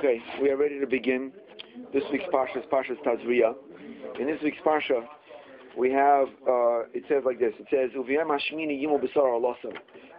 Okay, 0.00 0.16
we 0.40 0.48
are 0.48 0.56
ready 0.56 0.80
to 0.80 0.86
begin 0.86 1.30
this 1.92 2.02
week's 2.10 2.24
Parsha 2.32 2.56
is 2.56 2.64
Parsha's 2.72 2.96
Tazria. 3.04 3.52
In 4.18 4.26
this 4.28 4.38
week's 4.42 4.56
Parsha, 4.64 5.04
we 5.76 5.92
have, 5.92 6.26
uh, 6.48 6.88
it 6.94 7.04
says 7.06 7.22
like 7.26 7.38
this, 7.38 7.52
it 7.58 7.66
says. 7.68 7.90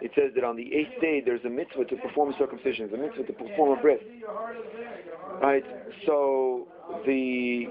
It 0.01 0.11
says 0.13 0.31
that 0.35 0.43
on 0.43 0.55
the 0.55 0.71
eighth 0.71 1.01
day 1.01 1.19
there's 1.25 1.43
a 1.45 1.49
mitzvah 1.49 1.85
to 1.85 1.95
perform 1.95 2.31
circumcision, 2.37 2.93
a 2.93 2.97
mitzvah 2.97 3.23
to 3.23 3.33
perform 3.33 3.79
a 3.79 3.81
bris. 3.81 3.97
Right, 5.41 5.63
so 6.05 6.67
the 7.07 7.65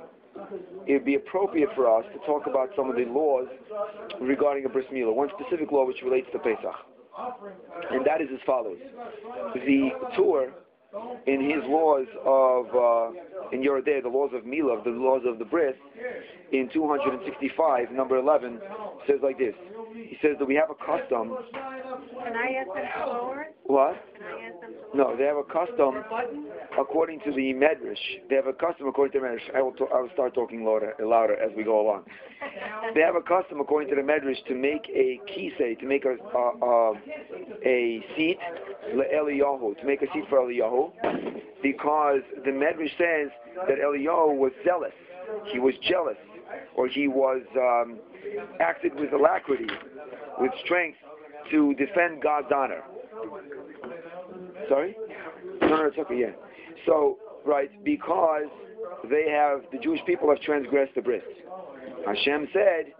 it'd 0.88 1.04
be 1.04 1.14
appropriate 1.14 1.68
for 1.76 1.96
us 1.96 2.04
to 2.12 2.18
talk 2.26 2.48
about 2.48 2.70
some 2.74 2.90
of 2.90 2.96
the 2.96 3.04
laws 3.04 3.46
regarding 4.20 4.64
a 4.64 4.68
bris 4.68 4.86
milah. 4.92 5.14
One 5.14 5.28
specific 5.38 5.70
law 5.70 5.86
which 5.86 6.02
relates 6.02 6.26
to 6.32 6.40
Pesach, 6.40 6.74
and 7.92 8.04
that 8.04 8.20
is 8.20 8.26
as 8.34 8.40
follows: 8.44 8.78
the 9.54 9.90
Tur 10.16 10.52
in 11.26 11.40
his 11.40 11.62
laws 11.66 12.06
of 12.24 12.66
uh, 12.74 13.29
in 13.52 13.62
Yoreh 13.62 13.84
Deah, 13.84 14.02
the 14.02 14.08
laws 14.08 14.30
of 14.34 14.44
Milah, 14.44 14.82
the 14.84 14.90
laws 14.90 15.22
of 15.26 15.38
the 15.38 15.44
Bris, 15.44 15.74
in 16.52 16.68
265, 16.72 17.92
number 17.92 18.16
11, 18.18 18.60
says 19.06 19.18
like 19.22 19.38
this. 19.38 19.54
He 19.94 20.16
says 20.22 20.36
that 20.38 20.46
we 20.46 20.54
have 20.54 20.70
a 20.70 20.74
custom. 20.74 21.36
Can 22.24 22.36
I 22.36 22.54
ask 22.60 22.68
them 22.74 22.84
to 22.98 23.06
lower 23.06 23.42
it? 23.42 23.56
What? 23.64 24.02
Can 24.16 24.26
I 24.26 24.46
ask 24.46 24.60
them 24.60 24.72
to 24.92 24.96
No, 24.96 25.16
they 25.16 25.24
have 25.24 25.36
a 25.36 25.44
custom 25.44 26.02
according 26.78 27.20
to 27.20 27.32
the 27.32 27.52
Medrash. 27.54 27.98
They 28.28 28.36
have 28.36 28.46
a 28.46 28.52
custom 28.52 28.86
according 28.88 29.12
to 29.12 29.20
the 29.20 29.26
Medrash. 29.26 29.56
I 29.56 29.62
will, 29.62 29.72
to, 29.72 29.86
I 29.94 30.00
will 30.00 30.10
start 30.12 30.34
talking 30.34 30.64
louder, 30.64 30.94
louder 31.00 31.34
as 31.36 31.50
we 31.56 31.64
go 31.64 31.80
along. 31.80 32.04
They 32.94 33.00
have 33.00 33.16
a 33.16 33.20
custom 33.22 33.60
according 33.60 33.90
to 33.90 33.96
the 33.96 34.02
Medrash 34.02 34.44
to 34.46 34.54
make 34.54 34.88
a 34.94 35.20
kisei, 35.30 35.78
to 35.78 35.86
make 35.86 36.04
a 36.04 36.16
a, 36.36 36.64
a, 36.64 36.92
a 37.64 38.04
seat 38.16 38.38
Eliyahu, 38.94 39.78
to 39.80 39.86
make 39.86 40.02
a 40.02 40.06
seat 40.12 40.24
for 40.28 40.38
Eliyahu, 40.38 40.92
because 41.62 42.20
the 42.44 42.50
Medrash 42.50 42.96
says 42.98 43.29
that 43.68 43.78
Eliyahu 43.78 44.36
was 44.36 44.52
zealous, 44.64 44.92
he 45.52 45.58
was 45.58 45.74
jealous, 45.88 46.16
or 46.76 46.88
he 46.88 47.08
was 47.08 47.42
um, 47.56 47.98
acted 48.60 48.94
with 48.94 49.12
alacrity, 49.12 49.66
with 50.38 50.52
strength 50.64 50.98
to 51.50 51.74
defend 51.74 52.22
God's 52.22 52.48
honor. 52.54 52.82
Sorry? 54.68 54.96
No, 55.62 55.68
no, 55.68 55.86
it's 55.86 55.98
okay, 55.98 56.20
yeah. 56.20 56.30
So, 56.86 57.18
right, 57.46 57.70
because 57.84 58.46
they 59.10 59.28
have, 59.30 59.62
the 59.72 59.78
Jewish 59.78 60.00
people 60.06 60.28
have 60.28 60.40
transgressed 60.40 60.94
the 60.94 61.02
bris. 61.02 61.22
Hashem 62.06 62.48
said, 62.52 62.92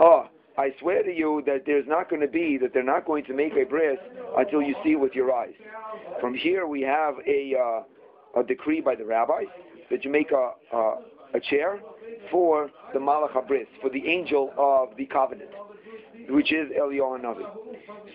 oh, 0.00 0.28
I 0.56 0.70
swear 0.80 1.02
to 1.02 1.10
you 1.12 1.42
that 1.46 1.62
there's 1.66 1.86
not 1.88 2.08
going 2.08 2.22
to 2.22 2.28
be, 2.28 2.58
that 2.58 2.72
they're 2.72 2.84
not 2.84 3.06
going 3.06 3.24
to 3.24 3.34
make 3.34 3.54
a 3.54 3.64
bris 3.64 3.98
until 4.36 4.62
you 4.62 4.74
see 4.84 4.94
with 4.96 5.12
your 5.14 5.32
eyes. 5.32 5.54
From 6.20 6.34
here 6.34 6.66
we 6.66 6.82
have 6.82 7.14
a, 7.26 7.54
uh, 7.58 8.40
a 8.40 8.44
decree 8.44 8.80
by 8.80 8.94
the 8.94 9.04
rabbis 9.04 9.46
that 9.90 10.04
you 10.04 10.10
make 10.10 10.30
a, 10.32 10.76
a, 10.76 10.94
a 11.34 11.40
chair 11.40 11.80
for 12.30 12.70
the 12.92 12.98
Malach 12.98 13.32
HaBris, 13.32 13.66
for 13.80 13.90
the 13.90 14.06
angel 14.06 14.52
of 14.56 14.96
the 14.96 15.06
covenant, 15.06 15.50
which 16.28 16.52
is 16.52 16.70
Eliyahu 16.70 17.20
Navi. 17.20 17.44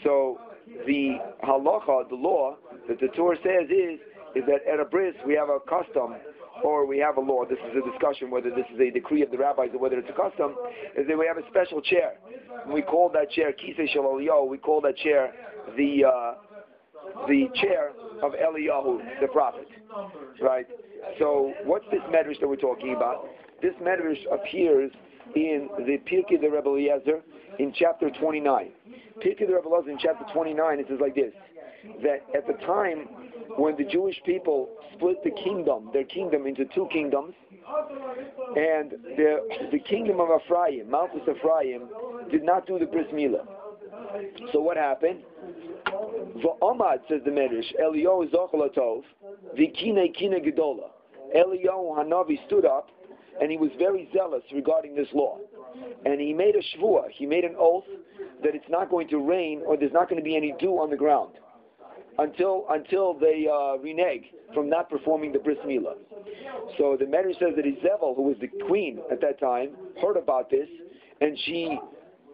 So 0.03 0.39
the 0.85 1.17
halacha, 1.43 2.09
the 2.09 2.15
law 2.15 2.55
that 2.87 2.99
the 2.99 3.07
Torah 3.15 3.37
says 3.43 3.69
is 3.69 3.99
is 4.35 4.43
that 4.45 4.61
at 4.71 4.79
a 4.79 4.85
bris 4.85 5.15
we 5.25 5.33
have 5.33 5.49
a 5.49 5.59
custom 5.67 6.15
or 6.63 6.85
we 6.85 6.99
have 6.99 7.17
a 7.17 7.21
law. 7.21 7.45
This 7.45 7.57
is 7.69 7.77
a 7.77 7.91
discussion 7.91 8.29
whether 8.29 8.49
this 8.49 8.65
is 8.73 8.79
a 8.79 8.91
decree 8.91 9.23
of 9.23 9.31
the 9.31 9.37
rabbis 9.37 9.69
or 9.73 9.79
whether 9.79 9.97
it's 9.97 10.09
a 10.09 10.13
custom. 10.13 10.55
Is 10.97 11.07
that 11.07 11.17
we 11.17 11.25
have 11.25 11.37
a 11.37 11.47
special 11.49 11.81
chair. 11.81 12.13
And 12.65 12.73
we 12.73 12.81
call 12.81 13.09
that 13.13 13.31
chair 13.31 13.53
kisei 13.53 13.89
shel 13.91 14.03
Eliyahu. 14.03 14.47
We 14.47 14.57
call 14.57 14.81
that 14.81 14.97
chair 14.97 15.33
the 15.77 16.05
uh, 16.05 16.33
the 17.27 17.47
chair 17.55 17.91
of 18.21 18.33
Eliyahu, 18.33 19.21
the 19.21 19.27
prophet. 19.27 19.67
Right. 20.41 20.67
So 21.17 21.53
what's 21.65 21.85
this 21.91 22.01
medrash 22.09 22.39
that 22.39 22.47
we're 22.47 22.55
talking 22.55 22.95
about? 22.95 23.27
This 23.61 23.73
medrash 23.81 24.19
appears 24.31 24.91
in 25.35 25.69
the 25.77 25.97
Pirkei 26.09 26.39
the 26.41 26.49
Rebbe 26.49 26.69
Eliezer 26.69 27.21
in 27.59 27.73
chapter 27.73 28.09
29. 28.09 28.71
Pirkei 29.23 29.47
the 29.47 29.55
Rebbe 29.55 29.67
Eliezer 29.67 29.91
in 29.91 29.99
chapter 29.99 30.25
29 30.33 30.79
it 30.79 30.85
says 30.89 30.99
like 31.01 31.15
this: 31.15 31.33
that 32.03 32.25
at 32.35 32.47
the 32.47 32.53
time 32.65 33.07
when 33.57 33.75
the 33.77 33.83
Jewish 33.83 34.15
people 34.25 34.69
split 34.93 35.23
the 35.23 35.31
kingdom, 35.31 35.89
their 35.93 36.03
kingdom 36.03 36.45
into 36.45 36.65
two 36.73 36.87
kingdoms, 36.91 37.33
and 38.55 38.91
the 39.17 39.69
the 39.71 39.79
kingdom 39.79 40.19
of 40.19 40.29
Ephraim, 40.41 40.89
Malchus 40.89 41.21
Ephraim, 41.23 41.87
did 42.31 42.43
not 42.43 42.65
do 42.65 42.79
the 42.79 42.85
bris 42.85 43.07
milah. 43.13 43.45
So 44.53 44.59
what 44.59 44.77
happened? 44.77 45.19
V'omad 45.87 46.99
says 47.09 47.21
the 47.25 47.31
Medrash, 47.31 47.73
Eliyahu 47.81 48.31
zocholatov, 48.31 49.03
v'kine 49.57 50.13
kine 50.15 50.39
gedola. 50.43 50.89
Eliyahu 51.35 51.97
Hanavi 51.97 52.45
stood 52.47 52.65
up, 52.65 52.89
and 53.41 53.51
he 53.51 53.57
was 53.57 53.69
very 53.77 54.09
zealous 54.13 54.43
regarding 54.53 54.95
this 54.95 55.07
law, 55.13 55.37
and 56.05 56.19
he 56.19 56.33
made 56.33 56.55
a 56.55 56.77
shvua, 56.77 57.09
he 57.11 57.25
made 57.25 57.43
an 57.43 57.55
oath 57.57 57.85
that 58.43 58.55
it's 58.55 58.69
not 58.69 58.89
going 58.89 59.07
to 59.09 59.17
rain 59.19 59.61
or 59.65 59.77
there's 59.77 59.93
not 59.93 60.09
going 60.09 60.19
to 60.21 60.23
be 60.23 60.35
any 60.35 60.53
dew 60.59 60.73
on 60.79 60.89
the 60.89 60.95
ground 60.95 61.31
until 62.19 62.65
until 62.69 63.13
they 63.13 63.47
uh, 63.51 63.77
renege 63.77 64.25
from 64.53 64.69
not 64.69 64.89
performing 64.89 65.31
the 65.31 65.39
bris 65.39 65.57
milah. 65.65 65.95
So 66.77 66.97
the 66.99 67.05
Medrash 67.05 67.39
says 67.39 67.55
that 67.55 67.65
Izebel, 67.65 68.15
who 68.15 68.23
was 68.23 68.37
the 68.41 68.47
queen 68.67 68.99
at 69.11 69.21
that 69.21 69.39
time, 69.39 69.71
heard 70.01 70.17
about 70.17 70.49
this, 70.49 70.67
and 71.21 71.37
she 71.45 71.79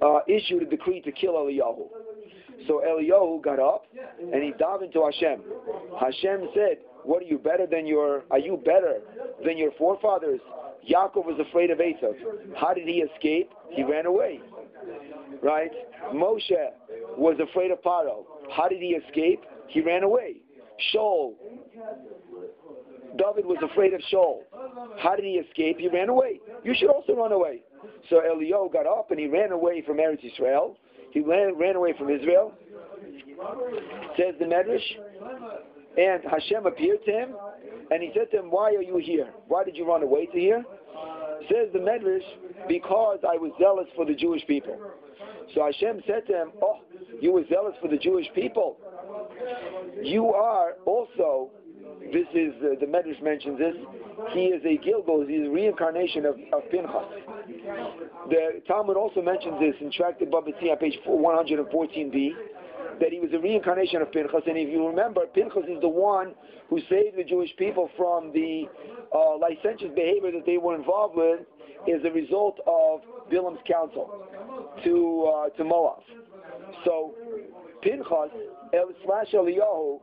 uh, 0.02 0.20
issued 0.28 0.64
a 0.64 0.66
decree 0.66 1.02
to 1.02 1.12
kill 1.12 1.34
Eliyahu. 1.34 1.88
So 2.68 2.82
Eliyahu 2.88 3.44
got 3.44 3.60
up 3.60 3.86
and 4.20 4.44
he 4.44 4.52
davened 4.54 4.94
to 4.94 5.04
Hashem. 5.04 5.42
Hashem 6.00 6.50
said, 6.54 6.78
"What 7.04 7.22
are 7.22 7.26
you 7.26 7.38
better 7.38 7.68
than 7.68 7.86
your? 7.86 8.24
Are 8.32 8.40
you 8.40 8.58
better 8.58 9.02
than 9.46 9.58
your 9.58 9.72
forefathers?" 9.78 10.40
Yaakov 10.90 11.26
was 11.26 11.40
afraid 11.40 11.72
of 11.72 11.80
Esav. 11.80 12.14
How 12.56 12.74
did 12.74 12.88
he 12.88 13.02
escape? 13.02 13.52
He 13.72 13.84
ran 13.84 14.06
away. 14.06 14.40
Right? 15.42 15.72
Moshe 16.14 16.52
was 17.18 17.38
afraid 17.40 17.72
of 17.72 17.82
Paro. 17.82 18.26
How 18.56 18.68
did 18.68 18.82
he 18.82 18.90
escape? 18.90 19.44
He 19.68 19.82
ran 19.82 20.04
away. 20.04 20.38
Shaul. 20.94 21.34
David 23.18 23.46
was 23.46 23.58
afraid 23.64 23.94
of 23.94 24.02
Shaul. 24.12 24.42
How 25.00 25.16
did 25.16 25.26
he 25.26 25.34
escape? 25.34 25.80
He 25.80 25.88
ran 25.88 26.10
away. 26.10 26.40
You 26.64 26.74
should 26.78 26.90
also 26.90 27.16
run 27.16 27.32
away. 27.32 27.64
So 28.10 28.22
Eliyahu 28.22 28.72
got 28.72 28.86
up 28.86 29.12
and 29.12 29.20
he 29.20 29.28
ran 29.28 29.52
away 29.52 29.82
from 29.86 29.98
Eretz 29.98 30.24
Israel. 30.24 30.78
He 31.12 31.22
ran, 31.22 31.58
ran 31.58 31.76
away 31.76 31.94
from 31.98 32.10
Israel. 32.10 32.54
Says 34.18 34.36
the 34.40 34.46
Medrash. 34.46 34.82
And 35.98 36.24
Hashem 36.30 36.66
appeared 36.66 37.00
to 37.06 37.12
him 37.12 37.36
and 37.92 38.02
he 38.02 38.12
said 38.14 38.32
to 38.32 38.40
him, 38.40 38.52
Why 38.52 38.74
are 38.74 38.82
you 38.82 38.98
here? 38.98 39.30
Why 39.48 39.64
did 39.64 39.78
you 39.78 39.88
run 39.88 40.04
away 40.04 40.26
to 40.28 40.38
here? 40.38 40.64
Says 41.50 41.70
the 41.74 41.80
Medrash, 41.80 42.68
because 42.68 43.20
I 43.24 43.38
was 43.38 43.52
zealous 43.60 43.88
for 43.96 44.06
the 44.06 44.16
Jewish 44.16 44.46
people. 44.48 44.78
So 45.54 45.64
Hashem 45.64 46.02
said 46.08 46.26
to 46.28 46.34
him, 46.34 46.52
Oh, 46.62 46.80
you 47.22 47.32
were 47.32 47.44
zealous 47.50 47.76
for 47.82 47.88
the 47.88 47.98
Jewish 47.98 48.28
people. 48.34 48.78
You 50.02 50.34
are 50.34 50.74
also, 50.86 51.52
this 52.12 52.28
is, 52.34 52.54
uh, 52.62 52.80
the 52.80 52.86
Medrash 52.86 53.22
mentions 53.22 53.58
this, 53.58 53.76
he 54.32 54.46
is 54.46 54.64
a 54.64 54.78
Gilgul, 54.78 55.28
he 55.28 55.36
is 55.36 55.48
a 55.48 55.52
reincarnation 55.52 56.26
of, 56.26 56.36
of 56.54 56.70
Pinchas. 56.72 57.06
The 58.30 58.62
Talmud 58.68 58.98
also 58.98 59.22
mentions 59.22 59.60
this 59.60 59.76
in 59.82 59.92
Tractate 59.92 60.32
Baba 60.32 60.52
on 60.52 60.78
page 60.78 60.98
114b, 61.08 62.30
that 63.00 63.12
he 63.12 63.20
was 63.20 63.32
a 63.34 63.40
reincarnation 63.40 64.02
of 64.02 64.12
Pinchas. 64.12 64.44
And 64.48 64.58
if 64.58 64.70
you 64.70 64.88
remember, 64.88 65.26
Pinchas 65.34 65.66
is 65.68 65.82
the 65.82 65.90
one 65.90 66.34
who 66.70 66.80
saved 66.90 67.18
the 67.18 67.24
Jewish 67.24 67.56
people 67.58 67.90
from 67.98 68.32
the 68.32 68.66
uh, 69.14 69.38
licentious 69.38 69.92
behavior 69.96 70.32
that 70.32 70.46
they 70.46 70.58
were 70.58 70.76
involved 70.76 71.16
with 71.16 71.42
as 71.88 72.02
a 72.04 72.12
result 72.12 72.60
of 72.66 73.02
Bilam's 73.30 73.60
counsel 73.68 74.26
to 74.84 75.34
uh, 75.34 75.50
to 75.58 75.64
Moab. 75.64 76.02
So 76.84 77.14
Pinchas 77.82 78.32
El 78.76 78.90
slash 79.06 79.32
Eliyahu 79.34 80.00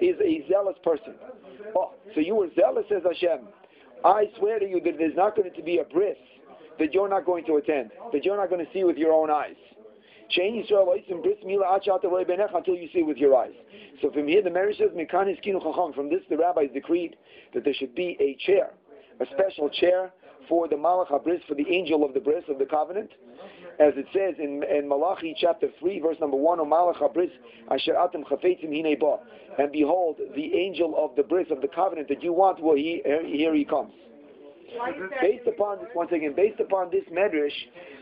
is 0.00 0.16
a 0.20 0.46
zealous 0.48 0.76
person. 0.84 1.14
Oh, 1.76 1.92
so 2.14 2.20
you 2.20 2.34
were 2.34 2.48
zealous, 2.58 2.84
says 2.88 3.02
Hashem. 3.04 3.40
I 4.04 4.26
swear 4.38 4.58
to 4.58 4.66
you 4.66 4.80
that 4.84 4.94
there's 4.98 5.16
not 5.16 5.36
going 5.36 5.52
to 5.52 5.62
be 5.62 5.78
a 5.78 5.84
bris 5.84 6.16
that 6.78 6.94
you're 6.94 7.08
not 7.08 7.24
going 7.24 7.44
to 7.46 7.56
attend, 7.56 7.90
that 8.12 8.24
you're 8.24 8.36
not 8.36 8.48
going 8.48 8.64
to 8.64 8.72
see 8.72 8.84
with 8.84 8.96
your 8.96 9.12
own 9.12 9.30
eyes. 9.30 9.56
Until 10.34 10.54
you 12.74 12.88
see 12.92 13.02
with 13.02 13.16
your 13.18 13.36
eyes. 13.36 13.52
So 14.00 14.10
from 14.10 14.26
here, 14.26 14.42
the 14.42 14.50
Mary 14.50 14.74
says, 14.78 14.88
From 15.94 16.08
this, 16.10 16.22
the 16.30 16.36
rabbis 16.38 16.70
decreed 16.72 17.16
that 17.54 17.64
there 17.64 17.74
should 17.74 17.94
be 17.94 18.16
a 18.18 18.34
chair, 18.46 18.70
a 19.20 19.26
special 19.26 19.68
chair 19.68 20.10
for 20.48 20.68
the 20.68 20.76
Malach 20.76 21.08
HaBris, 21.08 21.44
for 21.46 21.54
the 21.54 21.68
angel 21.68 22.04
of 22.04 22.14
the 22.14 22.20
bris 22.20 22.44
of 22.48 22.58
the 22.58 22.64
covenant, 22.66 23.10
as 23.82 23.94
it 23.96 24.06
says 24.12 24.34
in, 24.38 24.62
in 24.62 24.88
Malachi 24.88 25.34
chapter 25.38 25.68
3, 25.80 26.00
verse 26.00 26.16
number 26.20 26.36
1, 26.36 26.60
O 26.60 26.64
Malach 26.64 26.98
HaBris, 26.98 27.30
Asher 27.70 27.94
Atem 27.94 28.22
Chafetzim 28.24 28.70
Hine 28.70 28.96
Ba. 28.98 29.16
And 29.58 29.72
behold, 29.72 30.18
the 30.36 30.54
angel 30.54 30.94
of 30.96 31.16
the 31.16 31.22
bris 31.22 31.48
of 31.50 31.60
the 31.60 31.68
covenant 31.68 32.08
that 32.08 32.22
you 32.22 32.32
want, 32.32 32.62
well, 32.62 32.76
he, 32.76 33.02
here 33.26 33.54
he 33.54 33.64
comes. 33.64 33.92
Based 35.20 35.46
upon 35.46 35.78
this, 35.80 35.88
once 35.94 36.10
again, 36.12 36.32
based 36.34 36.60
upon 36.60 36.90
this 36.90 37.04
medrash, 37.12 37.52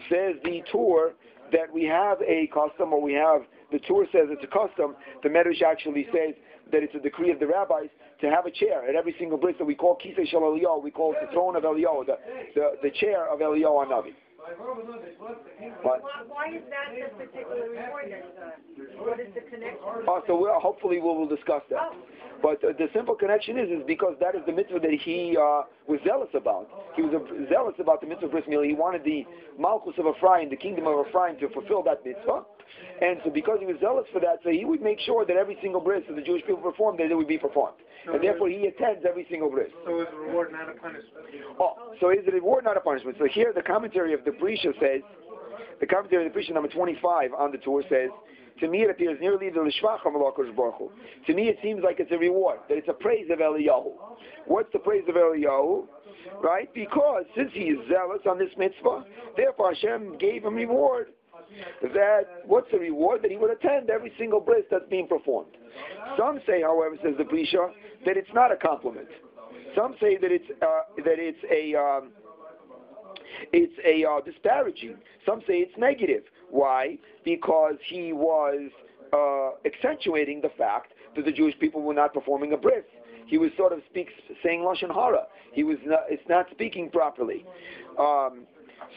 says 0.08 0.36
the 0.44 0.62
Tur 0.70 1.14
that 1.50 1.72
we 1.72 1.84
have 1.84 2.18
a 2.22 2.48
custom, 2.54 2.92
or 2.92 3.02
we 3.02 3.14
have 3.14 3.42
the 3.72 3.78
Tur 3.80 4.06
says 4.12 4.28
it's 4.30 4.44
a 4.44 4.46
custom. 4.46 4.94
The 5.22 5.28
medrash 5.28 5.62
actually 5.62 6.06
says 6.12 6.34
that 6.72 6.82
it's 6.82 6.94
a 6.94 7.00
decree 7.00 7.32
of 7.32 7.40
the 7.40 7.46
rabbis 7.46 7.88
to 8.20 8.30
have 8.30 8.46
a 8.46 8.50
chair 8.50 8.88
at 8.88 8.94
every 8.94 9.14
single 9.18 9.38
bris 9.38 9.56
that 9.58 9.64
we 9.64 9.74
call 9.74 9.96
Kisei 9.96 10.28
Shel 10.28 10.42
Eliyahu, 10.42 10.82
we 10.84 10.90
call 10.90 11.12
it 11.12 11.18
the 11.26 11.32
throne 11.32 11.56
of 11.56 11.62
Eliyahu, 11.64 12.06
the, 12.06 12.18
the, 12.54 12.72
the 12.82 12.90
chair 12.90 13.32
of 13.32 13.40
Eliyahu 13.40 13.86
Hanavi. 13.86 14.12
But, 15.82 16.02
Why, 16.02 16.10
why 16.28 16.46
is 16.56 16.62
that 16.70 16.94
the 16.94 17.24
particular 17.24 17.68
then? 17.74 17.90
uh, 17.90 19.02
What 19.04 19.20
is 19.20 19.28
the 19.34 19.40
connection? 19.42 19.78
oh, 20.08 20.22
so 20.26 20.36
we'll, 20.38 20.58
hopefully 20.60 20.96
we 20.96 21.02
will 21.02 21.28
discuss 21.28 21.62
that. 21.70 21.78
Oh, 21.80 21.94
But 22.42 22.64
uh, 22.64 22.72
the 22.78 22.88
simple 22.94 23.14
connection 23.14 23.58
is, 23.58 23.68
is 23.70 23.82
because 23.86 24.16
that 24.20 24.34
is 24.34 24.40
the 24.46 24.52
mitzvah 24.52 24.80
that 24.80 24.92
he 24.92 25.36
uh, 25.36 25.62
was 25.86 26.00
zealous 26.04 26.30
about. 26.34 26.68
He 26.96 27.02
was 27.02 27.12
zealous 27.50 27.74
about 27.78 28.00
the 28.00 28.06
mitzvah 28.06 28.26
of 28.26 28.32
bris. 28.32 28.44
He 28.46 28.74
wanted 28.74 29.04
the 29.04 29.26
malchus 29.58 29.94
of 29.98 30.06
Ephraim, 30.06 30.48
the 30.50 30.56
kingdom 30.56 30.86
of 30.86 31.06
Ephraim, 31.06 31.38
to 31.40 31.48
fulfill 31.50 31.82
that 31.84 32.04
mitzvah. 32.04 32.42
And 33.00 33.18
so 33.24 33.30
because 33.30 33.58
he 33.60 33.66
was 33.66 33.76
zealous 33.80 34.06
for 34.12 34.20
that, 34.20 34.40
so 34.44 34.50
he 34.50 34.64
would 34.64 34.82
make 34.82 35.00
sure 35.00 35.24
that 35.24 35.36
every 35.36 35.56
single 35.62 35.80
bris 35.80 36.02
that 36.08 36.16
the 36.16 36.22
Jewish 36.22 36.42
people 36.42 36.60
performed, 36.60 37.00
that 37.00 37.10
it 37.10 37.14
would 37.14 37.28
be 37.28 37.38
performed. 37.38 37.76
And 38.06 38.22
therefore 38.22 38.48
he 38.48 38.66
attends 38.66 39.04
every 39.08 39.26
single 39.30 39.50
bris. 39.50 39.70
So 39.86 40.00
it's 40.00 40.10
a 40.12 40.16
reward, 40.16 40.52
not 40.52 40.68
a 40.68 40.72
punishment. 40.72 41.26
Oh, 41.58 41.94
so 42.00 42.10
is 42.10 42.18
it 42.26 42.28
a 42.28 42.32
reward, 42.32 42.64
not 42.64 42.76
a 42.76 42.80
punishment? 42.80 43.16
So 43.18 43.26
here 43.26 43.52
the 43.54 43.62
commentary 43.62 44.12
of 44.12 44.24
the 44.24 44.32
Prisha 44.32 44.72
says, 44.80 45.02
the 45.80 45.86
commentary 45.86 46.26
of 46.26 46.32
the 46.32 46.38
Prisha 46.38 46.52
number 46.52 46.68
25 46.68 47.32
on 47.32 47.52
the 47.52 47.58
Tur 47.58 47.82
says, 47.88 48.10
to 48.60 48.68
me 48.68 48.82
it 48.82 48.90
appears 48.90 49.18
nearly 49.20 49.48
the 49.48 49.60
Lishvach 49.60 50.04
of 50.04 50.14
Allah 50.14 50.32
Baruch. 50.54 50.92
To 51.26 51.34
me 51.34 51.48
it 51.48 51.58
seems 51.62 51.82
like 51.82 52.00
it's 52.00 52.12
a 52.12 52.18
reward, 52.18 52.60
that 52.68 52.76
it's 52.76 52.88
a 52.88 52.92
praise 52.92 53.26
of 53.30 53.38
Eliyahu. 53.38 53.92
What's 54.46 54.70
the 54.72 54.78
praise 54.78 55.04
of 55.08 55.14
Eliyahu? 55.14 55.86
Right? 56.42 56.72
Because 56.74 57.24
since 57.34 57.50
he 57.54 57.64
is 57.64 57.78
zealous 57.88 58.20
on 58.28 58.38
this 58.38 58.50
mitzvah, 58.58 59.04
therefore 59.36 59.72
Hashem 59.72 60.18
gave 60.18 60.44
him 60.44 60.54
reward. 60.54 61.08
That, 61.82 62.42
what's 62.46 62.70
the 62.70 62.78
reward? 62.78 63.22
That 63.22 63.30
he 63.30 63.36
would 63.36 63.50
attend 63.50 63.90
every 63.90 64.12
single 64.18 64.40
bris 64.40 64.64
that's 64.70 64.88
being 64.88 65.06
performed. 65.06 65.56
Some 66.16 66.40
say, 66.46 66.62
however, 66.62 66.96
says 67.02 67.14
the 67.18 67.24
Prisha, 67.24 67.70
that 68.06 68.16
it's 68.16 68.30
not 68.34 68.52
a 68.52 68.56
compliment. 68.56 69.08
Some 69.76 69.94
say 70.00 70.16
that 70.16 70.32
it's 70.32 70.44
uh, 70.62 70.80
that 71.04 71.18
it's 71.18 71.38
a 71.50 71.78
um, 71.78 72.10
it's 73.52 73.72
a 73.84 74.08
uh, 74.08 74.20
disparaging. 74.20 74.96
Some 75.24 75.40
say 75.46 75.54
it's 75.54 75.76
negative. 75.78 76.22
Why? 76.50 76.98
Because 77.24 77.76
he 77.88 78.12
was 78.12 78.70
uh, 79.12 79.50
accentuating 79.64 80.40
the 80.40 80.50
fact 80.58 80.92
that 81.16 81.24
the 81.24 81.32
Jewish 81.32 81.58
people 81.58 81.82
were 81.82 81.94
not 81.94 82.12
performing 82.12 82.52
a 82.52 82.56
bris. 82.56 82.84
He 83.26 83.38
was 83.38 83.50
sort 83.56 83.72
of 83.72 83.80
speaks 83.88 84.12
saying 84.42 84.60
lashon 84.60 84.92
hara. 84.92 85.26
He 85.52 85.62
was 85.62 85.78
not, 85.84 86.00
it's 86.08 86.28
not 86.28 86.46
speaking 86.50 86.90
properly. 86.90 87.44
Um, 87.98 88.42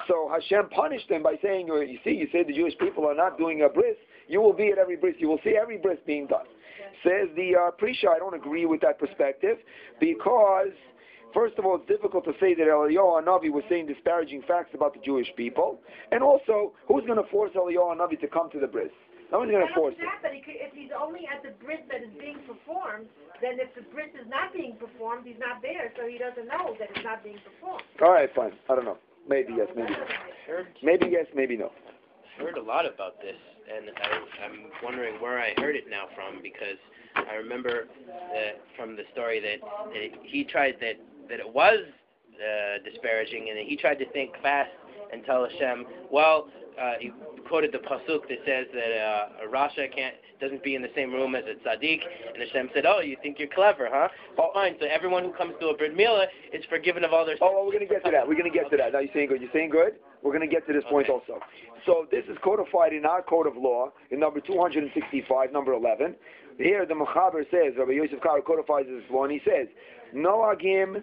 so 0.08 0.30
Hashem 0.32 0.70
punished 0.70 1.10
them 1.10 1.24
by 1.24 1.36
saying, 1.42 1.68
"You 1.68 1.98
see, 2.04 2.12
you 2.12 2.28
say 2.32 2.44
the 2.44 2.54
Jewish 2.54 2.78
people 2.78 3.06
are 3.08 3.16
not 3.16 3.38
doing 3.38 3.62
a 3.64 3.70
bris. 3.70 3.96
You 4.28 4.42
will 4.42 4.54
be 4.54 4.70
at 4.72 4.78
every 4.78 4.96
bris. 4.96 5.16
You 5.20 5.28
will 5.30 5.40
see 5.44 5.58
every 5.60 5.78
bris 5.78 6.00
being 6.06 6.28
done." 6.28 6.46
Says 7.04 7.28
the 7.36 7.56
uh, 7.56 7.72
Prisha, 7.72 8.10
I 8.16 8.20
don't 8.20 8.34
agree 8.34 8.66
with 8.66 8.80
that 8.82 8.98
perspective 8.98 9.58
because, 10.00 10.72
first 11.34 11.58
of 11.58 11.66
all, 11.66 11.76
it's 11.76 11.88
difficult 11.88 12.24
to 12.26 12.34
say 12.40 12.54
that 12.56 12.68
Eliyahu 12.68 13.22
Hanavi 13.24 13.52
was 13.52 13.64
saying 13.70 13.88
disparaging 13.88 14.42
facts 14.48 14.72
about 14.74 14.94
the 14.94 15.00
Jewish 15.02 15.28
people, 15.36 15.80
and 16.12 16.24
also, 16.24 16.72
who's 16.88 17.06
going 17.06 17.22
to 17.22 17.30
force 17.30 17.52
Eliyahu 17.56 17.98
Hanavi 17.98 18.20
to 18.22 18.28
come 18.28 18.50
to 18.52 18.60
the 18.60 18.68
bris? 18.68 18.92
No 19.32 19.40
one's 19.40 19.52
going 19.52 19.68
to 19.68 19.74
force 19.74 19.96
that, 20.00 20.20
but 20.22 20.32
he 20.32 20.42
could- 20.42 20.62
if 20.62 20.72
he's 20.74 20.92
only 20.92 21.28
at 21.28 21.42
the 21.42 21.52
bris 21.64 21.80
that 21.90 22.04
is 22.04 22.14
being 22.20 22.38
performed, 22.46 23.10
then 23.42 23.60
if 23.60 23.74
the 23.74 23.82
bris 23.94 24.14
is 24.14 24.28
not 24.30 24.54
being 24.54 24.76
performed, 24.78 25.26
he's 25.26 25.40
not 25.40 25.62
there, 25.62 25.92
so 25.98 26.06
he 26.08 26.18
doesn't 26.20 26.46
know 26.48 26.76
that 26.80 26.92
it's 26.92 27.04
not 27.04 27.24
being 27.24 27.40
performed. 27.40 27.84
All 28.02 28.12
right, 28.12 28.30
fine. 28.36 28.54
I 28.70 28.76
don't 28.76 28.86
know. 28.86 28.98
Maybe 29.28 29.54
yes, 29.58 29.68
maybe 29.76 29.92
no. 29.92 30.06
Maybe 30.82 31.08
yes, 31.10 31.26
maybe 31.36 31.58
no. 31.58 31.72
heard 32.38 32.58
a 32.58 32.62
lot 32.62 32.86
about 32.86 33.22
this, 33.22 33.36
and 33.74 33.90
I, 33.96 34.46
I'm 34.46 34.72
wondering 34.84 35.22
where 35.22 35.40
I 35.40 35.54
heard 35.58 35.76
it 35.76 35.86
now 35.90 36.06
from 36.16 36.42
because 36.42 36.78
I 37.16 37.36
remember 37.36 37.88
that 38.08 38.62
from 38.76 38.96
the 38.96 39.04
story 39.14 39.40
that, 39.40 39.60
that 39.94 40.20
he 40.24 40.44
tried 40.44 40.76
that 40.82 40.96
that 41.30 41.40
it 41.40 41.54
was 41.54 41.80
uh, 42.36 42.84
disparaging, 42.84 43.50
and 43.50 43.58
he 43.68 43.78
tried 43.78 44.00
to 44.00 44.10
think 44.12 44.32
fast 44.42 44.72
and 45.12 45.24
tell 45.26 45.48
Hashem, 45.48 45.86
well. 46.12 46.50
Uh, 46.80 46.94
he 47.00 47.12
quoted 47.48 47.72
the 47.72 47.78
pasuk 47.80 48.28
that 48.30 48.40
says 48.46 48.68
that 48.74 48.92
uh, 48.92 49.46
a 49.46 49.48
rasha 49.52 49.94
can't 49.94 50.16
doesn't 50.42 50.64
be 50.64 50.76
in 50.76 50.82
the 50.82 50.90
same 50.96 51.14
room 51.14 51.36
as 51.36 51.44
a 51.46 51.56
tzaddik, 51.68 52.00
and 52.34 52.42
Hashem 52.44 52.70
said, 52.74 52.86
"Oh, 52.86 53.00
you 53.00 53.16
think 53.22 53.40
you're 53.40 53.48
clever, 53.54 53.88
huh? 53.92 54.08
Oh, 54.38 54.50
fine. 54.54 54.76
So 54.80 54.88
everyone 54.88 55.24
who 55.24 55.32
comes 55.34 55.54
to 55.62 55.68
a 55.68 55.78
brit 55.78 55.96
milah 55.96 56.26
is 56.52 56.64
forgiven 56.70 57.04
of 57.04 57.14
all 57.14 57.26
their 57.26 57.36
sins." 57.36 57.42
Oh, 57.44 57.54
well, 57.54 57.66
we're 57.66 57.72
going 57.74 57.88
to 57.88 57.94
get 57.94 58.04
to 58.06 58.12
that. 58.12 58.28
We're 58.28 58.36
going 58.36 58.52
to 58.52 58.58
get 58.58 58.70
to 58.72 58.78
that. 58.78 58.94
Now 58.94 59.00
you're 59.00 59.14
saying 59.14 59.30
good. 59.30 59.42
You're 59.42 59.52
saying 59.54 59.70
good. 59.70 59.96
We're 60.24 60.32
going 60.32 60.48
to 60.48 60.54
get 60.54 60.66
to 60.68 60.74
this 60.74 60.84
point 60.90 61.10
Okay. 61.10 61.14
also. 61.14 61.40
So 61.86 62.08
this 62.12 62.24
is 62.30 62.38
codified 62.44 62.94
in 62.94 63.06
our 63.06 63.22
code 63.22 63.46
of 63.46 63.58
law 63.58 63.90
in 64.10 64.20
number 64.20 64.40
265, 64.40 65.52
number 65.52 65.74
11. 65.74 66.16
Here 66.58 66.86
the 66.86 66.94
Mechaber 66.94 67.44
says, 67.52 67.74
Rabbi 67.78 67.92
Yosef 67.92 68.22
Karo 68.22 68.42
codifies 68.42 68.86
this 68.88 69.04
law, 69.12 69.24
and 69.24 69.34
he 69.34 69.42
says, 69.44 69.68
Noagim 70.16 71.02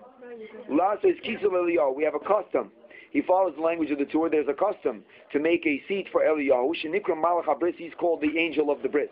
lases 0.70 1.20
kisel 1.24 1.50
Eliyahu. 1.52 1.94
We 1.94 2.04
have 2.04 2.14
a 2.14 2.20
custom. 2.20 2.70
He 3.10 3.22
follows 3.22 3.54
the 3.56 3.62
language 3.62 3.90
of 3.90 3.98
the 3.98 4.04
Torah. 4.04 4.30
There's 4.30 4.48
a 4.48 4.54
custom 4.54 5.02
to 5.32 5.40
make 5.40 5.66
a 5.66 5.82
seat 5.88 6.06
for 6.12 6.22
Eliyahu. 6.22 6.72
Shenikra 6.84 7.20
Malach 7.20 7.46
HaBris. 7.46 7.74
He's 7.76 7.92
called 7.98 8.20
the 8.20 8.38
angel 8.38 8.70
of 8.70 8.82
the 8.82 8.88
bris. 8.88 9.08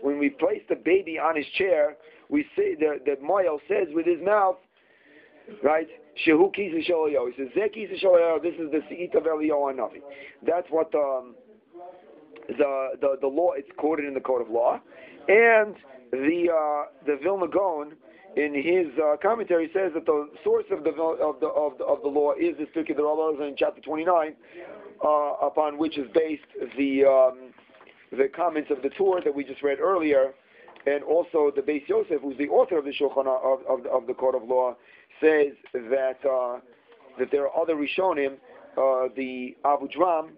When 0.00 0.18
we 0.18 0.30
place 0.30 0.62
the 0.68 0.74
baby 0.74 1.18
on 1.18 1.36
his 1.36 1.46
chair, 1.56 1.96
we 2.28 2.44
say 2.56 2.74
the 2.74 2.98
the 3.04 3.16
Moel 3.22 3.60
says 3.68 3.88
with 3.92 4.06
his 4.06 4.20
mouth, 4.24 4.56
right? 5.62 5.88
Shehu 6.26 6.52
Kisa. 6.52 6.78
He 6.78 6.84
says, 7.36 7.48
Zeh 7.56 7.72
Kisa 7.72 8.38
this 8.42 8.54
is 8.54 8.70
the 8.72 8.80
seat 8.88 9.14
of 9.14 9.24
Eliyahu 9.24 9.72
Hanavi. 9.72 10.00
That's 10.44 10.66
what 10.70 10.92
um, 10.94 11.36
the, 12.48 12.88
the 13.00 13.16
the 13.20 13.26
law, 13.26 13.52
it's 13.52 13.68
quoted 13.76 14.06
in 14.06 14.14
the 14.14 14.20
Code 14.20 14.42
of 14.42 14.50
Law. 14.50 14.80
And 15.28 15.76
the 16.10 16.48
uh, 16.50 16.90
the 17.06 17.18
Vilna 17.22 17.48
Gaon, 17.48 17.94
in 18.36 18.54
his 18.54 18.86
uh, 18.98 19.16
commentary, 19.20 19.70
says 19.74 19.92
that 19.94 20.06
the 20.06 20.30
source 20.44 20.64
of 20.70 20.84
the 20.84 20.90
of 20.90 21.40
the 21.40 21.48
of 21.48 21.78
the, 21.78 21.84
of 21.84 22.02
the 22.02 22.08
law 22.08 22.32
is 22.32 22.56
this 22.58 22.68
Pirkei 22.74 22.96
Rabbah 22.96 23.42
in 23.44 23.54
chapter 23.56 23.80
29, 23.80 24.34
uh, 25.04 25.08
upon 25.42 25.78
which 25.78 25.98
is 25.98 26.06
based 26.14 26.42
the 26.76 27.04
um, 27.04 27.52
the 28.10 28.28
comments 28.28 28.70
of 28.70 28.82
the 28.82 28.90
Torah 28.90 29.22
that 29.22 29.34
we 29.34 29.44
just 29.44 29.62
read 29.62 29.80
earlier, 29.80 30.32
and 30.86 31.02
also 31.04 31.50
the 31.54 31.62
Beis 31.62 31.86
Yosef, 31.88 32.20
who's 32.22 32.38
the 32.38 32.48
author 32.48 32.78
of 32.78 32.84
the 32.84 32.92
Shulchan 32.92 33.26
of, 33.26 33.60
of, 33.68 33.86
of 33.86 34.06
the 34.06 34.14
Code 34.14 34.34
of 34.34 34.44
Law, 34.44 34.76
says 35.20 35.52
that 35.72 36.18
uh, 36.24 36.60
that 37.18 37.30
there 37.30 37.48
are 37.48 37.60
other 37.60 37.74
Rishonim, 37.74 38.34
uh, 38.76 39.08
the 39.16 39.56
Abudraham, 39.64 40.30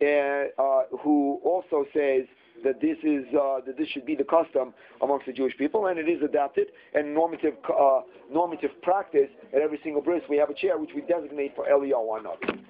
uh, 0.00 0.62
uh, 0.62 0.82
who 1.02 1.40
also 1.44 1.84
says 1.92 2.24
that 2.62 2.80
this 2.80 2.96
is 3.02 3.24
uh, 3.34 3.60
that 3.66 3.76
this 3.76 3.88
should 3.88 4.06
be 4.06 4.14
the 4.14 4.24
custom 4.24 4.72
amongst 5.02 5.26
the 5.26 5.32
Jewish 5.32 5.56
people, 5.56 5.86
and 5.86 5.98
it 5.98 6.08
is 6.08 6.22
adapted 6.22 6.68
and 6.94 7.12
normative 7.12 7.54
uh, 7.68 8.00
normative 8.30 8.70
practice 8.82 9.28
at 9.54 9.60
every 9.60 9.80
single 9.82 10.02
bris. 10.02 10.22
We 10.28 10.36
have 10.38 10.50
a 10.50 10.54
chair 10.54 10.78
which 10.78 10.90
we 10.94 11.02
designate 11.02 11.54
for 11.56 11.66
Eliyahu 11.66 12.22
Hanavi. 12.22 12.60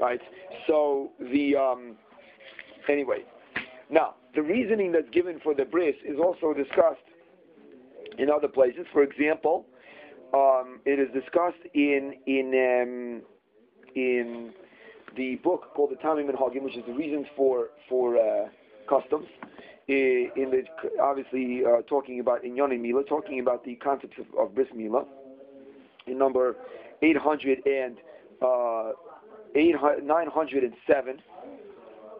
Right. 0.00 0.20
So 0.66 1.10
the 1.20 1.56
um, 1.56 1.96
anyway. 2.88 3.24
Now, 3.90 4.14
the 4.34 4.42
reasoning 4.42 4.90
that's 4.92 5.10
given 5.10 5.38
for 5.44 5.54
the 5.54 5.66
bris 5.66 5.94
is 6.04 6.18
also 6.18 6.54
discussed 6.54 7.04
in 8.18 8.30
other 8.30 8.48
places. 8.48 8.86
For 8.92 9.02
example, 9.02 9.66
um, 10.34 10.80
it 10.86 10.98
is 10.98 11.08
discussed 11.12 11.62
in 11.74 12.14
in 12.26 12.46
um, 12.82 13.22
in 13.94 14.52
the 15.16 15.36
book 15.36 15.74
called 15.74 15.90
the 15.90 15.96
Ta'amei 15.96 16.24
HaMinhagim, 16.24 16.62
which 16.62 16.76
is 16.76 16.84
the 16.86 16.94
reasons 16.94 17.26
for 17.36 17.68
for 17.88 18.16
uh, 18.16 18.48
customs. 18.88 19.26
In 19.88 20.50
the 20.50 20.62
obviously 21.02 21.62
uh, 21.64 21.82
talking 21.82 22.20
about 22.20 22.44
in 22.44 22.56
Yoni 22.56 22.78
Mila, 22.78 23.02
talking 23.04 23.40
about 23.40 23.64
the 23.64 23.74
concepts 23.76 24.16
of, 24.18 24.26
of 24.38 24.54
bris 24.54 24.68
Mila. 24.74 25.04
In 26.06 26.18
number 26.18 26.56
800 27.02 27.66
and 27.66 27.96
uh, 28.40 28.92
800, 29.54 30.04
907. 30.04 31.18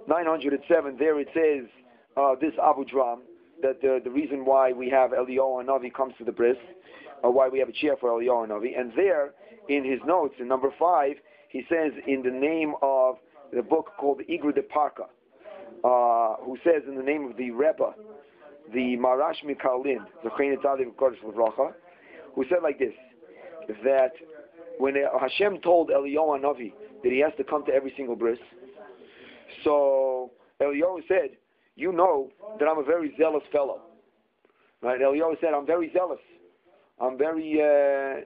907, 0.08 0.96
there 0.98 1.20
it 1.20 1.28
says, 1.32 1.68
uh, 2.16 2.34
this 2.40 2.52
Abudraham, 2.54 3.20
that 3.62 3.80
the, 3.80 4.00
the 4.02 4.10
reason 4.10 4.44
why 4.44 4.72
we 4.72 4.90
have 4.90 5.12
Eliyahu 5.12 5.64
Navi 5.64 5.92
comes 5.92 6.14
to 6.18 6.24
the 6.24 6.32
bris, 6.32 6.56
or 7.22 7.32
why 7.32 7.48
we 7.48 7.58
have 7.60 7.68
a 7.68 7.72
chair 7.72 7.96
for 8.00 8.10
Eliyahu 8.10 8.48
Navi. 8.48 8.78
And 8.78 8.92
there, 8.96 9.32
in 9.68 9.84
his 9.84 10.00
notes, 10.04 10.34
in 10.40 10.48
number 10.48 10.70
5, 10.76 11.12
he 11.48 11.64
says, 11.68 11.92
in 12.06 12.22
the 12.22 12.30
name 12.30 12.74
of 12.82 13.16
the 13.52 13.62
book 13.62 13.92
called 13.98 14.20
Igra 14.28 14.52
DePirka, 14.52 15.06
uh, 15.84 16.36
who 16.44 16.56
says 16.64 16.82
in 16.86 16.96
the 16.96 17.02
name 17.02 17.28
of 17.28 17.36
the 17.36 17.50
Rebbe, 17.50 17.94
the 18.72 18.96
Marash 18.96 19.44
Mikalin, 19.44 20.04
the 20.22 20.30
Tzaddik 20.30 20.94
Kodesh 20.94 21.20
Levracha, 21.24 21.72
who 22.34 22.44
said 22.48 22.58
like 22.62 22.78
this, 22.78 22.94
that 23.84 24.12
when 24.78 24.94
Hashem 25.20 25.60
told 25.60 25.90
Eliyahu 25.90 26.40
Navi 26.40 26.72
that 27.02 27.12
he 27.12 27.20
has 27.20 27.32
to 27.36 27.44
come 27.44 27.64
to 27.66 27.72
every 27.72 27.92
single 27.96 28.16
bris, 28.16 28.38
so 29.64 30.30
Eliyahu 30.60 31.06
said, 31.08 31.36
"You 31.76 31.92
know 31.92 32.30
that 32.58 32.66
I'm 32.66 32.78
a 32.78 32.82
very 32.82 33.14
zealous 33.18 33.44
fellow." 33.52 33.80
Right? 34.80 35.00
Eliyahu 35.00 35.40
said, 35.40 35.54
"I'm 35.54 35.66
very 35.66 35.92
zealous. 35.92 36.20
I'm 37.00 37.18
very, 37.18 37.60
uh, 37.60 38.24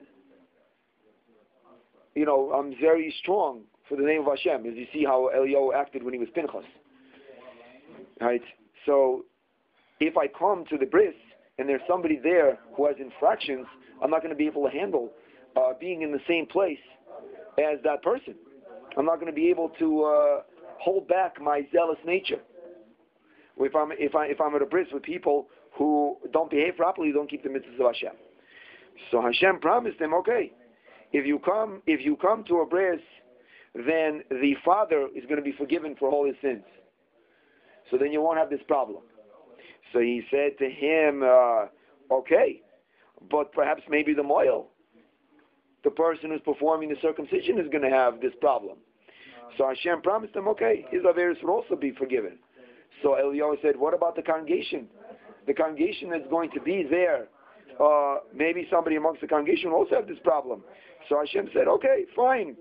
you 2.15 2.25
know, 2.25 2.51
I'm 2.53 2.75
very 2.79 3.13
strong 3.21 3.63
for 3.87 3.95
the 3.95 4.03
name 4.03 4.21
of 4.21 4.27
Hashem." 4.27 4.65
As 4.65 4.75
you 4.75 4.87
see 4.93 5.03
how 5.03 5.29
Eliyahu 5.35 5.73
acted 5.75 6.03
when 6.03 6.13
he 6.13 6.19
was 6.19 6.29
Pinchas. 6.33 6.65
Right? 8.19 8.41
So, 8.85 9.25
if 9.99 10.17
I 10.17 10.27
come 10.27 10.65
to 10.69 10.77
the 10.77 10.85
bris 10.85 11.13
and 11.57 11.67
there's 11.67 11.81
somebody 11.89 12.19
there 12.21 12.59
who 12.75 12.87
has 12.87 12.95
infractions, 12.99 13.65
I'm 14.01 14.11
not 14.11 14.21
going 14.21 14.31
to 14.31 14.37
be 14.37 14.45
able 14.45 14.63
to 14.63 14.69
handle 14.69 15.11
uh, 15.55 15.73
being 15.79 16.01
in 16.01 16.11
the 16.11 16.19
same 16.27 16.45
place 16.45 16.79
as 17.57 17.79
that 17.83 18.03
person. 18.03 18.35
I'm 18.97 19.05
not 19.05 19.15
going 19.15 19.31
to 19.31 19.35
be 19.35 19.49
able 19.49 19.69
to 19.79 20.03
uh, 20.03 20.41
hold 20.79 21.07
back 21.07 21.41
my 21.41 21.61
zealous 21.73 21.97
nature. 22.05 22.39
If 23.59 23.75
I'm 23.75 23.91
if 23.93 24.15
I 24.15 24.27
if 24.27 24.39
I'm 24.39 24.55
at 24.55 24.61
a 24.61 24.65
bris 24.65 24.87
with 24.93 25.03
people 25.03 25.47
who 25.77 26.17
don't 26.31 26.49
behave 26.49 26.77
properly, 26.77 27.11
don't 27.11 27.29
keep 27.29 27.43
the 27.43 27.49
mitzvahs 27.49 27.79
of 27.79 27.93
Hashem. 27.93 28.13
So 29.11 29.21
Hashem 29.21 29.59
promised 29.59 29.99
him, 29.99 30.13
okay, 30.13 30.51
if 31.11 31.25
you 31.25 31.39
come 31.39 31.81
if 31.87 32.05
you 32.05 32.17
come 32.17 32.43
to 32.45 32.57
a 32.57 32.65
bris, 32.65 32.99
then 33.73 34.23
the 34.29 34.53
father 34.63 35.07
is 35.15 35.23
going 35.23 35.37
to 35.37 35.41
be 35.41 35.53
forgiven 35.57 35.95
for 35.97 36.09
all 36.09 36.25
his 36.25 36.35
sins. 36.41 36.63
So 37.89 37.97
then 37.97 38.11
you 38.11 38.21
won't 38.21 38.37
have 38.37 38.49
this 38.49 38.61
problem. 38.67 39.03
So 39.93 39.99
he 39.99 40.21
said 40.29 40.57
to 40.59 40.69
him, 40.69 41.23
uh, 41.23 41.67
okay, 42.13 42.61
but 43.31 43.51
perhaps 43.53 43.81
maybe 43.89 44.13
the 44.13 44.23
moil, 44.23 44.67
the 45.83 45.91
person 45.91 46.31
who's 46.31 46.41
performing 46.41 46.89
the 46.89 46.97
circumcision 47.01 47.59
is 47.59 47.67
going 47.71 47.83
to 47.83 47.89
have 47.89 48.19
this 48.19 48.33
problem. 48.41 48.77
So 49.57 49.67
Hashem 49.67 50.01
promised 50.01 50.35
him, 50.35 50.47
okay, 50.49 50.85
his 50.91 51.03
averis 51.03 51.41
will 51.41 51.51
also 51.51 51.75
be 51.75 51.91
forgiven. 51.91 52.37
So 53.01 53.09
Eliyahu 53.09 53.61
said, 53.61 53.77
what 53.77 53.93
about 53.93 54.15
the 54.15 54.21
congregation? 54.21 54.87
The 55.45 55.53
congregation 55.53 56.09
that's 56.09 56.27
going 56.29 56.51
to 56.51 56.61
be 56.61 56.85
there, 56.89 57.27
uh, 57.79 58.17
maybe 58.35 58.67
somebody 58.69 58.97
amongst 58.97 59.21
the 59.21 59.27
congregation 59.27 59.71
will 59.71 59.77
also 59.77 59.95
have 59.95 60.07
this 60.07 60.17
problem. 60.23 60.63
So 61.07 61.17
Hashem 61.17 61.49
said, 61.53 61.67
okay, 61.67 62.05
fine. 62.15 62.55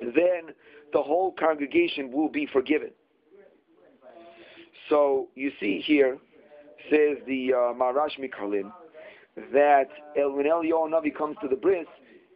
Then 0.00 0.54
the 0.92 1.02
whole 1.02 1.32
congregation 1.38 2.10
will 2.10 2.30
be 2.30 2.48
forgiven. 2.52 2.90
So 4.88 5.28
you 5.34 5.50
see 5.60 5.82
here, 5.84 6.18
says 6.90 7.18
the 7.26 7.52
uh, 7.52 7.56
Marash 7.74 8.18
Mikalim, 8.20 8.72
that 9.52 9.88
when 10.16 10.46
Eliyahu 10.46 10.90
Navi 10.90 11.14
comes 11.16 11.36
to 11.42 11.48
the 11.48 11.56
bris, 11.56 11.86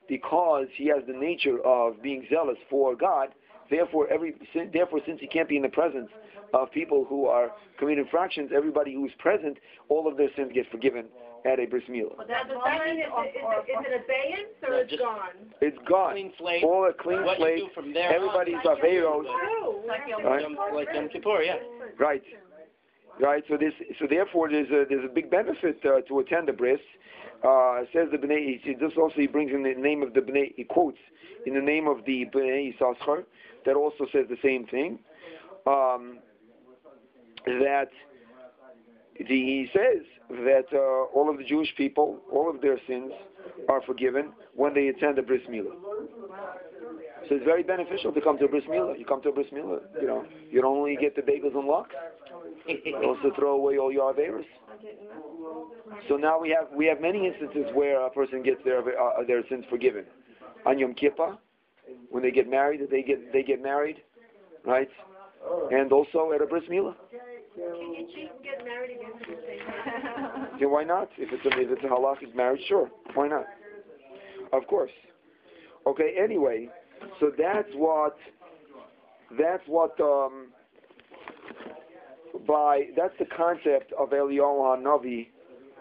because 0.08 0.66
he 0.74 0.86
has 0.88 1.02
the 1.06 1.12
nature 1.12 1.58
of 1.64 2.02
being 2.02 2.26
zealous 2.30 2.56
for 2.70 2.96
God, 2.96 3.28
therefore 3.70 4.08
every 4.08 4.34
therefore 4.72 5.00
since 5.06 5.20
he 5.20 5.26
can't 5.26 5.48
be 5.48 5.56
in 5.56 5.62
the 5.62 5.68
presence 5.68 6.08
of 6.54 6.70
people 6.72 7.04
who 7.06 7.26
are 7.26 7.50
committing 7.78 8.04
infractions, 8.04 8.50
everybody 8.54 8.94
who 8.94 9.04
is 9.04 9.12
present, 9.18 9.58
all 9.90 10.08
of 10.08 10.16
their 10.16 10.30
sins 10.34 10.50
get 10.54 10.70
forgiven 10.70 11.04
at 11.44 11.60
a 11.60 11.66
bris 11.66 11.84
milah. 11.88 12.16
Well, 12.18 12.26
that, 12.26 12.48
does 12.48 12.58
that 12.64 12.84
mean 12.84 12.98
is, 12.98 13.06
it, 13.06 13.28
is, 13.28 13.34
it, 13.34 13.70
is 13.70 13.86
it 13.86 14.04
abeyance 14.04 14.56
or 14.62 14.70
No, 14.70 14.76
it's 14.78 14.90
just- 14.90 15.02
gone? 15.02 15.28
It's 15.60 15.78
gone. 15.88 16.12
Clean 16.12 16.32
slate. 16.38 16.64
All 16.64 16.88
a 16.88 16.92
clean 16.92 17.24
What 17.24 17.38
slate. 17.38 17.58
you 17.58 17.66
do 17.66 17.70
from 17.74 17.92
there 17.92 18.08
on. 18.08 18.14
Everybody's 18.14 18.62
averos. 18.64 19.24
True. 19.24 19.88
Right. 19.88 20.44
Like 20.74 20.88
Yom 20.94 21.08
Kippur, 21.08 21.42
yeah. 21.42 21.56
Right. 21.98 22.22
Right. 23.20 23.42
So 23.48 23.56
this. 23.56 23.72
So 23.98 24.06
therefore, 24.08 24.48
there's 24.50 24.70
a 24.70 24.84
there's 24.88 25.04
a 25.04 25.12
big 25.12 25.30
benefit 25.30 25.78
uh, 25.84 26.00
to 26.08 26.18
attend 26.20 26.48
the 26.48 26.52
bris. 26.52 26.80
Uh, 27.44 27.82
says 27.92 28.08
the 28.10 28.18
Bnei. 28.18 28.60
He, 28.62 28.74
this 28.74 28.92
also 28.96 29.14
he 29.16 29.26
brings 29.28 29.52
in 29.52 29.62
the 29.62 29.74
name 29.74 30.02
of 30.02 30.14
the 30.14 30.20
Bnei. 30.20 30.54
He 30.56 30.64
quotes 30.64 30.98
in 31.46 31.54
the 31.54 31.60
name 31.60 31.86
of 31.88 32.04
the 32.04 32.26
Bnei 32.34 32.74
Yisachar. 32.74 33.24
That 33.64 33.74
also 33.76 34.06
says 34.12 34.26
the 34.28 34.36
same 34.42 34.66
thing. 34.66 34.98
Um, 35.66 36.18
that 37.46 37.90
the, 39.18 39.24
he 39.28 39.68
says 39.72 40.02
that 40.30 40.66
uh, 40.72 41.16
all 41.16 41.30
of 41.30 41.38
the 41.38 41.44
Jewish 41.44 41.74
people, 41.76 42.18
all 42.30 42.50
of 42.50 42.60
their 42.60 42.78
sins 42.86 43.12
are 43.68 43.80
forgiven 43.82 44.32
when 44.54 44.74
they 44.74 44.88
attend 44.88 45.16
the 45.16 45.22
bris 45.22 45.40
milah. 45.50 45.74
So 47.28 47.36
it's 47.36 47.44
very 47.44 47.62
beneficial 47.62 48.12
to 48.12 48.20
come 48.20 48.38
to 48.38 48.44
a 48.44 48.48
bris 48.48 48.64
milah. 48.68 48.98
You 48.98 49.04
come 49.04 49.22
to 49.22 49.30
a 49.30 49.32
bris 49.32 49.46
milah, 49.52 49.80
you 50.00 50.06
know, 50.06 50.24
you 50.50 50.60
don't 50.60 50.76
only 50.76 50.96
get 50.96 51.16
the 51.16 51.22
bagels 51.22 51.56
and 51.56 51.66
lox, 51.66 51.90
you 52.66 52.96
also 52.96 53.34
throw 53.34 53.54
away 53.54 53.78
all 53.78 53.90
your 53.90 54.12
averas. 54.12 54.44
So 56.08 56.16
now 56.16 56.38
we 56.40 56.50
have 56.50 56.68
we 56.76 56.86
have 56.86 57.00
many 57.00 57.26
instances 57.26 57.66
where 57.74 58.06
a 58.06 58.10
person 58.10 58.42
gets 58.42 58.62
their 58.64 58.80
uh, 58.80 59.24
their 59.26 59.42
sins 59.48 59.64
forgiven. 59.70 60.04
On 60.66 60.78
Yom 60.78 60.94
Kippur, 60.94 61.38
when 62.10 62.22
they 62.22 62.30
get 62.30 62.48
married, 62.48 62.80
they 62.90 63.02
get 63.02 63.32
they 63.32 63.42
get 63.42 63.62
married, 63.62 63.96
right? 64.64 64.88
And 65.70 65.92
also 65.92 66.32
at 66.34 66.42
a 66.42 66.46
bris 66.46 66.64
milah. 66.70 66.94
Can 67.58 68.06
get 68.42 68.64
married 68.64 68.96
again 68.96 70.48
Yeah, 70.60 70.66
why 70.66 70.84
not? 70.84 71.08
If 71.18 71.32
it's 71.32 71.44
a 71.44 71.60
if 71.60 71.70
it's 71.70 71.84
a 71.84 71.88
halachic 71.88 72.34
marriage, 72.34 72.60
sure, 72.68 72.88
why 73.14 73.28
not? 73.28 73.46
Of 74.52 74.66
course. 74.68 74.92
Okay. 75.86 76.14
Anyway, 76.22 76.68
so 77.20 77.32
that's 77.36 77.68
what 77.74 78.16
that's 79.38 79.62
what 79.66 79.98
um, 80.00 80.48
by 82.46 82.86
that's 82.96 83.14
the 83.18 83.26
concept 83.36 83.92
of 83.98 84.10
Eliyahu 84.10 84.78
Hanavi 84.78 85.28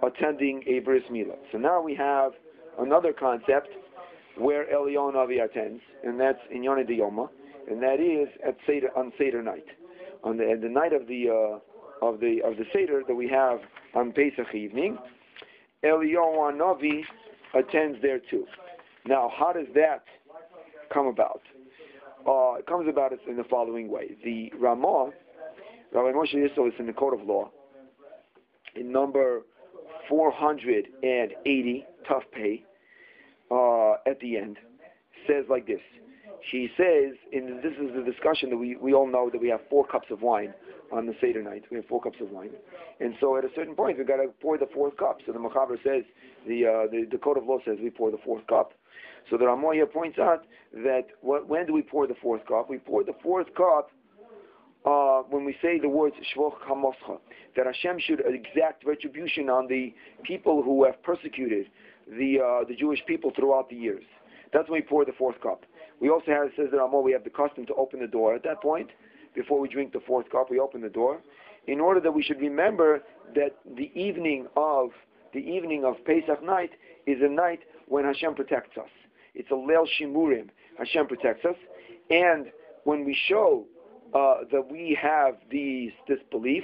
attending 0.03 0.63
a 0.67 0.79
bris 0.79 1.03
milah. 1.11 1.37
So 1.51 1.57
now 1.57 1.81
we 1.81 1.95
have 1.95 2.31
another 2.79 3.13
concept 3.13 3.69
where 4.37 4.65
Eliyahu 4.73 5.13
Hanavi 5.13 5.43
attends, 5.43 5.81
and 6.03 6.19
that's 6.19 6.39
in 6.51 6.63
Yonah 6.63 6.83
Yoma, 6.83 7.29
and 7.69 7.81
that 7.81 7.99
is 7.99 8.27
at 8.45 8.57
Seder 8.65 8.89
on 8.95 9.11
Seder 9.17 9.41
night, 9.41 9.65
on 10.23 10.37
the, 10.37 10.57
the 10.61 10.69
night 10.69 10.93
of 10.93 11.07
the 11.07 11.29
uh, 11.29 11.59
of 12.01 12.19
the 12.19 12.41
of 12.45 12.57
the 12.57 12.65
Seder 12.73 13.03
that 13.07 13.15
we 13.15 13.27
have 13.29 13.59
on 13.95 14.11
Pesach 14.11 14.53
evening. 14.53 14.97
Eliyahu 15.83 16.51
Hanavi 16.53 17.01
attends 17.53 18.01
there 18.01 18.19
too. 18.19 18.45
Now, 19.05 19.31
how 19.37 19.53
does 19.53 19.67
that 19.75 20.03
come 20.93 21.07
about? 21.07 21.41
Uh, 22.27 22.55
it 22.59 22.65
comes 22.67 22.89
about 22.89 23.13
in 23.27 23.37
the 23.37 23.43
following 23.45 23.89
way. 23.89 24.17
The 24.23 24.51
Ramah, 24.59 25.11
Rabbi 25.93 26.11
Moshe 26.11 26.35
Isserles 26.35 26.77
in 26.79 26.87
the 26.87 26.93
Code 26.93 27.19
of 27.19 27.25
Law, 27.25 27.49
in 28.75 28.91
number 28.91 29.43
480, 30.09 31.85
tough 32.07 32.23
pay, 32.33 32.63
uh, 33.49 33.93
at 34.05 34.19
the 34.19 34.37
end, 34.37 34.57
says 35.25 35.45
like 35.49 35.67
this. 35.67 35.79
He 36.51 36.69
says, 36.77 37.13
and 37.31 37.59
this 37.63 37.73
is 37.73 37.95
the 37.95 38.03
discussion 38.09 38.49
that 38.49 38.57
we, 38.57 38.75
we 38.75 38.93
all 38.93 39.07
know 39.07 39.29
that 39.31 39.41
we 39.41 39.49
have 39.49 39.61
four 39.69 39.85
cups 39.85 40.07
of 40.11 40.21
wine 40.21 40.53
on 40.91 41.05
the 41.05 41.13
Seder 41.19 41.43
night. 41.43 41.63
We 41.69 41.77
have 41.77 41.85
four 41.87 42.01
cups 42.01 42.17
of 42.21 42.29
wine. 42.31 42.51
And 42.99 43.13
so 43.19 43.37
at 43.37 43.45
a 43.45 43.49
certain 43.55 43.75
point, 43.75 43.97
we've 43.97 44.07
got 44.07 44.17
to 44.17 44.29
pour 44.41 44.57
the 44.57 44.67
fourth 44.73 44.97
cup. 44.97 45.19
So 45.25 45.31
the 45.31 45.39
Machaber 45.39 45.77
says, 45.83 46.03
the, 46.47 46.65
uh, 46.65 46.91
the, 46.91 47.07
the 47.11 47.17
Code 47.17 47.37
of 47.37 47.45
Law 47.45 47.59
says 47.65 47.77
we 47.81 47.89
pour 47.89 48.11
the 48.11 48.19
fourth 48.23 48.45
cup. 48.47 48.73
So 49.29 49.37
the 49.37 49.71
here 49.73 49.85
points 49.85 50.17
out 50.19 50.45
that 50.73 51.07
what, 51.21 51.47
when 51.47 51.65
do 51.65 51.73
we 51.73 51.81
pour 51.81 52.07
the 52.07 52.15
fourth 52.21 52.45
cup? 52.47 52.69
We 52.69 52.77
pour 52.77 53.03
the 53.03 53.15
fourth 53.21 53.47
cup 53.55 53.91
uh, 54.85 55.23
when 55.29 55.43
we 55.43 55.55
say 55.61 55.79
the 55.79 55.89
words 55.89 56.15
Shvoch 56.33 56.53
Hamoscha, 56.69 57.19
that 57.57 57.65
Hashem 57.65 57.99
should 57.99 58.21
exact 58.25 58.85
retribution 58.85 59.49
on 59.49 59.67
the 59.67 59.93
people 60.23 60.63
who 60.63 60.85
have 60.85 61.01
persecuted 61.03 61.67
the 62.07 62.39
uh, 62.39 62.65
the 62.67 62.75
Jewish 62.75 62.99
people 63.05 63.31
throughout 63.35 63.69
the 63.69 63.75
years. 63.75 64.05
That's 64.53 64.69
when 64.69 64.79
we 64.81 64.87
pour 64.87 65.03
the 65.03 65.11
fourth 65.17 65.41
cup. 65.41 65.65
We 65.99 66.09
also 66.09 66.31
have, 66.31 66.47
it 66.47 66.53
says 66.55 66.67
the 66.71 66.77
Ramah, 66.77 67.01
we 67.01 67.11
have 67.11 67.23
the 67.23 67.29
custom 67.29 67.65
to 67.65 67.73
open 67.73 67.99
the 67.99 68.07
door 68.07 68.35
at 68.35 68.43
that 68.43 68.61
point. 68.61 68.89
Before 69.37 69.59
we 69.59 69.69
drink 69.69 69.93
the 69.93 69.99
fourth 69.99 70.27
cup, 70.31 70.49
we 70.49 70.59
open 70.59 70.81
the 70.81 70.89
door, 70.89 71.21
in 71.67 71.79
order 71.79 71.99
that 71.99 72.11
we 72.11 72.23
should 72.23 72.39
remember 72.39 73.03
that 73.35 73.55
the 73.75 73.91
evening 73.93 74.47
of 74.57 74.89
the 75.31 75.39
evening 75.39 75.85
of 75.85 75.93
Pesach 76.05 76.43
night 76.43 76.71
is 77.05 77.19
a 77.21 77.29
night 77.29 77.59
when 77.87 78.03
Hashem 78.03 78.33
protects 78.33 78.77
us. 78.77 78.89
It's 79.35 79.51
a 79.51 79.53
Leil 79.53 79.85
Shimurim. 79.99 80.49
Hashem 80.79 81.05
protects 81.05 81.45
us, 81.45 81.55
and 82.09 82.47
when 82.85 83.05
we 83.05 83.15
show 83.27 83.65
uh, 84.15 84.37
that 84.51 84.71
we 84.71 84.97
have 84.99 85.35
these 85.51 85.91
this 86.07 86.19
belief, 86.31 86.63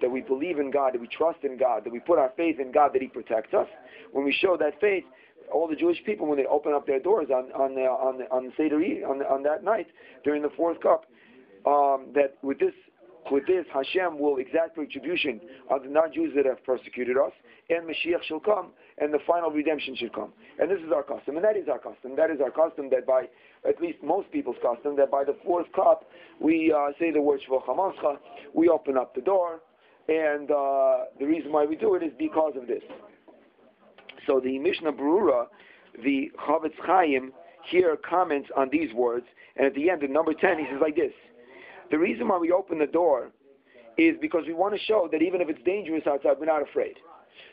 that 0.00 0.08
we 0.08 0.20
believe 0.20 0.60
in 0.60 0.70
God, 0.70 0.94
that 0.94 1.00
we 1.00 1.08
trust 1.08 1.40
in 1.42 1.58
God, 1.58 1.82
that 1.84 1.92
we 1.92 1.98
put 1.98 2.20
our 2.20 2.30
faith 2.36 2.60
in 2.60 2.70
God, 2.70 2.92
that 2.94 3.02
He 3.02 3.08
protects 3.08 3.52
us. 3.52 3.66
When 4.12 4.24
we 4.24 4.32
show 4.32 4.56
that 4.58 4.80
faith, 4.80 5.02
all 5.52 5.66
the 5.66 5.74
Jewish 5.74 5.98
people, 6.06 6.28
when 6.28 6.38
they 6.38 6.46
open 6.46 6.72
up 6.72 6.86
their 6.86 7.00
doors 7.00 7.28
on 7.34 7.50
on 7.50 7.74
the, 7.74 7.82
on 7.82 8.18
the, 8.18 8.24
on 8.30 8.52
Seder 8.56 8.80
Eve, 8.80 9.02
on, 9.02 9.22
on 9.22 9.42
that 9.42 9.64
night 9.64 9.88
during 10.22 10.42
the 10.42 10.50
fourth 10.56 10.80
cup, 10.80 11.06
um, 11.66 12.06
that 12.14 12.36
with 12.42 12.58
this 12.58 12.74
with 13.30 13.46
this 13.46 13.64
Hashem 13.72 14.18
will 14.18 14.38
exact 14.38 14.76
retribution 14.76 15.40
on 15.70 15.82
the 15.84 15.88
non-Jews 15.88 16.32
that 16.34 16.44
have 16.44 16.64
persecuted 16.64 17.16
us, 17.16 17.32
and 17.70 17.88
Mashiach 17.88 18.22
shall 18.24 18.40
come, 18.40 18.70
and 18.98 19.14
the 19.14 19.20
final 19.26 19.50
redemption 19.50 19.94
should 19.96 20.12
come. 20.12 20.32
And 20.58 20.70
this 20.70 20.80
is 20.80 20.90
our 20.92 21.04
custom, 21.04 21.36
and 21.36 21.44
that 21.44 21.56
is 21.56 21.68
our 21.68 21.78
custom. 21.78 22.16
That 22.16 22.30
is 22.30 22.40
our 22.40 22.50
custom 22.50 22.90
that 22.90 23.06
by 23.06 23.28
at 23.66 23.80
least 23.80 23.98
most 24.02 24.30
people's 24.32 24.56
custom 24.60 24.96
that 24.96 25.10
by 25.10 25.24
the 25.24 25.36
fourth 25.44 25.70
cup 25.72 26.10
we 26.40 26.72
uh, 26.76 26.92
say 26.98 27.12
the 27.12 27.20
word 27.20 27.40
Shvoch 27.48 27.66
HaMascha, 27.66 28.16
we 28.54 28.68
open 28.68 28.96
up 28.96 29.14
the 29.14 29.20
door, 29.20 29.60
and 30.08 30.50
uh, 30.50 31.04
the 31.18 31.26
reason 31.26 31.52
why 31.52 31.64
we 31.64 31.76
do 31.76 31.94
it 31.94 32.02
is 32.02 32.12
because 32.18 32.54
of 32.60 32.66
this. 32.66 32.82
So 34.26 34.40
the 34.40 34.58
Mishnah 34.58 34.92
Berurah, 34.92 35.46
the 36.02 36.30
Chofetz 36.38 36.74
Chaim, 36.84 37.32
here 37.70 37.96
comments 38.08 38.48
on 38.56 38.68
these 38.70 38.92
words, 38.94 39.26
and 39.56 39.66
at 39.66 39.74
the 39.74 39.90
end, 39.90 40.02
in 40.02 40.12
number 40.12 40.34
10, 40.34 40.58
he 40.58 40.64
says 40.70 40.80
like 40.80 40.96
this. 40.96 41.12
The 41.92 41.98
reason 41.98 42.26
why 42.26 42.38
we 42.38 42.50
open 42.50 42.78
the 42.78 42.86
door 42.86 43.30
is 43.98 44.16
because 44.22 44.44
we 44.46 44.54
want 44.54 44.74
to 44.74 44.80
show 44.80 45.10
that 45.12 45.20
even 45.20 45.42
if 45.42 45.50
it's 45.50 45.62
dangerous 45.62 46.04
outside, 46.06 46.36
we're 46.40 46.46
not 46.46 46.62
afraid. 46.62 46.94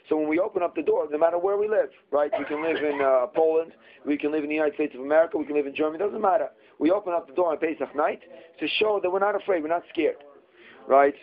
So 0.08 0.15
when 0.15 0.29
we 0.29 0.39
open 0.39 0.63
up 0.63 0.75
the 0.75 0.81
door, 0.81 1.05
no 1.12 1.17
matter 1.17 1.38
where 1.38 1.58
we 1.58 1.67
live, 1.67 1.89
right? 2.10 2.31
We 2.39 2.46
can 2.46 2.63
live 2.63 2.77
in 2.77 3.01
uh, 3.01 3.27
Poland, 3.36 3.74
we 4.08 4.17
can 4.17 4.31
live 4.31 4.43
in 4.43 4.50
the 4.50 4.55
United 4.55 4.75
States 4.75 4.96
of 4.96 5.01
America, 5.01 5.38
we 5.38 5.46
can 5.46 5.55
live 5.55 5.67
in 5.67 5.75
Germany, 5.75 6.00
doesn't 6.00 6.22
matter. 6.22 6.48
We 6.79 6.89
open 6.89 7.12
up 7.13 7.27
the 7.27 7.34
door 7.34 7.51
on 7.51 7.58
Pesach 7.58 7.93
night 7.98 8.22
to 8.62 8.67
show 8.79 9.01
that 9.03 9.12
we're 9.12 9.19
not 9.19 9.36
afraid, 9.36 9.62
we're 9.62 9.67
not 9.67 9.84
scared, 9.89 10.24
right? 10.88 11.15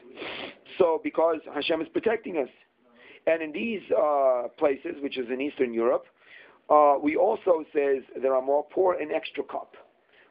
So 0.76 1.00
because 1.02 1.38
Hashem 1.54 1.80
is 1.80 1.88
protecting 1.88 2.36
us. 2.36 2.50
And 3.26 3.42
in 3.42 3.50
these 3.50 3.80
uh, 3.98 4.48
places, 4.58 4.96
which 5.02 5.16
is 5.16 5.26
in 5.32 5.40
Eastern 5.40 5.72
Europe, 5.72 6.04
uh, 6.68 6.96
we 7.02 7.16
also 7.16 7.64
says 7.72 8.02
there 8.20 8.34
are 8.34 8.42
more 8.42 8.66
pour 8.70 9.00
an 9.00 9.08
extra 9.10 9.42
cup. 9.42 9.72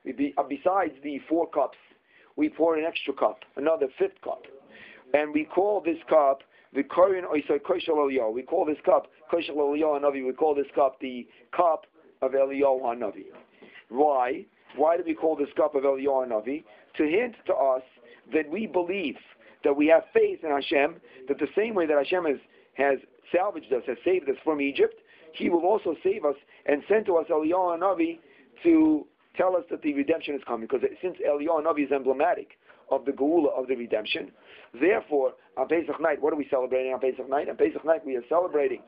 Be, 0.05 0.35
uh, 0.37 0.43
besides 0.43 0.93
the 1.03 1.19
four 1.27 1.49
cups, 1.49 1.77
we 2.35 2.49
pour 2.49 2.77
an 2.77 2.85
extra 2.85 3.13
cup, 3.13 3.39
another 3.55 3.87
fifth 3.97 4.21
cup, 4.23 4.43
and 5.13 5.33
we 5.33 5.45
call 5.45 5.81
this 5.81 5.97
cup 6.09 6.41
the 6.73 6.83
Korean 6.83 7.25
Oisai. 7.25 8.33
We 8.33 8.41
call 8.43 8.65
this 8.65 8.77
cup 8.85 9.07
Koshel 9.31 9.55
Eliyahu 9.55 10.01
Hanavi. 10.01 10.25
We 10.25 10.33
call 10.33 10.53
this 10.53 10.65
cup 10.75 10.99
the 10.99 11.25
cup 11.55 11.85
of 12.21 12.31
Eliyahu 12.31 12.81
Hanavi. 12.81 13.25
Why? 13.89 14.45
Why 14.75 14.97
do 14.97 15.03
we 15.05 15.15
call 15.15 15.35
this 15.37 15.47
cup 15.55 15.75
of 15.75 15.83
Eliyahu 15.83 16.27
Hanavi? 16.27 16.63
To 16.97 17.03
hint 17.03 17.35
to 17.47 17.53
us 17.53 17.81
that 18.33 18.49
we 18.49 18.67
believe 18.67 19.15
that 19.63 19.75
we 19.75 19.87
have 19.87 20.03
faith 20.13 20.39
in 20.43 20.49
Hashem, 20.51 20.97
that 21.27 21.39
the 21.39 21.47
same 21.55 21.73
way 21.75 21.85
that 21.87 21.97
Hashem 21.97 22.25
has, 22.25 22.37
has 22.75 22.99
salvaged 23.33 23.71
us, 23.73 23.81
has 23.87 23.97
saved 24.03 24.29
us 24.29 24.35
from 24.43 24.61
Egypt, 24.61 24.95
He 25.33 25.49
will 25.49 25.65
also 25.65 25.95
save 26.03 26.25
us 26.25 26.35
and 26.65 26.83
send 26.87 27.05
to 27.07 27.15
us 27.17 27.27
Eliyahu 27.29 27.79
Hanavi 27.79 28.19
to 28.63 29.07
tell 29.37 29.55
us 29.55 29.63
that 29.69 29.81
the 29.81 29.93
redemption 29.93 30.35
is 30.35 30.41
coming. 30.47 30.67
Because 30.69 30.87
since 31.01 31.17
Eliyahu 31.27 31.63
Hanavi 31.63 31.85
is 31.85 31.91
emblematic 31.91 32.57
of 32.89 33.05
the 33.05 33.11
Geula 33.11 33.51
of 33.57 33.67
the 33.67 33.75
redemption, 33.75 34.31
therefore, 34.79 35.33
on 35.57 35.67
Pesach 35.67 35.99
night, 35.99 36.21
what 36.21 36.33
are 36.33 36.37
we 36.37 36.47
celebrating 36.49 36.93
on 36.93 36.99
Pesach 36.99 37.29
night? 37.29 37.49
On 37.49 37.55
Pesach 37.55 37.83
night, 37.85 38.05
we 38.05 38.15
are 38.15 38.23
celebrating 38.29 38.81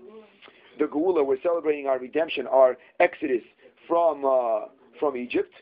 the 0.79 0.85
Geula. 0.85 1.25
We're 1.25 1.41
celebrating 1.41 1.87
our 1.87 1.99
redemption, 1.99 2.47
our 2.47 2.77
exodus 2.99 3.43
from 3.87 4.25
uh, 4.25 4.67
from 4.99 5.15
Egypt, 5.15 5.53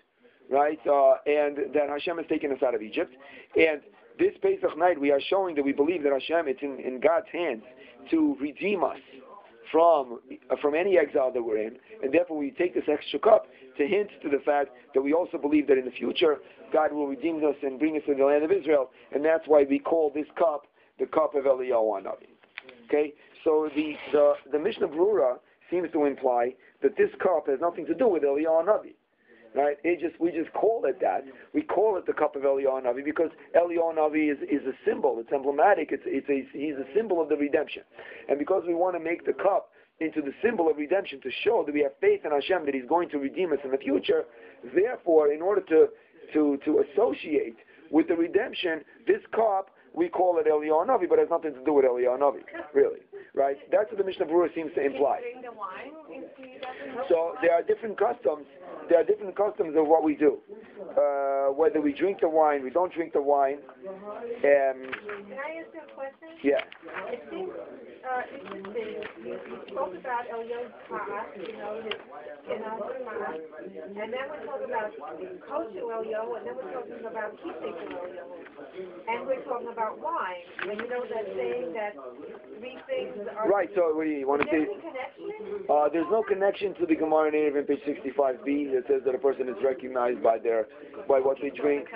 right? 0.49 0.79
Uh, 0.87 1.15
and 1.25 1.57
that 1.73 1.89
Hashem 1.89 2.17
has 2.17 2.25
taken 2.27 2.51
us 2.51 2.59
out 2.65 2.75
of 2.75 2.81
Egypt. 2.81 3.13
And 3.55 3.81
this 4.17 4.33
Pesach 4.41 4.77
night, 4.77 4.99
we 4.99 5.11
are 5.11 5.21
showing 5.29 5.55
that 5.55 5.63
we 5.63 5.73
believe 5.73 6.03
that 6.03 6.13
Hashem, 6.13 6.47
it's 6.47 6.61
in, 6.61 6.79
in 6.79 6.99
God's 6.99 7.27
hands 7.31 7.63
to 8.11 8.37
redeem 8.39 8.83
us 8.83 8.97
from 9.71 10.19
uh, 10.51 10.55
from 10.61 10.75
any 10.75 10.97
exile 10.97 11.31
that 11.31 11.41
we're 11.41 11.57
in, 11.57 11.77
and 12.03 12.13
therefore 12.13 12.37
we 12.37 12.51
take 12.51 12.73
this 12.73 12.83
extra 12.91 13.19
cup 13.19 13.47
to 13.77 13.87
hint 13.87 14.09
to 14.21 14.29
the 14.29 14.39
fact 14.45 14.69
that 14.93 15.01
we 15.01 15.13
also 15.13 15.37
believe 15.37 15.67
that 15.67 15.77
in 15.77 15.85
the 15.85 15.91
future 15.91 16.37
God 16.71 16.93
will 16.93 17.07
redeem 17.07 17.37
us 17.37 17.55
and 17.61 17.79
bring 17.79 17.95
us 17.95 18.03
to 18.07 18.15
the 18.15 18.23
land 18.23 18.43
of 18.43 18.51
Israel, 18.51 18.91
and 19.13 19.23
that's 19.23 19.47
why 19.47 19.65
we 19.69 19.79
call 19.79 20.11
this 20.13 20.27
cup 20.37 20.67
the 20.99 21.05
cup 21.05 21.35
of 21.35 21.43
Eliyahu 21.45 22.01
Hanavi. 22.01 22.29
Okay, 22.87 23.13
so 23.43 23.69
the 23.75 23.93
the 24.11 24.33
the 24.51 24.59
Mishnah 24.59 24.87
Brura 24.87 25.37
seems 25.69 25.91
to 25.93 26.05
imply 26.05 26.53
that 26.81 26.95
this 26.97 27.09
cup 27.21 27.47
has 27.47 27.59
nothing 27.59 27.85
to 27.87 27.93
do 27.93 28.07
with 28.07 28.23
Eliyahu 28.23 28.65
Hanavi. 28.65 28.93
Right? 29.55 29.77
It 29.83 30.01
just 30.01 30.19
we 30.19 30.31
just 30.31 30.51
call 30.51 30.83
it 30.85 30.99
that. 30.99 31.23
We 31.53 31.61
call 31.61 31.97
it 31.97 32.05
the 32.05 32.13
cup 32.13 32.35
of 32.35 32.41
Eliyahu 32.41 33.05
because 33.05 33.29
Eliyahu 33.55 34.31
is, 34.31 34.37
is 34.43 34.67
a 34.67 34.73
symbol. 34.85 35.17
It's 35.19 35.31
emblematic. 35.31 35.89
It's 35.91 36.03
it's 36.05 36.27
a 36.27 36.43
he's 36.51 36.75
a 36.75 36.85
symbol 36.93 37.21
of 37.21 37.29
the 37.29 37.37
redemption, 37.37 37.83
and 38.27 38.37
because 38.37 38.63
we 38.67 38.73
want 38.73 38.95
to 38.95 38.99
make 38.99 39.25
the 39.25 39.33
cup 39.33 39.69
into 40.01 40.21
the 40.21 40.33
symbol 40.43 40.69
of 40.69 40.75
redemption 40.75 41.21
to 41.21 41.29
show 41.43 41.63
that 41.65 41.73
we 41.73 41.81
have 41.81 41.93
faith 42.01 42.21
in 42.25 42.31
Hashem 42.31 42.65
that 42.65 42.75
He's 42.75 42.87
going 42.87 43.09
to 43.09 43.17
redeem 43.17 43.53
us 43.53 43.59
in 43.63 43.71
the 43.71 43.77
future. 43.77 44.25
Therefore, 44.73 45.31
in 45.31 45.41
order 45.41 45.61
to 45.61 45.87
to 46.33 46.57
to 46.65 46.83
associate 46.91 47.55
with 47.91 48.07
the 48.07 48.15
redemption, 48.15 48.81
this 49.07 49.21
cup 49.33 49.69
we 49.95 50.09
call 50.09 50.37
it 50.39 50.47
Eliyahu 50.47 51.09
but 51.09 51.19
it 51.19 51.21
has 51.21 51.29
nothing 51.29 51.53
to 51.53 51.63
do 51.63 51.73
with 51.73 51.85
Eliyahu 51.85 52.41
really. 52.73 52.99
Right? 53.33 53.57
That's 53.71 53.89
what 53.91 53.97
the 53.97 54.03
Mishnah 54.03 54.25
Berurah 54.25 54.53
seems 54.55 54.71
to 54.75 54.85
imply. 54.85 55.19
So 57.09 57.35
there 57.41 57.53
are 57.53 57.61
different 57.63 57.97
customs. 57.99 58.45
There 58.89 58.99
are 58.99 59.03
different 59.03 59.35
customs 59.35 59.75
of 59.75 59.87
what 59.87 60.03
we 60.03 60.15
do. 60.15 60.37
Uh, 60.95 61.51
whether 61.51 61.81
we 61.81 61.91
drink 61.93 62.21
the 62.21 62.29
wine, 62.29 62.63
we 62.63 62.69
don't 62.69 62.93
drink 62.93 63.13
the 63.13 63.21
wine. 63.21 63.59
Um, 63.85 64.33
Can 64.41 65.35
I 65.35 65.61
ask 65.61 65.73
you 65.73 65.81
a 65.81 65.93
question? 65.93 66.29
yeah. 66.43 66.61
It 67.11 67.21
seems 67.29 67.49
uh, 67.51 68.21
interesting. 68.31 69.03
You, 69.25 69.39
spoke 69.67 69.93
about 69.97 70.29
Elio's 70.31 70.71
Ta'at, 70.87 71.33
you 71.35 71.57
know, 71.57 71.81
his, 71.81 71.97
know, 72.61 72.77
and 73.95 74.13
then 74.13 74.25
we're 74.29 74.45
talking 74.45 74.69
about 74.69 74.91
kosher 75.49 75.81
Elio, 75.81 76.35
and 76.37 76.43
then 76.45 76.55
we're 76.55 76.73
talking 76.73 77.05
about 77.09 77.31
keeping 77.41 77.73
Elio, 77.73 78.25
and 79.09 79.27
we're 79.27 79.43
talking 79.43 79.69
about 79.73 79.84
wine. 79.93 80.45
And 80.69 80.79
you 80.81 80.89
know 80.89 81.03
that 81.05 81.25
saying 81.35 81.73
that 81.73 81.93
three 82.59 82.77
things 82.87 83.27
are. 83.35 83.49
Right. 83.49 83.69
So 83.75 83.93
what 83.95 84.05
do 84.05 84.09
you 84.09 84.27
want 84.27 84.41
to 84.41 84.47
say? 84.49 84.65
Uh, 85.69 85.89
there's 85.91 86.07
no 86.09 86.23
connection 86.23 86.73
to 86.75 86.85
the 86.85 86.95
Gemara 86.95 87.31
native 87.31 87.55
in 87.55 87.65
page 87.65 87.79
65b 87.85 88.73
that 88.73 88.83
says 88.87 89.01
that 89.05 89.15
a 89.15 89.17
person 89.17 89.49
is 89.49 89.55
recognized 89.63 90.21
by 90.23 90.37
their 90.37 90.67
by 91.07 91.19
what 91.19 91.37
they 91.41 91.49
drink, 91.49 91.87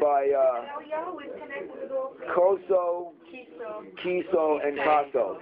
by 0.00 0.28
uh, 0.28 0.64
Elio 0.76 1.18
is 1.20 1.32
connected 1.40 1.70
with 1.82 1.92
all 1.92 2.14
koso, 2.34 3.12
Kiso. 3.32 3.84
kiso, 4.04 4.66
and 4.66 4.76
kaso. 4.78 5.38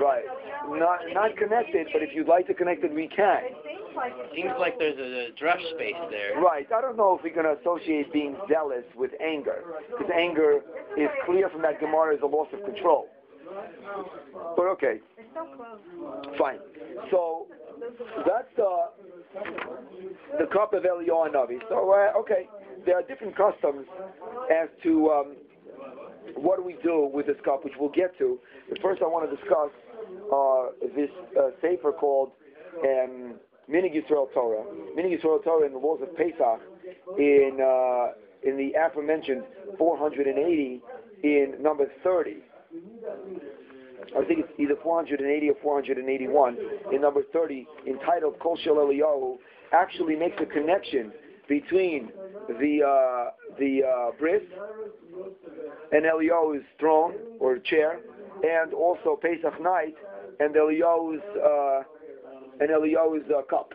Right. 0.00 0.24
Not 0.68 1.00
not 1.12 1.36
connected, 1.36 1.88
but 1.92 2.02
if 2.02 2.10
you'd 2.14 2.28
like 2.28 2.46
to 2.46 2.54
connect 2.54 2.84
it, 2.84 2.92
we 2.94 3.08
can. 3.08 3.42
Seems 4.34 4.52
like 4.58 4.78
there's 4.78 4.98
a, 4.98 5.32
a 5.32 5.64
space 5.74 5.94
there. 6.10 6.40
Right. 6.40 6.66
I 6.72 6.80
don't 6.80 6.96
know 6.96 7.16
if 7.16 7.24
we're 7.24 7.34
going 7.34 7.46
to 7.46 7.60
associate 7.60 8.12
being 8.12 8.36
zealous 8.48 8.84
with 8.94 9.10
anger, 9.20 9.62
because 9.90 10.10
anger 10.14 10.60
is 10.96 11.08
clear 11.24 11.48
from 11.48 11.62
that 11.62 11.80
Gemara 11.80 12.14
is 12.14 12.20
a 12.22 12.26
loss 12.26 12.48
of 12.52 12.64
control. 12.64 13.08
But 14.56 14.66
okay, 14.74 15.00
fine. 16.38 16.58
So 17.10 17.46
that's 18.26 18.48
the 18.56 18.76
the 20.38 20.46
cup 20.52 20.74
of 20.74 20.82
Eliyahu 20.82 21.32
Navi. 21.32 21.58
So 21.68 21.92
uh, 21.92 22.18
okay, 22.18 22.48
there 22.84 22.98
are 22.98 23.02
different 23.02 23.36
customs 23.36 23.86
as 24.50 24.68
to 24.82 25.10
um, 25.10 25.36
what 26.34 26.58
do 26.58 26.64
we 26.64 26.76
do 26.82 27.08
with 27.12 27.26
this 27.26 27.36
cup, 27.44 27.64
which 27.64 27.74
we'll 27.78 27.90
get 27.90 28.18
to. 28.18 28.38
But 28.68 28.80
first, 28.82 29.02
I 29.02 29.06
want 29.06 29.30
to 29.30 29.36
discuss 29.36 29.70
uh, 30.32 30.88
this 30.96 31.10
uh, 31.38 31.50
sefer 31.62 31.92
called 31.92 32.32
um, 32.82 33.34
Minhag 33.70 33.94
Yisrael 33.94 34.32
Torah. 34.32 34.64
Minhag 34.96 35.20
Yisrael 35.20 35.42
Torah 35.42 35.66
in 35.66 35.72
the 35.72 35.78
laws 35.78 36.00
of 36.02 36.16
Pesach 36.16 36.60
in 37.18 37.58
uh, 37.60 38.12
in 38.48 38.56
the 38.56 38.72
aforementioned 38.78 39.42
480 39.78 40.82
in 41.22 41.54
number 41.60 41.86
30. 42.04 42.36
I 44.16 44.24
think 44.24 44.40
it's 44.40 44.52
either 44.58 44.76
480 44.82 45.50
or 45.50 45.54
481 45.62 46.58
in 46.92 47.00
number 47.00 47.22
30, 47.32 47.66
entitled 47.86 48.38
Kol 48.40 48.56
Shel 48.62 48.76
Eliyahu, 48.76 49.38
actually 49.72 50.14
makes 50.16 50.36
a 50.40 50.46
connection 50.46 51.12
between 51.48 52.10
the 52.48 52.82
uh, 52.82 53.30
the 53.58 53.82
uh, 53.82 54.10
bris 54.18 54.42
and 55.92 56.04
Eliyahu's 56.04 56.64
throne 56.78 57.14
or 57.40 57.58
chair, 57.58 58.00
and 58.42 58.74
also 58.74 59.18
Pesach 59.20 59.60
night 59.60 59.94
and 60.40 60.54
Eliyahu's 60.54 61.22
uh, 61.36 61.82
and 62.60 62.70
Eliyahu's 62.70 63.28
uh, 63.30 63.42
cup. 63.42 63.72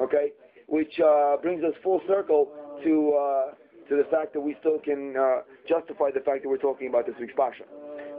Okay, 0.00 0.32
which 0.66 1.00
uh, 1.00 1.36
brings 1.42 1.62
us 1.64 1.72
full 1.82 2.00
circle 2.08 2.50
to 2.84 3.12
uh, 3.14 3.54
to 3.88 3.96
the 3.96 4.04
fact 4.10 4.32
that 4.34 4.40
we 4.40 4.56
still 4.60 4.78
can 4.78 5.14
uh, 5.16 5.40
justify 5.68 6.10
the 6.12 6.20
fact 6.20 6.42
that 6.42 6.48
we're 6.48 6.58
talking 6.58 6.88
about 6.88 7.06
this 7.06 7.14
week's 7.20 7.34
pasha, 7.36 7.64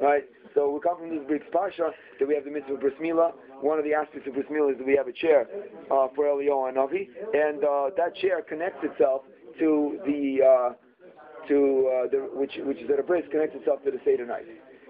right? 0.01 0.23
So 0.55 0.71
we 0.71 0.79
come 0.79 0.97
from 0.97 1.09
this 1.09 1.25
week's 1.29 1.45
pasha 1.51 1.91
that 2.19 2.27
we 2.27 2.33
have 2.35 2.45
the 2.45 2.51
mitzvah 2.51 2.75
of 2.75 2.79
bris 2.79 2.93
milah. 3.01 3.31
One 3.61 3.77
of 3.77 3.85
the 3.85 3.93
aspects 3.93 4.27
of 4.27 4.33
bris 4.33 4.45
milah 4.51 4.71
is 4.71 4.77
that 4.77 4.87
we 4.87 4.95
have 4.95 5.07
a 5.07 5.13
chair 5.13 5.47
uh, 5.91 6.07
for 6.15 6.25
Eliyahu 6.25 6.69
and 6.69 6.77
Navi, 6.77 7.09
and 7.33 7.63
uh, 7.63 7.89
that 7.97 8.15
chair 8.15 8.41
connects 8.41 8.79
itself 8.83 9.23
to 9.59 9.99
the 10.05 10.75
to 11.47 12.07
the 12.11 12.29
which 12.33 12.53
which 12.63 12.77
is 12.77 12.89
at 12.89 12.99
a 12.99 13.03
bris 13.03 13.23
connects 13.31 13.55
itself 13.55 13.83
to 13.83 13.91
the 13.91 13.99
seder 14.05 14.25
night. 14.25 14.45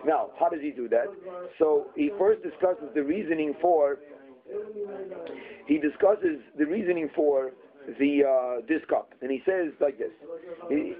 Now, 0.05 0.29
how 0.39 0.47
does 0.47 0.61
he 0.61 0.71
do 0.71 0.87
that? 0.89 1.07
So 1.57 1.87
he 1.95 2.11
first 2.19 2.43
discusses 2.43 2.89
the 2.93 3.03
reasoning 3.03 3.55
for 3.59 3.97
he 5.67 5.77
discusses 5.77 6.39
the 6.57 6.65
reasoning 6.65 7.09
for 7.15 7.51
the 7.99 8.23
uh, 8.23 8.65
this 8.67 8.81
cup, 8.89 9.13
and 9.21 9.31
he 9.31 9.41
says 9.45 9.71
like 9.79 9.97
this. 9.97 10.11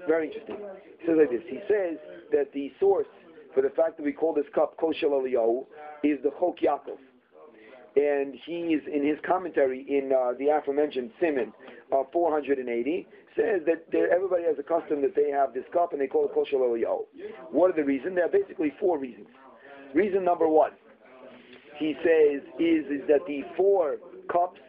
Very 0.06 0.28
interesting. 0.28 0.56
He 0.98 1.06
says 1.06 1.16
like 1.18 1.30
this. 1.30 1.42
He 1.48 1.60
says 1.68 1.98
that 2.32 2.52
the 2.52 2.72
source 2.80 3.06
for 3.54 3.62
the 3.62 3.70
fact 3.70 3.96
that 3.96 4.02
we 4.02 4.12
call 4.12 4.34
this 4.34 4.46
cup 4.54 4.78
Koshel 4.78 5.12
Eliyahu 5.12 5.66
is 6.02 6.18
the 6.22 6.30
Chok 6.38 6.60
Yaakov, 6.60 6.98
and 7.96 8.34
he 8.46 8.74
is 8.74 8.82
in 8.92 9.06
his 9.06 9.18
commentary 9.26 9.84
in 9.88 10.12
uh, 10.12 10.32
the 10.38 10.48
aforementioned 10.48 11.10
Simon 11.20 11.52
uh, 11.92 12.04
480 12.12 13.06
says 13.36 13.60
that 13.66 13.84
everybody 13.94 14.42
has 14.44 14.56
a 14.58 14.62
custom 14.62 15.00
that 15.02 15.14
they 15.14 15.30
have 15.30 15.54
this 15.54 15.64
cup 15.72 15.92
and 15.92 16.00
they 16.00 16.06
call 16.06 16.26
it 16.26 16.34
Koshel 16.34 16.60
Eliyahu. 16.60 17.04
What 17.50 17.70
are 17.70 17.76
the 17.76 17.84
reasons? 17.84 18.16
There 18.16 18.24
are 18.24 18.28
basically 18.28 18.72
four 18.80 18.98
reasons. 18.98 19.28
Reason 19.94 20.24
number 20.24 20.48
one, 20.48 20.72
he 21.78 21.94
says, 22.02 22.42
is 22.58 22.84
is 22.86 23.06
that 23.08 23.20
the 23.26 23.42
four 23.56 23.96
cups 24.30 24.60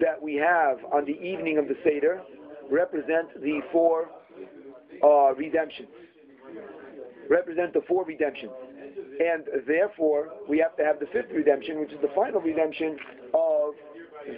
that 0.00 0.20
we 0.20 0.34
have 0.34 0.78
on 0.92 1.04
the 1.04 1.18
evening 1.20 1.58
of 1.58 1.68
the 1.68 1.76
Seder 1.84 2.20
represent 2.70 3.28
the 3.40 3.60
four 3.72 4.08
uh, 5.02 5.34
redemptions. 5.34 5.88
Represent 7.28 7.72
the 7.72 7.82
four 7.88 8.04
redemptions. 8.04 8.52
And 9.20 9.44
therefore, 9.66 10.28
we 10.48 10.58
have 10.58 10.76
to 10.76 10.84
have 10.84 11.00
the 11.00 11.06
fifth 11.06 11.30
redemption, 11.32 11.80
which 11.80 11.92
is 11.92 12.00
the 12.00 12.10
final 12.14 12.40
redemption 12.40 12.96
of 13.34 13.74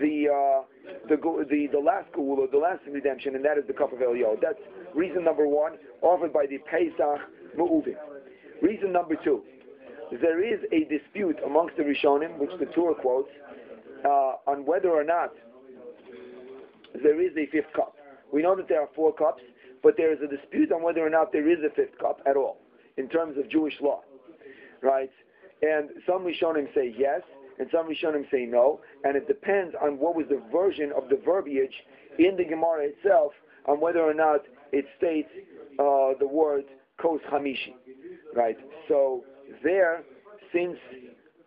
the 0.00 0.28
uh, 0.28 0.62
the, 1.08 1.16
the 1.16 1.66
the 1.72 1.78
last 1.78 2.10
Geula, 2.12 2.50
the 2.50 2.58
last 2.58 2.80
redemption, 2.90 3.34
and 3.34 3.44
that 3.44 3.58
is 3.58 3.64
the 3.66 3.72
cup 3.72 3.92
of 3.92 3.98
Eliyahu. 3.98 4.40
That's 4.40 4.58
reason 4.94 5.24
number 5.24 5.46
one, 5.46 5.72
offered 6.02 6.32
by 6.32 6.46
the 6.46 6.58
Pesach 6.58 7.20
Mu'uvim. 7.56 7.96
Reason 8.62 8.92
number 8.92 9.16
two, 9.22 9.42
there 10.20 10.42
is 10.42 10.60
a 10.72 10.84
dispute 10.84 11.36
amongst 11.44 11.76
the 11.76 11.82
Rishonim, 11.82 12.38
which 12.38 12.50
the 12.58 12.66
Torah 12.66 12.94
quotes, 12.94 13.30
uh, 14.04 14.32
on 14.46 14.64
whether 14.66 14.90
or 14.90 15.04
not 15.04 15.30
there 17.02 17.20
is 17.20 17.32
a 17.36 17.46
fifth 17.50 17.72
cup. 17.74 17.94
We 18.32 18.42
know 18.42 18.56
that 18.56 18.68
there 18.68 18.80
are 18.80 18.88
four 18.94 19.12
cups, 19.14 19.42
but 19.82 19.94
there 19.96 20.12
is 20.12 20.18
a 20.22 20.26
dispute 20.26 20.72
on 20.72 20.82
whether 20.82 21.04
or 21.04 21.10
not 21.10 21.32
there 21.32 21.48
is 21.48 21.58
a 21.64 21.74
fifth 21.74 21.98
cup 21.98 22.20
at 22.26 22.36
all 22.36 22.58
in 22.96 23.08
terms 23.08 23.38
of 23.38 23.48
Jewish 23.50 23.74
law, 23.80 24.00
right? 24.82 25.10
And 25.62 25.90
some 26.06 26.24
Rishonim 26.24 26.72
say 26.74 26.94
yes, 26.96 27.20
and 27.58 27.68
some 27.70 27.88
Rishonim 27.88 28.30
say 28.30 28.46
no, 28.46 28.80
and 29.04 29.16
it 29.16 29.28
depends 29.28 29.74
on 29.82 29.98
what 29.98 30.14
was 30.16 30.26
the 30.28 30.42
version 30.52 30.92
of 30.96 31.08
the 31.08 31.20
verbiage 31.24 31.74
in 32.18 32.36
the 32.36 32.44
Gemara 32.44 32.86
itself 32.86 33.32
on 33.66 33.80
whether 33.80 34.00
or 34.00 34.14
not 34.14 34.40
it 34.72 34.86
states 34.98 35.28
uh, 35.78 36.18
the 36.18 36.26
word 36.26 36.64
kos 37.00 37.20
hamishi, 37.30 37.74
right? 38.34 38.56
So 38.88 39.24
there, 39.62 40.02
since 40.52 40.76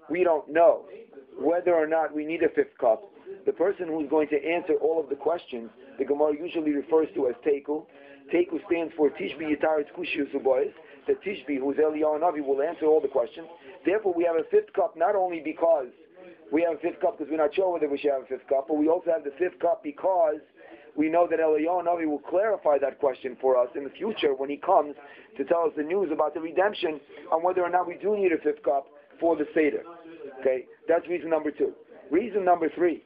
we 0.10 0.24
don't 0.24 0.50
know 0.52 0.86
whether 1.39 1.74
or 1.74 1.88
not 1.88 2.13
we 2.13 2.26
need 2.26 2.44
a 2.44 2.50
fifth 2.50 2.78
cup, 2.80 3.04
the 3.46 3.54
person 3.54 3.88
who's 3.88 4.10
going 4.10 4.28
to 4.30 4.44
answer 4.44 4.74
all 4.82 5.00
of 5.00 5.10
the 5.10 5.16
questions, 5.16 5.70
the 5.98 6.06
Gemara 6.06 6.34
usually 6.38 6.72
refers 6.72 7.08
to 7.16 7.28
as 7.28 7.36
Teku. 7.46 7.86
Teku 8.34 8.60
stands 8.68 8.94
for 8.96 9.10
Tishbi 9.10 9.52
Yitaritz 9.52 9.92
Kushi 9.98 10.28
Usuboyes. 10.28 10.72
The 11.08 11.13
Tishbi, 11.26 11.60
who's 11.60 11.78
Eliyahu 11.78 12.20
Navi, 12.22 12.46
will 12.46 12.62
answer 12.62 12.86
all 12.86 13.02
the 13.02 13.08
questions. 13.08 13.48
Therefore, 13.86 14.13
we 14.16 14.24
have 14.24 14.36
a 14.36 14.44
fifth 14.50 14.72
cup 14.74 14.96
not 14.96 15.16
only 15.16 15.42
because 15.44 15.88
we 16.52 16.62
have 16.62 16.76
a 16.76 16.80
fifth 16.80 17.02
cup 17.02 17.18
because 17.18 17.30
we're 17.30 17.38
not 17.38 17.54
sure 17.54 17.74
whether 17.74 17.89
we 17.89 17.98
should 17.98 18.12
have 18.12 18.24
a 18.24 18.26
fifth 18.28 18.48
cup, 18.48 18.68
but 18.68 18.78
we 18.78 18.88
also 18.88 19.12
have 19.12 19.24
the 19.24 19.34
fifth 19.38 19.60
cup 19.60 19.84
because 19.84 20.39
we 20.95 21.10
know 21.10 21.27
that 21.29 21.39
Eliyahu 21.39 21.86
Navi 21.86 22.06
will 22.08 22.19
clarify 22.19 22.77
that 22.79 22.99
question 22.99 23.36
for 23.41 23.58
us 23.58 23.69
in 23.75 23.84
the 23.84 23.89
future 23.89 24.34
when 24.36 24.49
he 24.49 24.58
comes 24.58 24.95
to 25.38 25.43
tell 25.43 25.63
us 25.63 25.71
the 25.75 25.84
news 25.84 26.10
about 26.12 26.34
the 26.34 26.39
redemption 26.39 26.99
on 27.32 27.41
whether 27.43 27.62
or 27.62 27.69
not 27.69 27.88
we 27.88 27.95
do 27.95 28.15
need 28.15 28.32
a 28.32 28.38
fifth 28.38 28.63
cup 28.63 28.88
for 29.19 29.36
the 29.36 29.45
Seder. 29.53 29.84
Okay, 30.39 30.65
that's 30.88 31.08
reason 31.08 31.29
number 31.29 31.51
two. 31.51 31.73
Reason 32.12 32.43
number 32.45 32.69
three 32.75 33.03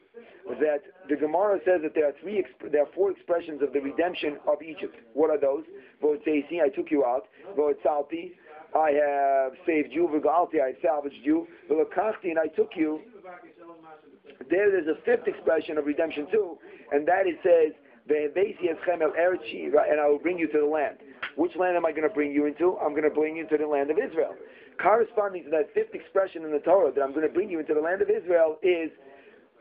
is 0.51 0.57
that 0.59 0.81
the 1.09 1.15
Gemara 1.15 1.59
says 1.65 1.81
that 1.83 1.93
there 1.93 2.07
are 2.07 2.13
three, 2.21 2.43
there 2.71 2.81
are 2.83 2.89
four 2.95 3.11
expressions 3.11 3.61
of 3.61 3.71
the 3.73 3.79
redemption 3.79 4.37
of 4.47 4.61
Egypt. 4.61 4.95
What 5.13 5.29
are 5.29 5.39
those? 5.39 5.63
Votzesi, 6.03 6.61
I 6.61 6.69
took 6.69 6.91
you 6.91 7.05
out. 7.05 7.25
Votzalti, 7.57 8.31
I 8.75 8.91
have 8.91 9.53
saved 9.65 9.89
you. 9.91 10.07
V'galti, 10.07 10.61
I 10.61 10.73
salvaged 10.81 11.23
you. 11.23 11.47
V'lakachti, 11.69 12.29
and 12.29 12.39
I 12.39 12.47
took 12.47 12.71
you. 12.75 13.01
There, 14.49 14.71
there's 14.71 14.87
a 14.87 14.99
fifth 15.03 15.27
expression 15.27 15.77
of 15.77 15.85
redemption 15.85 16.27
too, 16.31 16.57
and 16.91 17.07
that 17.07 17.27
it 17.27 17.37
says, 17.43 17.73
"Ve'ebesi 18.07 18.71
eschem 18.71 19.01
el 19.01 19.11
eretz 19.11 19.91
and 19.91 19.99
I 19.99 20.07
will 20.07 20.19
bring 20.19 20.37
you 20.37 20.47
to 20.47 20.59
the 20.59 20.65
land. 20.65 20.97
Which 21.35 21.55
land 21.55 21.75
am 21.75 21.85
I 21.85 21.91
going 21.91 22.07
to 22.07 22.13
bring 22.13 22.31
you 22.31 22.45
into? 22.45 22.77
I'm 22.77 22.91
going 22.91 23.03
to 23.03 23.13
bring 23.13 23.35
you 23.35 23.47
to 23.47 23.57
the 23.57 23.67
land 23.67 23.91
of 23.91 23.97
Israel. 23.97 24.35
Corresponding 24.81 25.43
to 25.45 25.49
that 25.51 25.73
fifth 25.73 25.93
expression 25.93 26.43
in 26.43 26.51
the 26.51 26.59
Torah 26.59 26.91
that 26.93 27.01
I'm 27.01 27.11
going 27.13 27.27
to 27.27 27.33
bring 27.33 27.49
you 27.49 27.59
into 27.59 27.73
the 27.73 27.81
land 27.81 28.01
of 28.01 28.09
Israel 28.09 28.57
is 28.61 28.91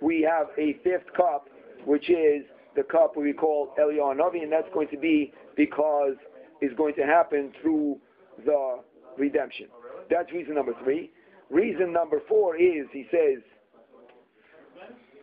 we 0.01 0.23
have 0.23 0.49
a 0.59 0.75
fifth 0.85 1.13
cup, 1.17 1.49
which 1.85 2.09
is 2.11 2.45
the 2.77 2.83
cup 2.83 3.17
we 3.17 3.33
call 3.33 3.75
Eliyahu 3.81 4.17
Navi, 4.17 4.43
and 4.43 4.53
that's 4.53 4.69
going 4.73 4.89
to 4.89 4.99
be 4.99 5.33
because 5.57 6.17
it's 6.61 6.75
going 6.77 6.95
to 6.95 7.03
happen 7.03 7.53
through 7.61 7.99
the 8.45 8.81
redemption. 9.19 9.67
That's 10.11 10.31
reason 10.33 10.55
number 10.55 10.75
three. 10.85 11.11
Reason 11.51 11.93
number 11.93 12.21
four 12.29 12.57
is, 12.57 12.87
he 12.93 13.07
says, 13.11 13.43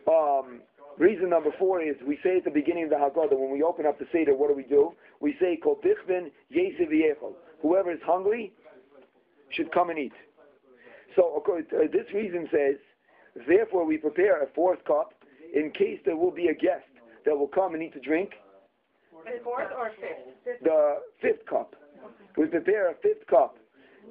um, 0.08 0.60
reason 0.98 1.30
number 1.30 1.50
four 1.58 1.82
is 1.82 1.96
we 2.06 2.18
say 2.22 2.38
at 2.38 2.44
the 2.44 2.50
beginning 2.50 2.84
of 2.84 2.90
the 2.90 2.96
Haggadah, 2.96 3.38
when 3.38 3.50
we 3.50 3.62
open 3.62 3.86
up 3.86 3.98
the 3.98 4.06
Seder, 4.12 4.34
what 4.34 4.48
do 4.48 4.54
we 4.54 4.64
do? 4.64 4.92
We 5.20 5.34
say, 5.40 5.58
Kol 5.62 5.80
Bichvin 5.84 6.30
Whoever 7.62 7.92
is 7.92 8.00
hungry 8.04 8.52
should 9.50 9.72
come 9.72 9.90
and 9.90 9.98
eat. 9.98 10.12
So 11.16 11.42
uh, 11.46 11.78
this 11.92 12.12
reason 12.12 12.48
says, 12.50 12.76
therefore 13.46 13.86
we 13.86 13.96
prepare 13.96 14.42
a 14.42 14.46
fourth 14.54 14.84
cup 14.84 15.14
in 15.54 15.70
case 15.70 16.00
there 16.04 16.16
will 16.16 16.32
be 16.32 16.48
a 16.48 16.54
guest 16.54 16.84
that 17.24 17.36
will 17.36 17.48
come 17.48 17.74
and 17.74 17.82
eat 17.82 17.94
to 17.94 18.00
drink. 18.00 18.30
The 19.24 19.42
fourth 19.42 19.70
or 19.76 19.90
fifth? 20.00 20.62
The 20.62 20.96
fifth 21.22 21.46
cup. 21.48 21.74
We 22.36 22.46
prepare 22.46 22.90
a 22.90 22.94
fifth 23.02 23.26
cup 23.30 23.56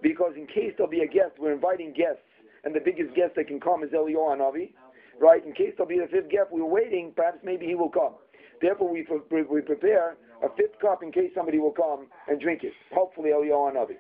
because 0.02 0.34
in 0.36 0.48
case 0.48 0.74
there'll 0.78 0.90
be 0.90 1.02
a 1.02 1.08
guest, 1.08 1.34
we're 1.38 1.54
inviting 1.54 1.94
guests, 1.94 2.24
and 2.64 2.74
the 2.74 2.80
biggest 2.80 3.14
guest 3.16 3.34
that 3.36 3.48
can 3.48 3.60
come 3.60 3.84
is 3.84 3.92
Eliyahu 3.92 4.38
Navi, 4.38 4.72
right? 5.20 5.46
In 5.46 5.54
case 5.54 5.74
there'll 5.78 5.90
be 5.90 6.00
a 6.00 6.08
fifth 6.08 6.30
guest, 6.30 6.48
we're 6.52 6.66
waiting. 6.66 7.14
Perhaps 7.16 7.40
maybe 7.44 7.66
he 7.66 7.76
will 7.76 7.90
come. 7.90 8.14
Therefore, 8.62 8.92
we, 8.92 9.06
we 9.50 9.62
prepare 9.62 10.16
a 10.44 10.50
fifth 10.56 10.80
cup 10.82 11.04
in 11.04 11.12
case 11.12 11.32
somebody 11.36 11.60
will 11.60 11.72
come 11.72 12.08
and 12.28 12.40
drink 12.40 12.64
it. 12.64 12.74
Hopefully, 12.94 13.32
Eliyahu 13.32 13.74
Navi. 13.76 13.98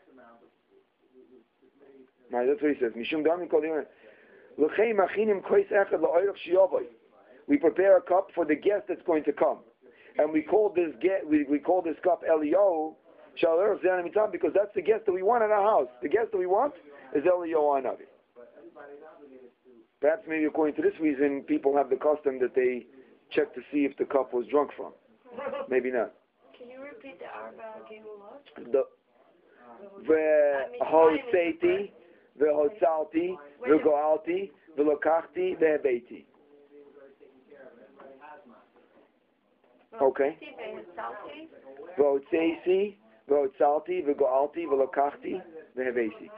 Right, 2.31 2.47
that's 2.47 2.61
what 2.61 2.73
he 2.73 2.79
says. 2.79 2.93
We 7.47 7.57
prepare 7.57 7.97
a 7.97 8.01
cup 8.01 8.27
for 8.33 8.45
the 8.45 8.55
guest 8.55 8.83
that's 8.87 9.01
going 9.05 9.23
to 9.25 9.33
come, 9.33 9.59
and 10.17 10.31
we 10.31 10.41
call 10.41 10.71
this 10.75 10.93
get 11.01 11.27
we, 11.27 11.43
we 11.43 11.59
call 11.59 11.81
this 11.81 11.95
cup 12.03 12.21
Eliyahu 12.23 12.95
because 14.31 14.51
that's 14.53 14.73
the 14.75 14.81
guest 14.81 15.05
that 15.05 15.11
we 15.11 15.23
want 15.23 15.43
in 15.43 15.51
our 15.51 15.63
house. 15.63 15.87
The 16.01 16.09
guest 16.09 16.31
that 16.31 16.37
we 16.37 16.45
want 16.45 16.73
is 17.15 17.23
Eliyahu 17.23 17.81
Anavi. 17.83 18.05
Perhaps 20.03 20.23
maybe 20.27 20.43
according 20.43 20.75
to 20.75 20.81
this 20.81 20.91
reason, 20.99 21.43
people 21.47 21.77
have 21.77 21.89
the 21.89 21.95
custom 21.95 22.37
that 22.41 22.53
they 22.53 22.85
check 23.31 23.55
to 23.55 23.61
see 23.71 23.85
if 23.85 23.95
the 23.95 24.03
cup 24.03 24.33
was 24.33 24.45
drunk 24.51 24.71
from. 24.75 24.91
Maybe 25.69 25.89
not. 25.91 26.11
Can 26.59 26.69
you 26.69 26.83
repeat 26.83 27.19
the 27.19 27.25
Arba 27.25 27.87
Geula? 27.87 28.83
The 30.05 30.65
hozeiti, 30.81 31.91
the 32.37 32.45
hozahti, 32.45 33.37
the 33.65 33.79
goalti, 33.81 34.51
the 34.75 34.83
V'goalti, 34.83 35.57
the 35.57 35.65
V'hebeti. 35.65 36.25
Okay. 40.01 40.37
The 41.97 42.03
hozeisi, 42.03 42.97
the 43.29 43.33
hozahti, 43.33 44.05
the 44.05 44.13
goalti, 44.13 44.65
the 44.69 44.75
V'goalti, 44.75 45.41
the 45.77 45.81
V'hebeti. 45.81 46.29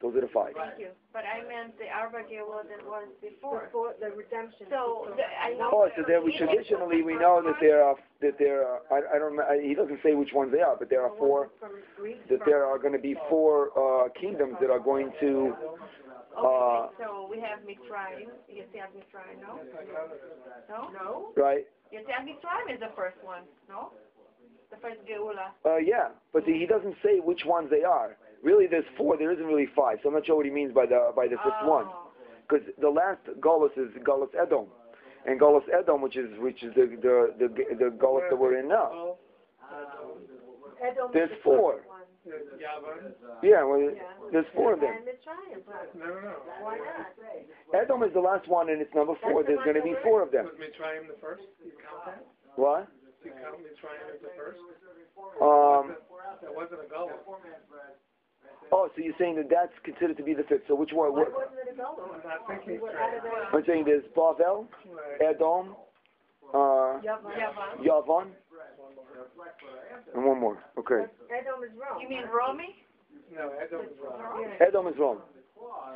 Those 0.00 0.16
are 0.16 0.22
the 0.22 0.32
five. 0.32 0.56
Thank 0.56 0.80
you. 0.80 0.88
But 1.12 1.24
I 1.28 1.44
meant 1.44 1.76
the 1.76 1.84
Arba 1.92 2.24
Geulot 2.24 2.72
that 2.72 2.80
was 2.88 3.04
before. 3.20 3.68
Before 3.68 3.92
the 4.00 4.08
redemption. 4.16 4.66
So, 4.72 5.12
the, 5.12 5.28
I 5.28 5.52
know. 5.60 5.68
Oh, 5.72 5.88
so 5.94 6.02
there 6.08 6.24
we 6.24 6.32
traditionally 6.38 7.02
we 7.02 7.14
know 7.20 7.42
that 7.44 7.60
there 7.60 7.84
are 7.84 7.96
that 8.22 8.38
there 8.38 8.64
are 8.64 8.80
I, 8.90 9.16
I 9.16 9.18
don't 9.18 9.38
I, 9.38 9.60
he 9.60 9.74
doesn't 9.74 10.00
say 10.02 10.14
which 10.14 10.32
ones 10.32 10.52
they 10.52 10.62
are, 10.62 10.74
but 10.78 10.88
there 10.88 11.04
are 11.04 11.12
four 11.18 11.50
that 12.30 12.40
there 12.46 12.64
are 12.64 12.78
going 12.78 12.94
to 12.94 12.98
be 12.98 13.14
four 13.28 13.76
uh, 13.76 14.08
kingdoms 14.18 14.56
that 14.62 14.70
are 14.70 14.80
going 14.80 15.12
to. 15.20 15.52
Uh, 16.32 16.40
okay, 16.40 16.94
so 16.96 17.28
we 17.30 17.36
have 17.40 17.60
Mitzrayim. 17.68 18.32
Yetziat 18.48 18.96
Mitzrayim, 18.96 19.42
no? 19.42 19.60
No? 20.70 20.88
No? 20.92 21.28
Right. 21.36 21.66
Yetziat 21.92 22.24
Mitzrayim 22.24 22.72
is 22.72 22.80
the 22.80 22.94
first 22.96 23.16
one, 23.22 23.42
no? 23.68 23.90
The 24.70 24.76
first 24.80 25.00
Geula. 25.04 25.50
Uh, 25.66 25.76
yeah, 25.76 26.08
but 26.32 26.44
he 26.44 26.64
doesn't 26.64 26.94
say 27.04 27.18
which 27.18 27.44
ones 27.44 27.68
they 27.68 27.82
are. 27.82 28.16
Really, 28.42 28.66
there's 28.66 28.84
four. 28.96 29.16
There 29.16 29.32
isn't 29.32 29.44
really 29.44 29.68
five. 29.76 29.98
So 30.02 30.08
I'm 30.08 30.14
not 30.14 30.26
sure 30.26 30.36
what 30.36 30.46
he 30.46 30.52
means 30.52 30.72
by 30.72 30.86
the 30.86 31.12
by 31.14 31.26
the 31.26 31.36
fifth 31.44 31.62
oh. 31.62 31.68
one, 31.68 31.86
because 32.48 32.66
the 32.80 32.88
last 32.88 33.20
Golos 33.38 33.76
is 33.76 33.90
Golos 34.02 34.32
Edom, 34.40 34.66
and 35.26 35.38
Golos 35.38 35.68
Edom, 35.68 36.00
which 36.00 36.16
is 36.16 36.30
which 36.38 36.62
is 36.62 36.74
the 36.74 36.86
the 37.00 37.34
the, 37.38 37.48
the 37.76 37.90
Golos 37.96 38.28
that 38.30 38.36
we're 38.36 38.58
in 38.58 38.68
now. 38.68 39.16
Edom 40.80 41.10
There's 41.12 41.30
four. 41.44 41.84
Yeah, 43.42 43.64
well, 43.64 43.80
Yeah. 43.80 44.02
there's 44.32 44.46
four 44.54 44.74
of 44.74 44.80
them. 44.80 44.92
And 44.92 45.04
Mitzrayim, 45.04 45.64
but 45.64 45.88
why 46.60 46.76
not? 46.78 47.82
Edom 47.82 48.02
is 48.02 48.12
the 48.12 48.20
last 48.20 48.46
one, 48.48 48.68
and 48.68 48.80
it's 48.80 48.92
number 48.94 49.14
four. 49.22 49.42
That's 49.42 49.48
the 49.48 49.54
There's 49.54 49.64
going 49.64 49.76
to 49.76 49.82
be 49.82 49.96
four 50.02 50.22
of 50.22 50.30
them. 50.30 50.44
Was 50.44 50.54
Mitzrayim 50.56 51.08
the 51.08 51.16
first? 51.20 51.44
You 51.64 51.72
count 51.80 52.04
that? 52.06 52.26
What? 52.56 52.88
You 53.24 53.32
count 53.32 53.60
Mitzrayim 53.60 54.04
as 54.12 54.20
the 54.20 54.32
first? 54.36 54.60
Um. 55.40 55.96
That 56.40 56.54
wasn't 56.54 56.80
a 56.84 56.88
goal. 56.88 57.10
Oh, 58.72 58.88
so 58.94 59.02
you're 59.02 59.14
saying 59.18 59.36
that 59.36 59.50
that's 59.50 59.72
considered 59.84 60.16
to 60.16 60.22
be 60.22 60.34
the 60.34 60.44
fifth. 60.44 60.62
So 60.68 60.74
which 60.74 60.90
one? 60.92 61.12
Why 61.12 61.26
What, 61.26 61.32
wasn't 61.32 61.58
it 61.66 61.74
a 61.74 61.76
Gola? 61.76 62.06
I'm 62.14 62.22
not 62.22 62.46
thinking 62.46 62.80
What, 62.80 62.92
straight. 62.94 63.02
out 63.02 63.16
of 63.18 63.22
the 63.22 63.56
I'm 63.58 63.64
saying 63.66 63.84
there's 63.84 64.04
Bavel, 64.16 64.66
Edom, 65.20 65.74
uh, 66.54 67.02
Yavan? 67.02 67.82
Yavan, 67.82 68.26
and 70.14 70.24
one 70.24 70.38
more. 70.40 70.58
Okay. 70.78 71.06
Edom 71.30 71.62
is 71.66 71.70
Rome. 71.74 71.98
You 72.02 72.08
mean 72.08 72.24
Romy? 72.30 72.74
No, 73.34 73.50
Edom 73.62 73.86
is 73.86 73.94
wrong. 74.02 74.46
Edom 74.60 74.86
is 74.88 74.96
wrong. 74.98 75.18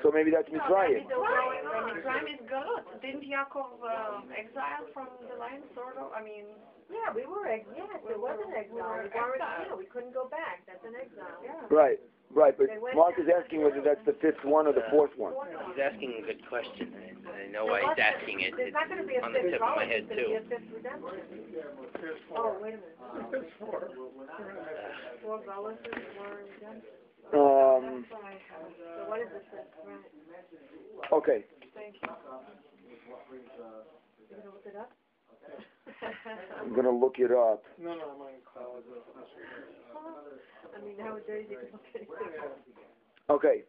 So 0.02 0.10
maybe 0.12 0.30
that's 0.30 0.46
Mitzrayim. 0.50 1.02
Right. 1.08 1.62
Mitzrayim 1.88 2.26
is 2.30 2.42
Galut. 2.46 2.84
Didn't 3.02 3.24
Yaakov 3.24 3.80
uh, 3.82 4.20
exile 4.36 4.86
from 4.92 5.08
the 5.26 5.38
land, 5.40 5.62
sort 5.74 5.96
of? 5.96 6.12
I 6.12 6.22
mean, 6.22 6.44
Yeah, 6.92 7.10
we 7.16 7.24
were, 7.26 7.48
ex- 7.48 7.66
yes, 7.74 7.88
it 8.06 8.18
was 8.20 8.38
an 8.44 8.52
exile. 8.54 8.76
We 8.76 9.08
weren't, 9.08 9.40
exiled. 9.40 9.78
we 9.78 9.86
couldn't 9.88 10.12
go 10.14 10.28
back. 10.28 10.62
That's 10.68 10.84
an 10.84 10.94
exile. 10.94 11.40
Yeah. 11.42 11.64
Right, 11.74 11.98
right. 12.34 12.54
But 12.56 12.68
Mark 12.94 13.14
is 13.18 13.26
asking 13.30 13.62
whether 13.64 13.80
that's 13.80 14.04
the 14.06 14.14
fifth 14.20 14.44
one 14.44 14.66
or 14.66 14.72
the 14.72 14.84
fourth 14.90 15.12
one. 15.16 15.32
He's 15.70 15.80
asking 15.82 16.20
a 16.22 16.26
good 16.26 16.42
question, 16.48 16.92
and 16.92 17.18
I 17.26 17.46
know 17.52 17.64
why 17.66 17.80
he's 17.80 17.98
asking 17.98 18.40
it. 18.42 18.54
It's 18.58 18.74
not 18.74 18.88
gonna 18.88 19.06
be 19.06 19.16
a 19.16 19.22
on 19.22 19.32
the 19.32 19.40
fifth 19.40 19.52
tip 19.58 19.62
of 19.62 19.76
my 19.76 19.84
head 19.86 20.06
there's 20.10 20.28
gonna 20.28 20.28
be 20.28 20.34
too. 20.34 20.42
a 20.42 20.50
fifth 20.50 20.68
redemption. 20.74 21.18
There's 22.00 22.20
Oh, 22.34 22.34
four. 22.34 22.58
wait 22.60 22.74
a 22.74 22.82
minute. 22.82 22.98
There's 23.30 23.52
four. 23.58 23.88
Four 25.22 25.38
Golas 25.46 25.78
and 25.84 26.02
four 26.18 26.42
redemption. 26.42 26.94
Um, 27.32 28.04
That's 28.04 28.12
what 28.12 28.24
I 28.28 28.36
have. 28.52 28.68
So 28.76 29.08
what 29.08 29.20
is 29.20 29.28
this? 29.32 29.46
Right. 29.86 31.12
okay. 31.12 31.44
Thank 36.00 36.14
you. 36.24 36.70
You 36.70 36.76
gonna 36.76 36.90
look 36.90 37.16
it 37.18 37.30
up? 37.30 37.62
I'm 37.80 37.82
gonna 37.82 37.94
look 37.94 37.94
it 37.94 37.94
up. 37.94 37.94
No, 37.94 37.94
no, 37.94 38.14
I'm 38.14 38.20
on 38.20 38.32
cloud. 38.52 38.82
I 40.74 40.84
mean, 40.84 40.96
nowadays 40.98 41.46
you 41.48 41.58
can 41.58 41.68
look 41.72 41.84
at 41.94 42.00
anything. 42.00 42.54
Okay, 43.30 43.62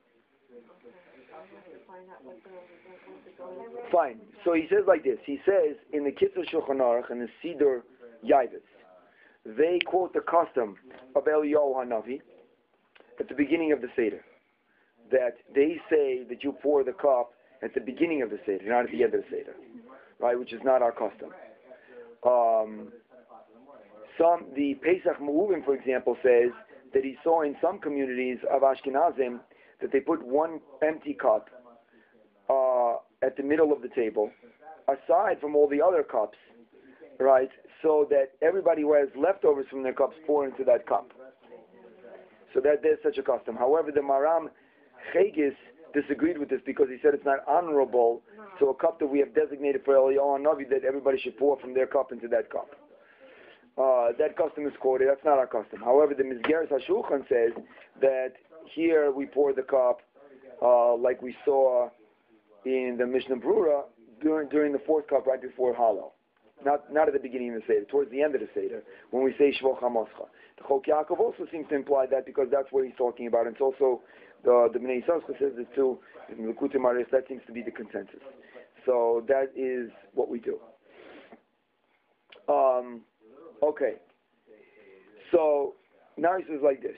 Find 1.88 2.10
out 2.10 2.24
what 2.24 2.38
the, 2.44 2.50
what 2.50 3.22
the 3.26 3.32
going 3.38 3.92
fine. 3.92 4.20
So 4.44 4.54
he 4.54 4.68
says 4.70 4.86
like 4.88 5.04
this. 5.04 5.18
He 5.26 5.40
says 5.46 5.76
in 5.94 6.04
the 6.04 6.12
Kitzur 6.12 6.46
Shulchan 6.52 6.80
Aruch 6.80 7.12
and 7.12 7.22
the 7.22 7.28
Siddur 7.44 7.82
Yavitz, 8.26 8.66
they 9.46 9.80
quote 9.86 10.14
the 10.14 10.22
custom 10.22 10.78
of 11.16 11.26
Eliyahu 11.26 11.76
Hanavi 11.76 12.22
at 13.20 13.28
the 13.28 13.36
beginning 13.36 13.72
of 13.72 13.82
the 13.82 13.88
Seder. 13.96 14.22
That 15.12 15.38
they 15.54 15.78
say 15.90 16.24
that 16.30 16.44
you 16.44 16.54
pour 16.64 16.84
the 16.84 16.94
cup 16.94 17.32
at 17.62 17.74
the 17.74 17.82
beginning 17.82 18.22
of 18.22 18.30
the 18.30 18.40
Seder, 18.46 18.68
not 18.68 18.86
at 18.86 18.92
the 18.92 19.04
end 19.04 19.14
of 19.14 19.22
the 19.22 19.28
Seder. 19.30 19.56
Right, 20.20 20.40
which 20.40 20.54
is 20.54 20.62
not 20.64 20.82
our 20.82 20.92
custom. 20.92 21.30
Um, 22.26 22.92
some, 24.18 24.46
the 24.56 24.76
Pesach 24.76 25.20
Me'uvim, 25.22 25.64
for 25.66 25.76
example, 25.76 26.16
says 26.24 26.52
that 26.94 27.04
he 27.04 27.18
saw 27.24 27.42
in 27.42 27.56
some 27.62 27.80
communities 27.80 28.38
of 28.50 28.62
Ashkenazim 28.62 29.40
that 29.82 29.92
they 29.92 30.00
put 30.00 30.26
one 30.26 30.62
empty 30.82 31.14
cup 31.14 31.50
uh, 32.50 32.96
at 33.22 33.36
the 33.36 33.44
middle 33.44 33.74
of 33.74 33.82
the 33.82 33.90
table, 33.90 34.32
aside 34.88 35.42
from 35.42 35.56
all 35.56 35.68
the 35.68 35.82
other 35.82 36.02
cups, 36.02 36.38
right? 37.20 37.50
So 37.82 38.08
that 38.10 38.32
everybody 38.42 38.84
who 38.84 38.94
has 38.94 39.10
leftovers 39.16 39.66
from 39.70 39.84
their 39.84 39.94
cups 39.94 40.16
pour 40.26 40.46
into 40.46 40.64
that 40.64 40.88
cup. 40.88 41.12
So 42.54 42.62
that 42.62 42.82
there's 42.82 43.00
such 43.04 43.18
a 43.18 43.24
custom. 43.24 43.56
However, 43.58 43.92
the 43.92 44.00
Maram 44.00 44.48
Chagis 45.14 45.56
disagreed 46.00 46.38
with 46.38 46.50
this 46.50 46.62
because 46.66 46.88
he 46.90 46.98
said 47.02 47.14
it's 47.14 47.26
not 47.26 47.40
honorable 47.48 48.22
to 48.60 48.68
a 48.68 48.76
cup 48.76 49.00
that 49.00 49.08
we 49.08 49.20
have 49.20 49.34
designated 49.34 49.82
for 49.84 49.96
Eliyahu 49.96 50.44
Navi 50.44 50.70
that 50.70 50.84
everybody 50.86 51.18
should 51.20 51.38
pour 51.38 51.60
from 51.60 51.74
their 51.74 51.88
cup 51.88 52.12
into 52.12 52.28
that 52.28 52.50
cup. 52.52 52.70
Uh, 53.78 54.10
that 54.18 54.38
custom 54.38 54.66
is 54.66 54.74
quoted. 54.80 55.08
That's 55.10 55.26
not 55.26 55.38
our 55.38 55.48
custom. 55.48 55.80
However, 55.80 56.14
the 56.14 56.24
Mizgeres 56.24 56.70
HaShulchan 56.72 57.28
says 57.28 57.52
that 58.02 58.34
here 58.74 59.12
we 59.12 59.26
pour 59.26 59.54
the 59.54 59.64
cup 59.64 60.00
uh, 60.62 60.96
like 60.96 61.22
we 61.22 61.36
saw 61.44 61.90
in 62.66 62.96
the 62.98 63.06
Mishnah 63.06 63.38
Brura 63.38 63.84
during 64.22 64.48
during 64.50 64.72
the 64.72 64.80
fourth 64.86 65.08
cup 65.08 65.28
right 65.28 65.42
before 65.42 65.74
Hallel. 65.76 66.12
Not 66.64 66.92
not 66.92 67.08
at 67.08 67.14
the 67.14 67.20
beginning 67.20 67.54
of 67.54 67.62
the 67.62 67.68
Seder, 67.68 67.86
towards 67.86 68.12
the 68.12 68.22
end 68.22 68.34
of 68.34 68.42
the 68.42 68.48
Seder, 68.56 68.82
when 69.12 69.24
we 69.24 69.34
say 69.38 69.54
Shvoch 69.62 69.82
HaMoscha. 69.82 70.28
The 70.58 70.64
Chok 70.68 70.86
Yaakov 70.86 71.20
also 71.20 71.46
seems 71.52 71.68
to 71.70 71.76
imply 71.76 72.06
that 72.08 72.26
because 72.26 72.48
that's 72.50 72.68
what 72.72 72.86
he's 72.86 72.96
talking 72.98 73.28
about. 73.28 73.46
And 73.46 73.56
it's 73.56 73.62
also 73.62 74.02
the 74.46 74.70
the 74.72 74.80
Bnei 74.80 75.04
Yisrael 75.04 75.26
says 75.28 75.54
it 75.58 75.68
too. 75.76 76.00
In 76.30 76.46
the 76.46 76.54
Likutei 76.54 76.80
Maris, 76.80 77.08
that 77.12 77.28
seems 77.28 77.42
to 77.48 77.52
be 77.52 77.62
the 77.62 77.72
consensus. 77.72 78.22
So 78.86 79.24
that 79.28 79.52
is 79.56 79.92
what 80.14 80.30
we 80.30 80.40
do. 80.40 80.60
Um, 82.48 83.02
okay. 83.64 83.96
So 85.32 85.74
now 86.18 86.38
he 86.38 86.44
says 86.46 86.62
like 86.64 86.82
this. 86.82 86.98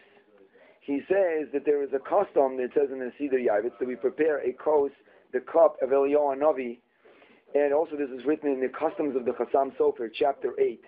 He 0.81 0.99
says 1.09 1.47
that 1.53 1.63
there 1.65 1.83
is 1.83 1.89
a 1.93 1.99
custom 1.99 2.57
that 2.57 2.69
says 2.73 2.89
in 2.91 2.99
the 2.99 3.11
Siddur 3.19 3.43
Yavitz 3.43 3.77
that 3.79 3.87
we 3.87 3.95
prepare 3.95 4.39
a 4.39 4.53
kos, 4.53 4.91
the 5.33 5.41
cup 5.41 5.75
of 5.81 5.89
Eliyahu 5.89 6.37
Navi, 6.37 6.79
and 7.55 7.73
also 7.73 7.97
this 7.97 8.09
is 8.09 8.25
written 8.25 8.49
in 8.51 8.61
the 8.61 8.69
customs 8.69 9.15
of 9.15 9.25
the 9.25 9.31
Chassam 9.31 9.75
Sofer, 9.77 10.09
chapter 10.13 10.53
8, 10.59 10.81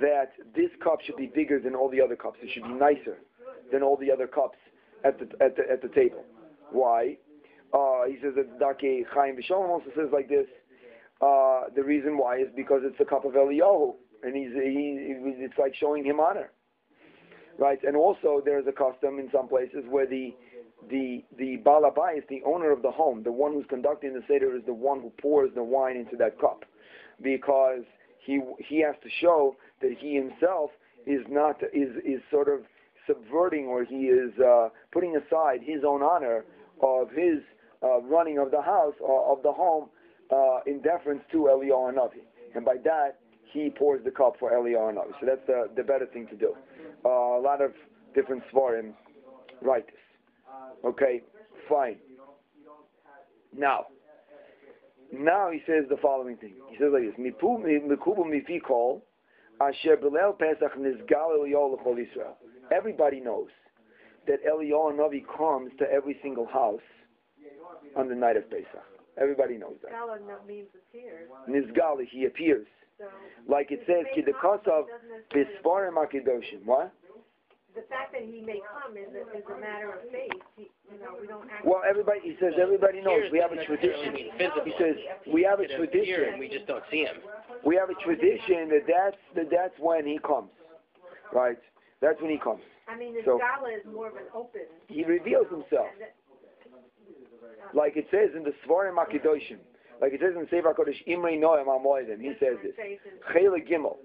that 0.00 0.32
this 0.54 0.68
cup 0.82 1.00
should 1.00 1.16
be 1.16 1.30
bigger 1.34 1.58
than 1.58 1.74
all 1.74 1.88
the 1.88 2.00
other 2.00 2.16
cups. 2.16 2.38
It 2.42 2.50
should 2.52 2.64
be 2.64 2.74
nicer 2.74 3.18
than 3.72 3.82
all 3.82 3.96
the 3.96 4.10
other 4.10 4.26
cups 4.26 4.58
at 5.04 5.18
the, 5.18 5.26
at 5.44 5.56
the, 5.56 5.62
at 5.70 5.82
the 5.82 5.88
table. 5.88 6.24
Why? 6.72 7.16
Uh, 7.72 8.04
he 8.08 8.16
says 8.22 8.32
that 8.36 8.58
Darkei 8.58 9.02
Chaim 9.12 9.36
V'Shalom 9.36 9.68
also 9.68 9.90
says 9.96 10.08
like 10.12 10.28
this. 10.28 10.46
Uh, 11.20 11.62
the 11.74 11.82
reason 11.82 12.16
why 12.16 12.38
is 12.38 12.48
because 12.54 12.82
it's 12.84 12.96
the 12.98 13.04
cup 13.04 13.24
of 13.24 13.32
Eliyahu, 13.32 13.94
and 14.22 14.36
he's, 14.36 14.52
he, 14.52 14.96
it's 15.40 15.58
like 15.58 15.74
showing 15.74 16.04
him 16.04 16.20
honor. 16.20 16.50
Right, 17.58 17.82
and 17.82 17.96
also 17.96 18.40
there 18.44 18.60
is 18.60 18.66
a 18.68 18.72
custom 18.72 19.18
in 19.18 19.28
some 19.32 19.48
places 19.48 19.84
where 19.88 20.06
the 20.06 20.32
the 20.88 21.24
the 21.36 21.56
balabai 21.66 22.18
is 22.18 22.24
the 22.28 22.40
owner 22.46 22.70
of 22.70 22.82
the 22.82 22.90
home. 22.90 23.24
The 23.24 23.32
one 23.32 23.52
who's 23.52 23.66
conducting 23.68 24.14
the 24.14 24.22
seder 24.28 24.54
is 24.56 24.62
the 24.64 24.72
one 24.72 25.00
who 25.00 25.10
pours 25.20 25.50
the 25.56 25.64
wine 25.64 25.96
into 25.96 26.16
that 26.18 26.40
cup, 26.40 26.64
because 27.20 27.82
he 28.24 28.40
he 28.60 28.80
has 28.82 28.94
to 29.02 29.10
show 29.20 29.56
that 29.82 29.90
he 29.98 30.14
himself 30.14 30.70
is 31.04 31.22
not 31.28 31.60
is 31.72 31.96
is 32.04 32.20
sort 32.30 32.48
of 32.48 32.60
subverting 33.08 33.66
or 33.66 33.84
he 33.84 34.06
is 34.06 34.30
uh, 34.38 34.68
putting 34.92 35.16
aside 35.16 35.60
his 35.62 35.82
own 35.84 36.02
honor 36.02 36.44
of 36.82 37.10
his 37.10 37.40
uh, 37.82 38.00
running 38.02 38.38
of 38.38 38.50
the 38.50 38.62
house 38.62 38.94
or 39.00 39.32
of 39.36 39.42
the 39.42 39.52
home 39.52 39.88
uh, 40.30 40.60
in 40.66 40.80
deference 40.80 41.22
to 41.32 41.48
Eliyahu 41.50 41.94
Navi, 41.94 42.22
and 42.54 42.64
by 42.64 42.76
that 42.84 43.18
he 43.52 43.70
pours 43.70 44.04
the 44.04 44.10
cup 44.10 44.34
for 44.38 44.52
Eliyahu 44.52 44.94
Navi. 44.94 45.12
So 45.20 45.26
that's 45.26 45.46
the 45.46 45.68
the 45.76 45.82
better 45.82 46.06
thing 46.06 46.26
to 46.28 46.36
do. 46.36 46.54
Uh, 47.04 47.08
a 47.08 47.42
lot 47.42 47.62
of 47.62 47.72
different 48.14 48.42
svarim 48.52 48.92
write 49.62 49.86
this. 49.86 49.94
Okay, 50.84 51.22
fine. 51.68 51.96
Now, 53.56 53.86
now 55.12 55.50
he 55.50 55.60
says 55.66 55.84
the 55.88 55.96
following 56.02 56.36
thing. 56.36 56.54
He 56.70 56.76
says 56.76 56.88
like 56.92 57.02
this: 57.02 57.14
"Mikubu 57.18 58.24
mifi 58.24 58.62
kol 58.62 59.02
asher 59.60 59.96
b'leil 59.96 60.38
Pesach 60.38 60.76
nizgal 60.78 61.38
Eliyahu 61.38 61.78
l'chol 61.78 61.96
Yisrael." 61.96 62.34
Everybody 62.72 63.20
knows 63.20 63.48
that 64.26 64.38
Eliyahu 64.44 64.96
Navi 64.96 65.24
comes 65.36 65.70
to 65.78 65.90
every 65.90 66.18
single 66.22 66.46
house 66.46 66.80
on 67.96 68.08
the 68.08 68.14
night 68.14 68.36
of 68.36 68.48
Pesach. 68.50 68.84
Everybody 69.20 69.56
knows 69.56 69.76
that. 69.82 69.90
Gala 69.90 70.18
no- 70.20 70.38
means 70.46 70.68
appears. 70.74 71.28
Nizgali, 71.48 72.06
he 72.10 72.26
appears, 72.26 72.66
So 72.98 73.06
like 73.48 73.70
it 73.70 73.80
says, 73.86 74.04
"Kiddukas 74.16 74.66
of 74.68 74.86
Bisparim 75.34 75.94
Akidoshim." 75.94 76.64
What? 76.64 76.92
the 77.78 77.86
fact 77.86 78.10
that 78.12 78.22
he 78.22 78.42
may 78.42 78.58
come 78.74 78.98
is 78.98 79.06
a, 79.14 79.22
is 79.38 79.44
a 79.46 79.60
matter 79.60 79.94
of 79.94 80.02
faith. 80.10 80.34
He, 80.56 80.66
you 80.90 80.98
know, 80.98 81.14
we 81.20 81.26
don't. 81.28 81.46
Well, 81.64 81.82
everybody, 81.88 82.20
he 82.24 82.34
says, 82.40 82.54
everybody 82.60 83.00
knows. 83.00 83.30
We 83.30 83.38
have 83.38 83.52
a 83.52 83.62
tradition. 83.64 84.16
He 84.16 84.72
says, 84.78 84.96
we 85.30 85.42
have 85.44 85.60
a 85.60 85.70
It 85.70 85.78
could 85.78 85.88
appear 85.88 86.26
and 86.26 86.36
tradition. 86.36 86.40
we 86.40 86.48
just 86.48 86.66
don't 86.66 86.82
see 86.90 87.06
him. 87.06 87.22
We 87.64 87.76
have 87.76 87.90
a 87.90 87.94
tradition 88.02 88.68
that 88.74 88.82
that's, 88.90 89.20
that 89.36 89.48
that's 89.50 89.74
when 89.78 90.06
he 90.06 90.18
comes. 90.18 90.50
Right? 91.32 91.58
That's 92.00 92.20
when 92.20 92.30
he 92.30 92.38
comes. 92.38 92.62
I 92.86 92.96
mean, 92.96 93.14
the 93.14 93.22
So- 93.24 93.38
gala 93.38 93.70
is 93.70 93.84
more 93.84 94.08
of 94.08 94.16
an 94.16 94.24
open. 94.32 94.62
He 94.88 95.04
reveals 95.04 95.48
himself. 95.48 95.88
that- 95.98 96.14
Like 97.74 97.96
it 97.96 98.06
says 98.10 98.34
in 98.34 98.44
the 98.44 98.52
Svarim 98.64 98.94
Akidoshim. 98.96 99.58
Like 100.00 100.12
it 100.12 100.20
says 100.20 100.36
in 100.36 100.46
Sefer 100.48 100.72
HaKodesh, 100.72 101.04
Imrei 101.06 101.38
Noam 101.38 101.66
HaMoedim. 101.66 102.20
He 102.20 102.34
says 102.38 102.56
this. 102.62 102.74
Chele 103.32 103.66
Gimel. 103.68 103.96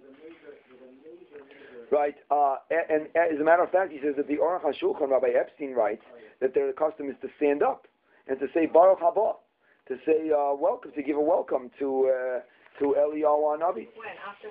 Right? 1.91 2.15
Uh, 2.31 2.57
and, 2.71 3.07
and 3.15 3.33
as 3.33 3.39
a 3.39 3.43
matter 3.43 3.61
of 3.63 3.69
fact, 3.69 3.91
he 3.91 3.99
says 4.01 4.15
that 4.17 4.27
the 4.27 4.37
Aruch 4.37 4.63
HaShulchan, 4.63 5.09
Rabbi 5.09 5.29
Epstein 5.29 5.73
writes, 5.73 6.03
that 6.39 6.53
their 6.55 6.73
custom 6.73 7.09
is 7.09 7.15
to 7.21 7.29
stand 7.37 7.61
up 7.61 7.87
and 8.27 8.39
to 8.39 8.47
say 8.53 8.65
Baruch 8.65 8.99
Haba, 8.99 9.35
to 9.87 9.97
say 10.05 10.31
uh, 10.31 10.55
welcome, 10.55 10.91
to 10.93 11.03
give 11.03 11.17
a 11.17 11.21
welcome 11.21 11.69
to 11.77 12.09
uh, 12.09 12.39
to 12.79 12.97
Eliyahu 12.97 13.53
Hanavi. 13.53 13.89
When, 13.93 14.15
after 14.25 14.49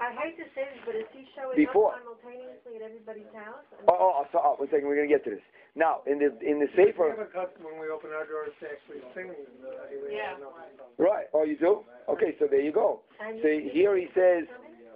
I 0.00 0.10
hate 0.18 0.36
to 0.42 0.46
say 0.54 0.66
this, 0.70 0.80
but 0.86 0.94
is 0.98 1.06
he 1.14 1.26
showing 1.38 1.54
Before. 1.54 1.94
up 1.94 2.02
simultaneously 2.02 2.76
at 2.78 2.82
everybody's 2.82 3.30
house? 3.30 3.62
I 3.70 3.82
mean, 3.82 3.88
Oh, 3.88 4.22
oh, 4.22 4.26
so, 4.32 4.40
oh, 4.42 4.54
one 4.58 4.68
second, 4.70 4.86
we're 4.88 4.96
going 4.98 5.08
to 5.08 5.14
get 5.14 5.22
to 5.24 5.30
this. 5.38 5.44
Now, 5.78 6.02
in 6.06 6.18
the 6.18 6.34
in 6.42 6.58
the 6.58 6.66
We 6.74 6.90
have 6.90 7.22
a 7.22 7.30
custom 7.30 7.62
when 7.62 7.78
we 7.78 7.86
open 7.94 8.10
our 8.10 8.26
doors 8.26 8.50
to 8.58 8.66
actually 8.66 9.06
sing. 9.14 9.30
uh, 9.30 10.10
Yeah. 10.10 10.34
right? 10.98 11.30
Oh, 11.32 11.44
you 11.44 11.56
do? 11.56 11.86
Okay, 12.10 12.34
so 12.42 12.46
there 12.50 12.60
you 12.60 12.72
go. 12.72 13.02
and 13.22 13.38
So 13.38 13.48
here 13.48 13.94
he 13.96 14.10
says, 14.14 14.50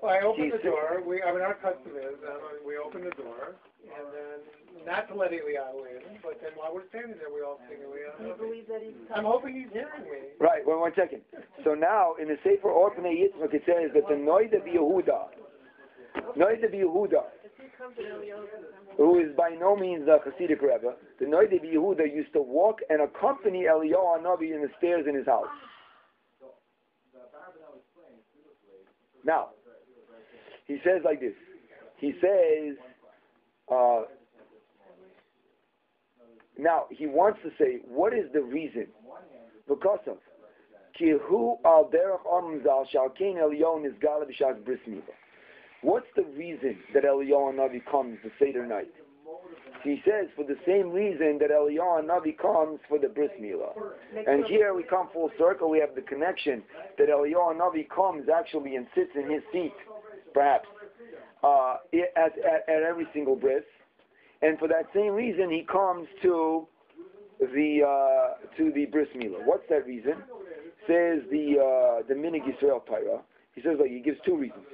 Well, 0.05 0.13
I 0.13 0.21
open 0.21 0.53
the 0.53 0.61
door, 0.61 1.01
we, 1.01 1.23
I 1.25 1.33
mean, 1.33 1.41
our 1.41 1.57
custom 1.65 1.97
is, 1.97 2.21
um, 2.29 2.61
we 2.61 2.77
open 2.77 3.09
the 3.09 3.17
door, 3.17 3.57
and 3.89 4.05
then, 4.13 4.37
not 4.85 5.09
to 5.09 5.17
let 5.17 5.33
Eliyahu 5.33 5.81
in, 5.89 6.21
but 6.21 6.37
then 6.45 6.53
while 6.61 6.77
we're 6.77 6.85
standing 6.93 7.17
there, 7.17 7.33
we 7.33 7.41
all 7.41 7.57
sing 7.73 7.81
do 7.81 7.89
you 7.89 8.13
Eliyahu. 8.13 8.37
believe 8.37 8.69
that 8.69 8.85
he's 8.85 8.93
I'm 9.09 9.25
coming? 9.25 9.33
hoping 9.33 9.53
he's 9.57 9.73
hearing 9.73 10.05
me. 10.05 10.37
right, 10.45 10.61
one, 10.69 10.85
one 10.85 10.93
second. 10.93 11.23
So 11.65 11.73
now, 11.73 12.21
in 12.21 12.29
the 12.29 12.37
Sefer 12.45 12.69
Orpnei 12.69 13.17
Yitzchak, 13.17 13.49
it 13.57 13.65
says 13.65 13.97
that 13.97 14.05
the 14.05 14.21
Noida 14.21 14.61
Yehuda, 14.61 15.33
Noida 16.37 16.69
Yehuda, 16.69 17.25
If 17.41 17.57
he 17.57 17.73
comes 17.81 17.97
to 17.97 18.05
Elio's, 18.05 18.45
who 19.01 19.25
is 19.25 19.33
by 19.41 19.57
no 19.57 19.73
means 19.75 20.05
a 20.05 20.21
Hasidic 20.21 20.61
Rebbe, 20.61 21.01
the 21.19 21.25
Noida 21.25 21.57
Yehuda 21.65 22.05
used 22.13 22.35
to 22.37 22.43
walk 22.45 22.81
and 22.91 23.01
accompany 23.01 23.65
Eliyahu 23.73 24.21
Hanavi 24.21 24.53
in 24.53 24.61
the 24.61 24.69
stairs 24.77 25.07
in 25.09 25.17
his 25.17 25.25
house. 25.25 25.49
Now, 29.25 29.57
he 30.67 30.79
says 30.85 31.03
like 31.05 31.21
this. 31.21 31.35
He 31.99 32.13
says, 32.21 32.77
uh, 33.71 34.03
now 36.59 36.85
he 36.91 37.07
wants 37.07 37.41
to 37.43 37.51
say, 37.59 37.81
what 37.89 38.13
is 38.13 38.27
the 38.33 38.43
reason? 38.43 38.87
Because 39.69 40.01
of. 40.07 40.17
What's 45.83 46.07
the 46.17 46.23
reason 46.37 46.79
that 46.95 47.05
Eliyahu 47.05 47.55
Navi 47.55 47.85
comes 47.91 48.19
the 48.23 48.31
Seder 48.39 48.65
night? 48.65 48.89
He 49.83 50.01
says 50.05 50.29
for 50.35 50.45
the 50.45 50.57
same 50.67 50.91
reason 50.93 51.39
that 51.41 51.51
Eliyahu 51.51 52.05
Navi 52.07 52.39
comes 52.39 52.79
for 52.89 52.99
the 52.99 53.09
bris 53.09 53.31
milah. 53.41 53.73
And 54.27 54.45
here 54.47 54.73
we 54.73 54.83
come 54.85 55.09
full 55.13 55.31
circle. 55.39 55.69
We 55.69 55.79
have 55.81 55.95
the 55.95 56.03
connection 56.03 56.63
that 56.97 57.09
Eliyahu 57.09 57.59
Navi 57.59 57.89
comes 57.91 58.29
actually 58.35 58.77
and 58.77 58.87
sits 58.95 59.11
in 59.15 59.29
his 59.31 59.43
seat, 59.53 59.75
perhaps, 60.35 60.69
uh, 61.43 61.77
at, 62.17 62.33
at, 62.39 62.69
at 62.69 62.83
every 62.83 63.07
single 63.15 63.37
bris. 63.37 63.63
And 64.43 64.59
for 64.59 64.69
that 64.69 64.87
same 64.95 65.13
reason, 65.13 65.51
he 65.51 65.65
comes 65.71 66.07
to 66.23 66.67
the 67.41 67.81
uh, 67.83 68.57
to 68.57 68.73
the 68.73 68.87
bris 68.87 69.09
milah. 69.17 69.45
What's 69.45 69.65
that 69.71 69.87
reason? 69.87 70.15
Says 70.87 71.23
the 71.31 71.57
uh, 71.57 72.07
the 72.07 72.15
Minhag 72.15 72.43
Yisrael 72.43 72.85
Torah. 72.85 73.23
He 73.55 73.63
says 73.63 73.77
like 73.81 73.91
he 73.91 74.01
gives 74.01 74.19
two 74.27 74.37
reasons. 74.37 74.65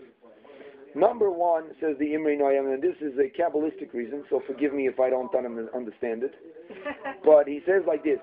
Number 0.95 1.31
one 1.31 1.69
says 1.81 1.95
the 2.01 2.07
Imrei 2.07 2.37
Noam, 2.41 2.75
and 2.75 2.83
this 2.83 2.97
is 3.01 3.13
a 3.19 3.31
kabbalistic 3.41 3.95
reason. 3.95 4.25
So 4.29 4.43
forgive 4.47 4.75
me 4.75 4.89
if 4.89 4.99
I 4.99 5.09
don't 5.09 5.33
understand 5.35 6.25
it. 6.25 6.35
But 7.25 7.47
he 7.47 7.61
says 7.67 7.83
like 7.87 8.03
this. 8.03 8.19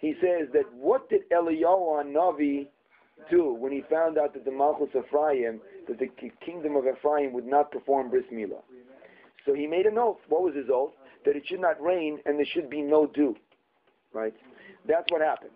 He 0.00 0.14
says 0.20 0.48
that 0.52 0.64
what 0.74 1.08
did 1.10 1.22
Eliyahu 1.30 2.12
Navi 2.12 2.68
do 3.30 3.52
when 3.52 3.72
he 3.72 3.82
found 3.90 4.18
out 4.18 4.34
that 4.34 4.44
the 4.44 4.52
Malchus 4.52 4.88
Ephraim, 4.94 5.60
that 5.88 5.98
the 5.98 6.10
kingdom 6.44 6.76
of 6.76 6.84
Ephraim 6.86 7.32
would 7.32 7.46
not 7.46 7.70
perform 7.70 8.10
bris 8.10 8.24
milah? 8.32 8.62
So 9.44 9.54
he 9.54 9.66
made 9.66 9.86
an 9.86 9.98
oath. 9.98 10.18
What 10.28 10.42
was 10.42 10.54
his 10.54 10.66
oath? 10.72 10.92
That 11.24 11.36
it 11.36 11.44
should 11.46 11.60
not 11.60 11.80
rain 11.80 12.18
and 12.26 12.38
there 12.38 12.46
should 12.46 12.68
be 12.68 12.82
no 12.82 13.06
dew. 13.06 13.36
Right? 14.12 14.34
That's 14.86 15.10
what 15.10 15.20
happened. 15.20 15.52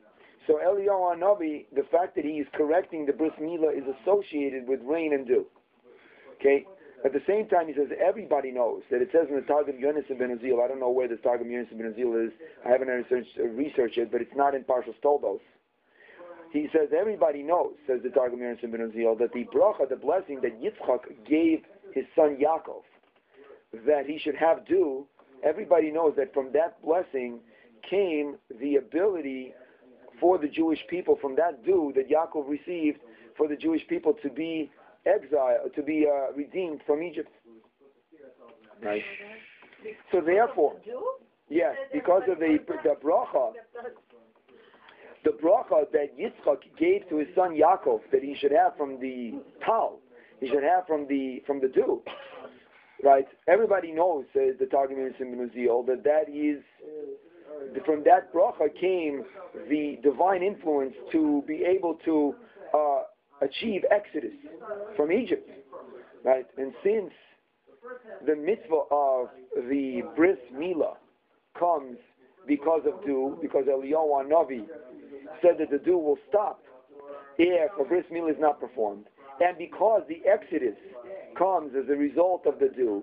So 0.46 0.58
Eliyahu 0.64 1.18
Navi, 1.18 1.66
the 1.74 1.84
fact 1.90 2.16
that 2.16 2.24
he 2.24 2.32
is 2.32 2.46
correcting 2.54 3.06
the 3.06 3.12
bris 3.12 3.32
milah 3.40 3.76
is 3.76 3.84
associated 4.02 4.66
with 4.66 4.80
rain 4.82 5.12
and 5.12 5.26
dew. 5.26 5.46
Okay? 6.40 6.66
At 7.04 7.12
the 7.12 7.22
same 7.26 7.48
time, 7.48 7.68
he 7.68 7.74
says 7.74 7.88
everybody 7.98 8.50
knows 8.50 8.82
that 8.90 9.00
it 9.00 9.08
says 9.10 9.26
in 9.30 9.36
the 9.36 9.42
Targum 9.42 9.76
Yonis 9.76 10.06
ben 10.18 10.36
Uziel. 10.36 10.62
I 10.62 10.68
don't 10.68 10.80
know 10.80 10.90
where 10.90 11.08
the 11.08 11.16
Targum 11.16 11.48
Yonis 11.48 11.70
ben 11.70 11.94
Uziel 11.94 12.26
is. 12.26 12.32
I 12.64 12.68
haven't 12.68 12.88
researched, 12.88 13.96
it, 13.98 14.12
but 14.12 14.20
it's 14.20 14.36
not 14.36 14.54
in 14.54 14.64
Parshas 14.64 15.00
Toldos. 15.02 15.40
He 16.52 16.68
says 16.72 16.88
everybody 16.98 17.42
knows, 17.42 17.74
says 17.86 18.00
the 18.02 18.10
Targum 18.10 18.40
Yonis 18.40 18.60
ben 18.62 18.80
Uziel, 18.80 19.18
that 19.18 19.32
the 19.32 19.44
bracha, 19.54 19.88
the 19.88 19.96
blessing 19.96 20.40
that 20.42 20.60
Yitzchak 20.60 21.26
gave 21.28 21.60
his 21.94 22.04
son 22.16 22.36
Yaakov, 22.36 22.82
that 23.86 24.06
he 24.06 24.18
should 24.18 24.34
have 24.34 24.66
dew. 24.66 25.06
Everybody 25.44 25.90
knows 25.92 26.14
that 26.16 26.34
from 26.34 26.50
that 26.52 26.82
blessing 26.82 27.38
came 27.88 28.36
the 28.60 28.76
ability 28.76 29.54
for 30.20 30.38
the 30.38 30.48
Jewish 30.48 30.80
people, 30.88 31.16
from 31.20 31.36
that 31.36 31.64
dew 31.64 31.92
that 31.94 32.10
Yaakov 32.10 32.48
received, 32.48 32.98
for 33.36 33.48
the 33.48 33.56
Jewish 33.56 33.86
people 33.88 34.14
to 34.22 34.28
be 34.28 34.70
exiled, 35.06 35.74
to 35.74 35.82
be 35.82 36.06
uh, 36.06 36.32
redeemed 36.32 36.80
from 36.84 37.02
Egypt. 37.02 37.30
Right. 38.82 39.02
So 40.12 40.20
therefore, 40.20 40.76
yes, 41.48 41.74
because 41.92 42.22
of 42.28 42.38
the 42.38 42.58
the 42.82 42.96
bracha, 43.02 43.52
the 45.24 45.30
bracha 45.30 45.90
that 45.92 46.18
Yitzchak 46.18 46.58
gave 46.78 47.08
to 47.08 47.18
his 47.18 47.28
son 47.34 47.56
Yaakov, 47.56 48.00
that 48.12 48.22
he 48.22 48.34
should 48.40 48.52
have 48.52 48.76
from 48.76 49.00
the 49.00 49.34
tal, 49.64 50.00
he 50.40 50.48
should 50.48 50.62
have 50.62 50.86
from 50.86 51.06
the 51.08 51.42
from 51.46 51.60
the 51.60 51.68
dew. 51.68 52.02
Right. 53.02 53.26
Everybody 53.48 53.92
knows, 53.92 54.24
says 54.34 54.56
the 54.60 54.66
Targum 54.66 54.98
in 54.98 55.12
Uziel, 55.14 55.86
that 55.86 56.04
that 56.04 56.28
is 56.28 56.62
from 57.84 58.02
that 58.04 58.32
bracha 58.32 58.68
came 58.78 59.24
the 59.68 59.98
divine 60.02 60.42
influence 60.42 60.94
to 61.12 61.42
be 61.46 61.64
able 61.64 61.94
to 62.04 62.34
uh, 62.74 63.02
achieve 63.42 63.82
exodus 63.90 64.32
from 64.96 65.12
Egypt, 65.12 65.48
right? 66.24 66.46
And 66.58 66.72
since 66.84 67.12
the 68.26 68.36
mitzvah 68.36 68.82
of 68.90 69.28
the 69.54 70.02
bris 70.16 70.36
milah 70.54 70.94
comes 71.58 71.96
because 72.46 72.82
of 72.86 73.04
dew, 73.04 73.38
because 73.40 73.64
Eliyahu 73.64 74.28
Navi 74.28 74.64
said 75.42 75.58
that 75.58 75.70
the 75.70 75.78
dew 75.78 75.98
will 75.98 76.18
stop 76.28 76.62
if 77.38 77.70
a 77.80 77.84
bris 77.84 78.04
milah 78.12 78.30
is 78.30 78.36
not 78.38 78.60
performed, 78.60 79.06
and 79.40 79.56
because 79.56 80.02
the 80.08 80.20
exodus 80.28 80.76
comes 81.36 81.72
as 81.74 81.88
a 81.88 81.96
result 81.96 82.46
of 82.46 82.58
the 82.58 82.68
dew, 82.68 83.02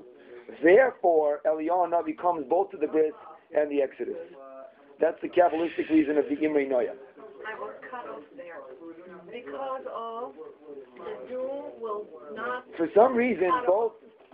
therefore 0.64 1.42
Eliyahu 1.46 1.90
Navi 1.90 2.18
comes 2.18 2.46
both 2.50 2.70
to 2.72 2.78
the 2.78 2.88
bris 2.88 3.14
and 3.56 3.72
the 3.72 3.82
exodus. 3.82 4.16
That's 5.00 5.18
the 5.22 5.30
Kabbalistic 5.30 5.90
reason 5.90 6.18
of 6.18 6.26
the 6.30 6.36
Imrei 6.36 6.68
Noam. 6.70 6.96
I 7.48 7.58
was 7.60 7.74
cut 7.90 8.06
off 8.10 8.24
there. 8.36 8.58
Because 9.32 9.86
of 9.96 10.34
the 10.98 11.30
dew 11.30 11.64
will 11.80 12.06
not. 12.34 12.66
For 12.76 12.90
some 12.96 13.16
reason, 13.16 13.50
both 13.66 13.94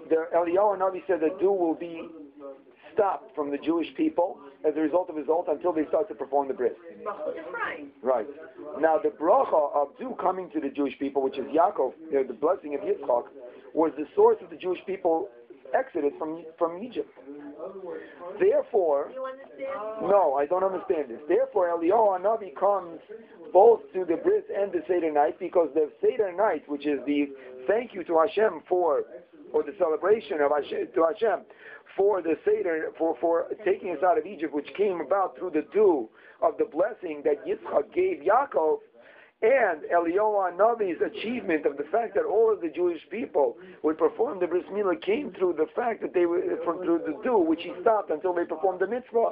the 0.10 0.26
Eliyahu 0.36 0.80
Navi 0.80 1.02
said 1.08 1.20
the 1.20 1.36
dew 1.40 1.52
will 1.52 1.76
be 1.76 2.10
stopped 2.94 3.36
from 3.36 3.52
the 3.52 3.58
Jewish 3.58 3.88
people 3.96 4.40
as 4.68 4.74
a 4.76 4.80
result 4.80 5.10
of 5.10 5.18
his 5.18 5.28
oath 5.30 5.46
until 5.48 5.74
they 5.74 5.86
start 5.88 6.08
to 6.10 6.16
perform 6.16 6.48
the 6.48 6.54
bris. 6.54 6.72
Right. 8.02 8.28
Now 8.80 8.98
the 8.98 9.10
bracha 9.10 9.76
of 9.76 9.90
dew 10.00 10.16
coming 10.20 10.50
to 10.52 10.60
the 10.60 10.70
Jewish 10.70 10.98
people, 11.00 11.22
which 11.22 11.38
is 11.38 11.46
Yaakov, 11.46 11.94
you 12.10 12.14
know, 12.14 12.24
the 12.24 12.34
blessing 12.34 12.76
of 12.76 12.82
Yitzchak, 12.82 13.26
was 13.74 13.92
the 13.98 14.06
source 14.16 14.38
of 14.42 14.50
the 14.50 14.56
Jewish 14.56 14.80
people 14.86 15.30
exodus 15.74 16.12
from 16.18 16.46
from 16.58 16.82
Egypt. 16.84 17.10
Therefore, 18.40 19.12
no, 20.02 20.36
I 20.36 20.46
don't 20.46 20.64
understand 20.64 21.10
this. 21.10 21.20
Therefore, 21.28 21.70
Eliyahu 21.70 22.22
Navi 22.22 22.56
comes 22.56 23.00
both 23.52 23.82
to 23.94 24.06
the 24.06 24.18
bris 24.18 24.44
and 24.56 24.72
the 24.72 24.82
Seder 24.88 25.12
night 25.12 25.40
because 25.40 25.70
the 25.74 25.90
Seder 26.02 26.32
night, 26.32 26.64
which 26.68 26.86
is 26.86 27.00
the 27.06 27.30
thank 27.68 27.94
you 27.94 28.04
to 28.04 28.20
Hashem 28.20 28.62
for, 28.68 29.04
or 29.54 29.64
the 29.64 29.74
celebration 29.78 30.42
of 30.42 30.52
Hashem, 30.52 30.88
to 30.96 31.06
Hashem 31.06 31.46
for 31.96 32.22
the 32.22 32.36
Seder, 32.44 32.90
for, 32.98 33.16
for 33.22 33.48
taking 33.64 33.92
us 33.92 34.04
out 34.04 34.18
of 34.18 34.26
Egypt, 34.26 34.54
which 34.54 34.68
came 34.76 35.00
about 35.00 35.38
through 35.38 35.52
the 35.52 35.66
dew 35.72 36.10
of 36.42 36.58
the 36.58 36.66
blessing 36.66 37.22
that 37.24 37.46
Yitzchak 37.46 37.94
gave 37.94 38.20
Yaakov, 38.20 38.80
and 39.44 39.82
Eliyahu 39.94 40.56
Navi's 40.56 41.02
achievement 41.02 41.66
of 41.66 41.76
the 41.76 41.84
fact 41.92 42.16
that 42.16 42.24
all 42.24 42.52
of 42.52 42.62
the 42.62 42.70
Jewish 42.70 43.02
people 43.12 43.58
would 43.84 43.98
perform 43.98 44.40
the 44.40 44.48
bris 44.48 44.64
milah 44.72 45.00
came 45.02 45.34
through 45.38 45.54
the 45.58 45.68
fact 45.76 46.02
that 46.02 46.14
they 46.14 46.26
were 46.26 46.42
from 46.64 46.82
through 46.82 47.02
the 47.06 47.22
dew, 47.24 47.38
which 47.38 47.62
he 47.62 47.74
stopped 47.82 48.10
until 48.10 48.34
they 48.34 48.46
performed 48.46 48.80
the 48.80 48.88
mitzvah. 48.88 49.32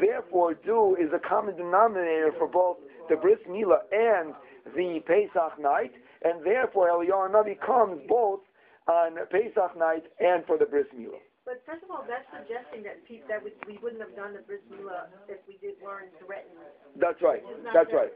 Therefore, 0.00 0.54
dew 0.54 0.96
is 1.00 1.08
a 1.14 1.20
common 1.20 1.56
denominator 1.56 2.32
for 2.36 2.48
both 2.48 2.78
the 3.08 3.14
bris 3.14 3.38
milah 3.48 3.78
and 3.92 4.34
the 4.74 5.00
Pesach 5.06 5.60
night, 5.60 5.92
and 6.22 6.44
therefore 6.44 6.88
Eliyahu 6.88 7.30
Navi 7.30 7.60
comes 7.60 8.00
both 8.08 8.40
on 8.86 9.16
Pesach 9.30 9.76
night 9.78 10.04
and 10.20 10.44
for 10.46 10.58
the 10.58 10.66
bris 10.66 10.86
milah. 10.96 11.20
But 11.44 11.60
first 11.68 11.84
of 11.84 11.90
all, 11.92 12.04
that's 12.08 12.24
suggesting 12.32 12.82
that 12.88 13.04
pe- 13.04 13.20
that 13.28 13.44
we, 13.44 13.52
we 13.68 13.76
wouldn't 13.82 14.00
have 14.00 14.16
done 14.16 14.32
the 14.32 14.40
bris 14.48 14.64
milah 14.72 15.12
if 15.28 15.40
we 15.48 15.56
did 15.60 15.76
weren't 15.82 16.12
threatened. 16.24 16.56
That's 16.96 17.20
right. 17.20 17.44
That's 17.72 17.92
right. 17.92 18.12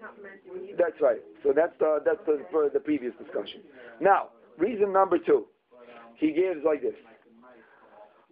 That's 0.77 1.01
right. 1.01 1.21
So 1.43 1.53
that's 1.55 1.77
the 1.79 2.01
that's 2.05 2.25
the 2.27 2.45
for 2.51 2.69
the 2.73 2.81
previous 2.81 3.13
discussion. 3.21 3.61
Now, 4.01 4.29
reason 4.57 4.93
number 4.93 5.19
two, 5.19 5.47
he 6.17 6.33
gives 6.33 6.65
like 6.65 6.83
this 6.83 6.97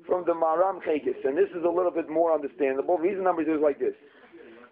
from 0.07 0.25
the 0.25 0.33
Maram 0.33 0.81
Chegis, 0.85 1.17
and 1.25 1.37
this 1.37 1.51
is 1.51 1.65
a 1.65 1.69
little 1.69 1.91
bit 1.91 2.09
more 2.09 2.33
understandable. 2.33 2.97
Reason 2.97 3.25
number 3.25 3.45
two 3.45 3.57
is 3.57 3.63
like 3.63 3.79
this. 3.79 3.95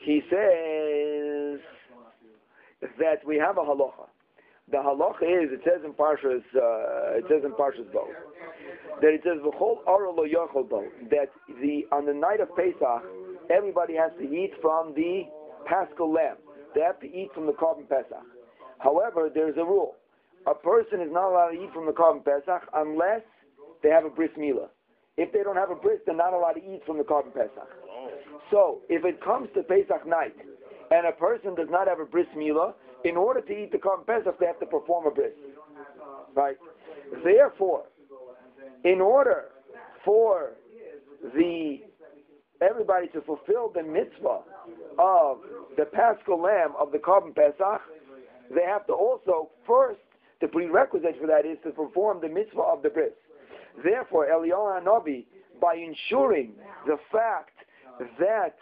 He 0.01 0.23
says 0.31 1.61
that 2.99 3.25
we 3.27 3.37
have 3.37 3.59
a 3.59 3.63
halacha. 3.63 4.09
The 4.71 4.79
halacha 4.79 5.45
is 5.45 5.53
it 5.53 5.61
says 5.65 5.85
in 5.85 5.93
Parshas 5.93 6.43
uh, 6.57 7.19
it 7.19 7.25
says 7.29 7.45
in 7.45 7.53
Parshas 7.53 7.91
Bo 7.93 8.09
that 9.01 9.13
it 9.13 9.21
says 9.23 9.39
v'chol 9.45 9.79
ara 9.87 10.11
lo 10.11 10.25
yachol 10.25 10.69
bo 10.69 10.85
that 11.11 11.29
the 11.61 11.87
on 11.93 12.07
the 12.07 12.15
night 12.15 12.41
of 12.41 12.49
Pesach 12.57 13.05
everybody 13.51 13.95
has 13.95 14.11
to 14.19 14.25
eat 14.25 14.53
from 14.63 14.95
the 14.95 15.25
paschal 15.67 16.13
lamb. 16.13 16.37
They 16.75 16.81
have 16.81 17.01
to 17.01 17.07
eat 17.07 17.31
from 17.35 17.47
the 17.47 17.53
Korban 17.53 17.89
Pesach. 17.89 18.25
However, 18.79 19.31
there's 19.33 19.57
a 19.57 19.65
rule. 19.65 19.95
A 20.47 20.55
person 20.55 21.01
is 21.01 21.09
not 21.11 21.31
allowed 21.31 21.51
to 21.51 21.63
eat 21.63 21.73
from 21.73 21.87
the 21.87 21.93
Korban 21.93 22.25
Pesach 22.25 22.69
unless 22.75 23.23
they 23.83 23.91
have 23.91 24.05
a 24.05 24.11
bris 24.11 24.31
milah. 24.39 24.69
If 25.17 25.33
they 25.33 25.43
don't 25.43 25.57
have 25.57 25.71
a 25.71 25.77
bris, 25.77 26.01
they're 26.07 26.17
not 26.17 26.33
allowed 26.33 26.55
to 26.55 26.65
eat 26.65 26.83
from 26.85 26.99
the 26.99 27.05
Korban 27.05 27.33
Pesach. 27.33 27.69
So, 28.51 28.81
if 28.89 29.05
it 29.05 29.23
comes 29.23 29.49
to 29.55 29.63
Pesach 29.63 30.07
night 30.07 30.35
and 30.91 31.07
a 31.07 31.13
person 31.13 31.55
does 31.55 31.69
not 31.71 31.87
have 31.87 32.01
a 32.01 32.05
bris 32.05 32.27
milah, 32.37 32.75
in 33.05 33.17
order 33.17 33.41
to 33.41 33.53
eat 33.53 33.71
the 33.71 33.79
Korban 33.79 34.07
Pesach, 34.07 34.39
they 34.41 34.47
have 34.47 34.61
to 34.61 34.67
perform 34.67 35.07
a 35.07 35.11
bris. 35.11 35.33
Right? 36.35 36.57
Therefore, 37.23 37.85
in 38.85 39.01
order 39.01 39.47
for 40.05 40.53
the 41.35 41.81
everybody 42.61 43.09
to 43.09 43.21
fulfill 43.23 43.71
the 43.75 43.83
mitzvah 43.83 44.41
of 44.99 45.39
the 45.77 45.85
paschal 45.85 46.41
lamb 46.41 46.73
of 46.79 46.93
the 46.93 46.99
carbon 46.99 47.33
Pesach, 47.33 47.81
they 48.55 48.63
have 48.63 48.87
to 48.87 48.93
also 48.93 49.51
first 49.67 50.01
the 50.41 50.49
prerequisite 50.49 51.17
for 51.21 51.27
that 51.27 51.47
is 51.47 51.59
to 51.65 51.71
perform 51.71 52.21
the 52.21 52.29
mitzvah 52.29 52.63
of 52.63 52.83
the 52.83 52.91
bris. 52.91 53.13
Therefore, 53.83 54.27
Eliyahu 54.27 54.83
Hanavi, 54.83 55.27
by 55.61 55.75
ensuring 55.75 56.53
the 56.87 56.97
fact 57.11 57.51
that 58.19 58.57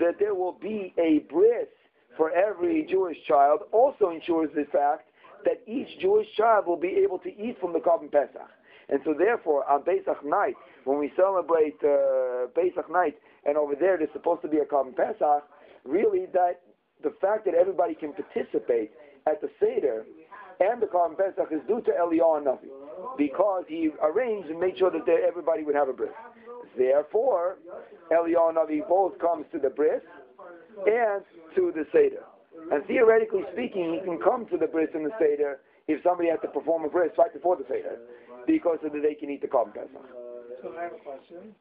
that 0.00 0.18
there 0.18 0.34
will 0.34 0.56
be 0.60 0.94
a 0.98 1.20
bris 1.30 1.68
for 2.16 2.30
every 2.30 2.86
Jewish 2.88 3.16
child, 3.26 3.60
also 3.72 4.10
ensures 4.10 4.50
the 4.54 4.64
fact 4.72 5.08
that 5.44 5.60
each 5.66 5.88
Jewish 6.00 6.26
child 6.36 6.66
will 6.66 6.76
be 6.78 7.00
able 7.02 7.18
to 7.20 7.28
eat 7.28 7.58
from 7.60 7.72
the 7.72 7.80
Korban 7.80 8.10
Pesach. 8.10 8.50
And 8.88 9.00
so 9.04 9.14
therefore, 9.16 9.68
on 9.70 9.82
Pesach 9.82 10.24
night, 10.24 10.54
when 10.84 10.98
we 10.98 11.12
celebrate 11.16 11.76
uh, 11.82 12.46
Pesach 12.54 12.90
night, 12.90 13.16
and 13.46 13.56
over 13.56 13.74
there 13.74 13.96
there's 13.96 14.12
supposed 14.12 14.42
to 14.42 14.48
be 14.48 14.58
a 14.58 14.64
Korban 14.64 14.94
Pesach, 14.96 15.42
really 15.84 16.26
that 16.32 16.60
the 17.02 17.14
fact 17.20 17.44
that 17.46 17.54
everybody 17.54 17.94
can 17.94 18.12
participate 18.12 18.92
at 19.26 19.40
the 19.40 19.48
Seder 19.58 20.04
and 20.60 20.80
the 20.80 20.86
Korban 20.86 21.16
Pesach 21.16 21.50
is 21.50 21.60
due 21.66 21.80
to 21.82 21.90
Eliyahu 21.90 22.44
Navi, 22.44 22.68
because 23.16 23.64
he 23.68 23.90
arranged 24.02 24.48
and 24.50 24.60
made 24.60 24.78
sure 24.78 24.90
that 24.90 25.08
everybody 25.08 25.64
would 25.64 25.74
have 25.74 25.88
a 25.88 25.92
bris. 25.92 26.10
Therefore, 26.76 27.58
Eliyahu 28.12 28.54
Navi 28.54 28.86
both 28.88 29.18
comes 29.18 29.46
to 29.52 29.58
the 29.58 29.70
bris 29.70 30.02
and 30.86 31.22
to 31.56 31.72
the 31.74 31.84
Seder. 31.92 32.24
And 32.70 32.84
theoretically 32.86 33.42
speaking, 33.52 33.98
he 33.98 34.00
can 34.04 34.18
come 34.20 34.46
to 34.50 34.56
the 34.56 34.66
bris 34.66 34.88
and 34.94 35.06
the 35.06 35.14
Seder 35.18 35.60
if 35.88 36.02
somebody 36.02 36.30
has 36.30 36.38
to 36.42 36.48
perform 36.48 36.84
a 36.84 36.88
bris 36.88 37.10
right 37.18 37.32
before 37.32 37.56
the 37.56 37.64
Seder, 37.68 37.98
because 38.46 38.78
so 38.82 38.88
that 38.88 39.02
they 39.02 39.14
can 39.14 39.30
eat 39.30 39.42
the 39.42 39.48
Korban 39.48 39.74
Pesach. 39.74 40.06
So 40.62 40.70
I 40.78 40.84
have 40.84 40.92
a 40.92 41.02
question. 41.02 41.54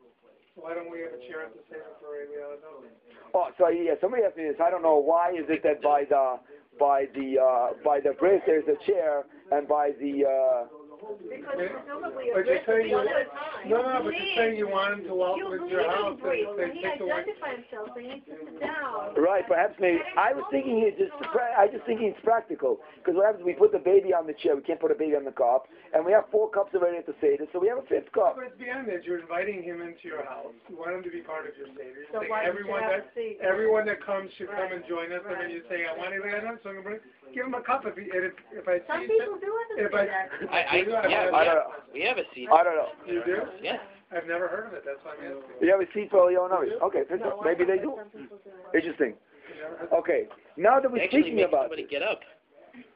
Why 0.56 0.76
don't 0.76 0.92
we 0.92 1.00
have 1.02 1.16
a 1.16 1.22
chair 1.26 1.48
at 1.48 1.54
the 1.54 1.64
Seder 1.70 1.90
for 2.00 2.14
Navi? 2.14 2.92
Oh, 3.34 3.48
so 3.58 3.70
yeah, 3.70 3.94
somebody 4.02 4.24
asked 4.24 4.38
me 4.38 4.44
this. 4.44 4.60
I 4.62 4.70
don't 4.70 4.84
know 4.84 4.98
why 4.98 5.32
is 5.32 5.48
it 5.50 5.64
that 5.64 5.82
by 5.82 6.04
the 6.08 6.38
by 6.80 7.06
the 7.16 7.40
uh, 7.40 7.68
by 7.84 8.00
the 8.00 8.14
bris 8.20 8.42
there's 8.46 8.68
a 8.68 8.78
chair, 8.86 9.24
and 9.52 9.68
by 9.68 9.92
the 10.00 10.26
uh, 10.28 10.68
Because 11.02 11.58
presumably 11.58 12.30
But 12.34 12.46
you're 12.46 12.62
saying 12.68 12.90
you, 12.90 12.98
on 12.98 13.06
the 13.10 13.26
time. 13.34 13.70
no, 13.70 13.78
no, 13.82 14.00
but 14.06 14.14
you're 14.14 14.36
saying 14.38 14.58
you 14.58 14.70
want 14.70 15.00
him 15.00 15.04
to 15.10 15.14
walk 15.16 15.38
You 15.38 15.50
with 15.50 15.66
your 15.70 15.90
house 15.90 16.18
Bris, 16.22 16.46
and 16.46 16.58
when 16.58 16.70
they 16.70 16.76
he 16.78 16.82
take 16.86 17.00
away. 17.02 17.26
identifies 17.26 17.58
himself, 17.66 17.90
so 17.94 18.00
he 18.00 18.08
needs 18.08 18.26
to 18.30 18.36
sit 18.38 18.60
down. 18.62 19.18
right, 19.18 19.46
perhaps 19.48 19.74
maybe 19.82 19.98
I 20.18 20.34
was 20.34 20.46
thinking 20.54 20.86
it 20.86 20.98
just 21.02 21.12
pra- 21.34 21.58
I 21.58 21.68
just 21.68 21.86
thinking 21.90 22.14
it's 22.14 22.22
practical 22.24 22.80
because 23.02 23.18
what 23.18 23.26
happens? 23.26 23.44
We 23.46 23.54
put 23.58 23.72
the 23.74 23.82
baby 23.82 24.14
on 24.14 24.28
the 24.30 24.38
chair. 24.38 24.54
We 24.56 24.62
can't 24.62 24.80
put 24.80 24.92
a 24.94 24.98
baby 24.98 25.16
on 25.18 25.26
the 25.26 25.34
cup, 25.34 25.66
and 25.94 26.06
we 26.06 26.12
have 26.14 26.30
four 26.30 26.50
cups 26.54 26.74
already 26.78 26.98
at 27.02 27.06
the 27.10 27.16
seder, 27.20 27.46
so 27.52 27.58
we 27.60 27.68
have 27.68 27.82
a 27.82 27.88
fifth 27.90 28.12
cup. 28.14 28.38
But 28.38 28.54
it's 28.54 28.60
beyond 28.62 28.88
that. 28.94 29.02
You're 29.04 29.20
inviting 29.26 29.64
him 29.66 29.82
into 29.82 30.06
your 30.06 30.22
house. 30.26 30.54
You 30.70 30.78
want 30.78 30.94
him 30.96 31.04
to 31.04 31.12
be 31.12 31.22
part 31.26 31.50
of 31.50 31.58
your 31.58 31.68
Seder. 31.74 31.98
You're 31.98 32.14
So 32.14 32.20
saying 32.22 32.30
why 32.30 32.46
don't 32.46 32.54
you 32.54 32.62
everyone 32.62 32.82
have 32.86 33.02
that 33.02 33.10
a 33.10 33.16
seat? 33.18 33.42
everyone 33.42 33.86
that 33.90 34.00
comes 34.06 34.30
should 34.38 34.52
come 34.54 34.70
and 34.72 34.86
join 34.86 35.10
us, 35.12 35.26
and 35.26 35.38
then 35.42 35.50
you 35.50 35.66
say, 35.68 35.90
I 35.90 35.98
want 35.98 36.14
Eliyahu 36.14 36.46
Navi, 36.46 36.62
so 36.62 36.70
I'm 36.70 36.76
gonna 36.84 37.00
bring, 37.00 37.00
give 37.34 37.46
him 37.50 37.56
a 37.58 37.64
cup 37.66 37.84
if 37.90 37.96
he, 37.98 38.06
and 38.14 38.30
if, 38.30 38.36
if 38.54 38.68
I 38.70 38.80
Some 38.86 39.08
see 39.08 39.18
people 39.18 39.40
do 39.42 39.50
have 39.50 39.88
if 39.88 39.92
to 39.92 39.98
I, 39.98 40.04
do 40.04 40.12
that. 40.12 40.28
I, 40.52 40.60
I, 40.62 40.76
You 40.78 40.86
do 40.86 40.91
have 40.91 40.91
yeah, 41.10 41.26
we 41.30 41.38
I 41.38 41.46
don't 41.46 41.56
have, 41.56 41.56
know. 41.56 41.94
we 41.94 42.02
have 42.04 42.18
a 42.18 42.24
seat. 42.36 42.48
I 42.52 42.64
don't 42.64 42.76
know. 42.76 42.90
you 43.08 43.22
do? 43.26 43.38
Yeah. 43.62 43.78
I've 44.12 44.28
never 44.28 44.48
heard 44.48 44.68
of 44.68 44.74
it. 44.74 44.84
That's 44.86 45.00
why 45.04 45.16
I'm 45.16 45.24
asking. 45.40 45.56
You 45.62 45.72
have 45.72 45.80
a 45.82 45.88
seat 45.94 46.10
for 46.12 46.28
Eliyahu 46.30 46.52
Navi. 46.52 46.82
Okay, 46.84 47.04
fifth 47.08 47.22
No, 47.22 47.30
cup. 47.32 47.40
I 47.42 47.46
maybe 47.54 47.64
they 47.64 47.78
don't, 47.80 47.96
do. 47.96 48.04
but 48.04 48.12
some 48.12 48.22
people 48.22 48.38
do. 48.44 48.78
Interesting. 48.78 49.14
I've 49.16 49.56
never 49.58 49.78
heard 49.78 50.00
Okay, 50.04 50.22
now 50.58 50.80
that 50.80 50.92
we're 50.92 51.02
Actually 51.04 51.22
speaking 51.22 51.36
make 51.38 51.48
about 51.48 51.64
somebody 51.72 51.88
get 51.90 52.04
up. 52.04 52.20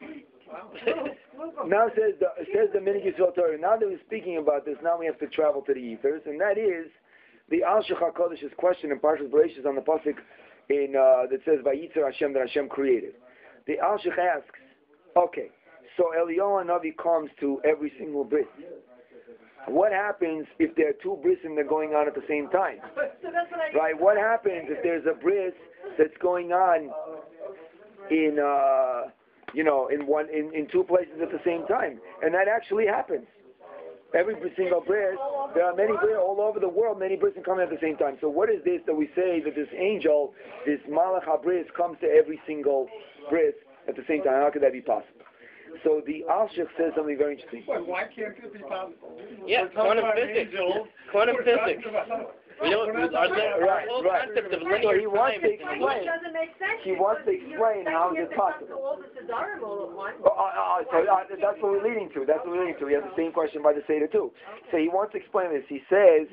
Now 1.68 1.88
says 1.96 2.14
the, 2.20 2.28
says 2.54 2.70
the 2.74 2.80
Minhag 2.80 3.04
Yisrael 3.06 3.34
Torah. 3.36 3.58
Now 3.60 3.76
that 3.76 3.88
we're 3.88 4.00
speaking 4.06 4.38
about 4.38 4.66
this, 4.66 4.76
now 4.84 4.98
we 4.98 5.06
have 5.06 5.20
to 5.20 5.28
travel 5.28 5.62
to 5.64 5.74
the 5.74 5.80
ethers, 5.80 6.22
and 6.26 6.40
that 6.40 6.58
is 6.58 6.88
the 7.50 7.64
Alshich 7.64 8.01
HaKadosh's 8.01 8.54
question 8.58 8.92
in 8.92 9.00
Parshas 9.00 9.30
Bereshis 9.30 9.66
on 9.66 9.76
the 9.76 9.82
pasuk 9.82 10.16
in 10.70 10.96
uh, 10.96 11.28
that 11.30 11.40
says 11.46 11.60
Vayitzer 11.66 12.06
Hashem 12.06 12.34
that 12.34 12.42
Hashem 12.48 12.70
created. 12.70 13.14
The 13.68 13.80
Alshich 13.80 14.18
asks, 14.18 14.48
okay, 15.18 15.50
so 15.98 16.12
Eliyahu 16.18 16.66
Navi 16.66 16.96
comes 16.98 17.30
to 17.40 17.62
every 17.64 17.92
single 17.98 18.24
bris. 18.24 18.46
What 19.68 19.92
happens 19.92 20.46
if 20.60 20.76
there 20.76 20.90
are 20.90 20.98
two 21.02 21.18
bris 21.24 21.38
and 21.44 21.58
they're 21.58 21.68
going 21.68 21.92
on 21.92 22.08
at 22.08 22.14
the 22.14 22.24
same 22.28 22.50
time? 22.50 22.80
Right? 23.74 24.00
What 24.00 24.18
happens 24.18 24.68
if 24.70 24.84
there's 24.84 25.06
a 25.06 25.14
bris 25.20 25.54
that's 25.98 26.16
going 26.22 26.52
on 26.52 26.92
in 28.12 28.38
uh, 28.38 29.10
you 29.54 29.64
know 29.64 29.88
in 29.88 30.06
one 30.06 30.28
in, 30.30 30.54
in 30.54 30.68
two 30.72 30.84
places 30.84 31.16
at 31.22 31.32
the 31.32 31.40
same 31.44 31.66
time? 31.68 32.00
And 32.22 32.34
that 32.34 32.48
actually 32.48 32.86
happens. 32.86 33.26
Every 34.14 34.36
single 34.56 34.82
bris, 34.82 35.18
there 35.56 35.66
are 35.66 35.76
many 35.76 35.92
bris 35.98 36.16
all 36.18 36.40
over 36.40 36.60
the 36.60 36.70
world. 36.70 37.00
Many 37.00 37.16
bris 37.16 37.34
come 37.44 37.60
at 37.60 37.70
the 37.70 37.80
same 37.82 37.98
time. 37.98 38.18
So 38.22 38.30
what 38.30 38.50
is 38.50 38.64
this 38.64 38.80
that 38.86 38.96
we 38.96 39.08
say 39.16 39.42
that 39.44 39.56
this 39.56 39.68
angel, 39.76 40.34
this 40.66 40.80
Malach 40.90 41.26
HaBris, 41.26 41.66
comes 41.76 41.98
to 42.00 42.08
every 42.08 42.40
single 42.48 42.88
bris 43.30 43.56
at 43.90 43.96
the 43.96 44.04
same 44.08 44.24
time? 44.24 44.42
How 44.42 44.52
could 44.54 44.62
that 44.62 44.72
be 44.72 44.82
possible? 44.82 45.15
So 45.84 46.02
the 46.06 46.24
Alshich 46.30 46.70
says 46.78 46.94
something 46.96 47.18
very 47.18 47.34
interesting. 47.36 47.64
Why, 47.66 47.80
why 47.80 48.04
can't 48.14 48.38
it 48.38 48.54
be 48.54 48.60
possible? 48.60 49.18
Yeah, 49.46 49.64
We're 49.64 49.70
quantum 49.82 50.06
physics. 50.16 50.50
angels. 50.54 50.88
Quantum 51.12 51.38
physics. 51.44 51.84
about- 51.88 52.36
We 52.62 52.70
don't, 52.72 52.88
We're 52.88 53.04
our, 53.04 53.10
talking 53.12 53.36
about- 53.36 53.60
our 53.60 53.68
Right, 53.68 53.88
whole 53.90 54.04
right. 54.04 54.26
concept 54.32 54.54
of 54.54 54.62
So 54.64 54.94
he 54.96 55.08
wants 55.08 55.36
time 55.36 55.42
to 55.44 55.52
explain. 55.52 55.82
illusion. 55.82 56.00
It 56.00 56.06
doesn't 56.08 56.34
make 56.34 56.52
sense. 56.56 56.80
He 56.88 56.92
wants 56.96 57.22
to 57.28 57.32
explain 57.36 57.84
you're 57.84 57.92
how 57.92 58.16
is 58.16 58.16
it 58.16 58.22
him 58.22 58.30
to 58.30 58.36
come 58.36 58.48
possible. 58.54 58.68
to 58.68 58.76
all 58.80 58.96
the 58.98 59.10
Sedarim 59.12 59.60
at 59.60 59.92
once. 59.92 60.16
Oh, 60.24 60.32
uh, 60.32 60.84
so 60.88 60.98
uh, 61.04 61.24
that's 61.36 61.60
what 61.60 61.72
we're 61.76 61.84
leading 61.84 62.10
to. 62.16 62.24
That's 62.26 62.40
what 62.48 62.56
we're 62.56 62.64
leading 62.64 62.80
to. 62.80 62.86
We 62.88 62.94
have 62.96 63.04
the 63.04 63.16
same 63.20 63.34
question 63.36 63.60
by 63.62 63.74
the 63.74 63.84
Seder 63.88 64.08
too. 64.08 64.32
So 64.72 64.78
he 64.78 64.88
wants 64.88 65.12
to 65.14 65.18
explain 65.20 65.52
this. 65.52 65.66
He 65.68 65.84
says, 65.92 66.28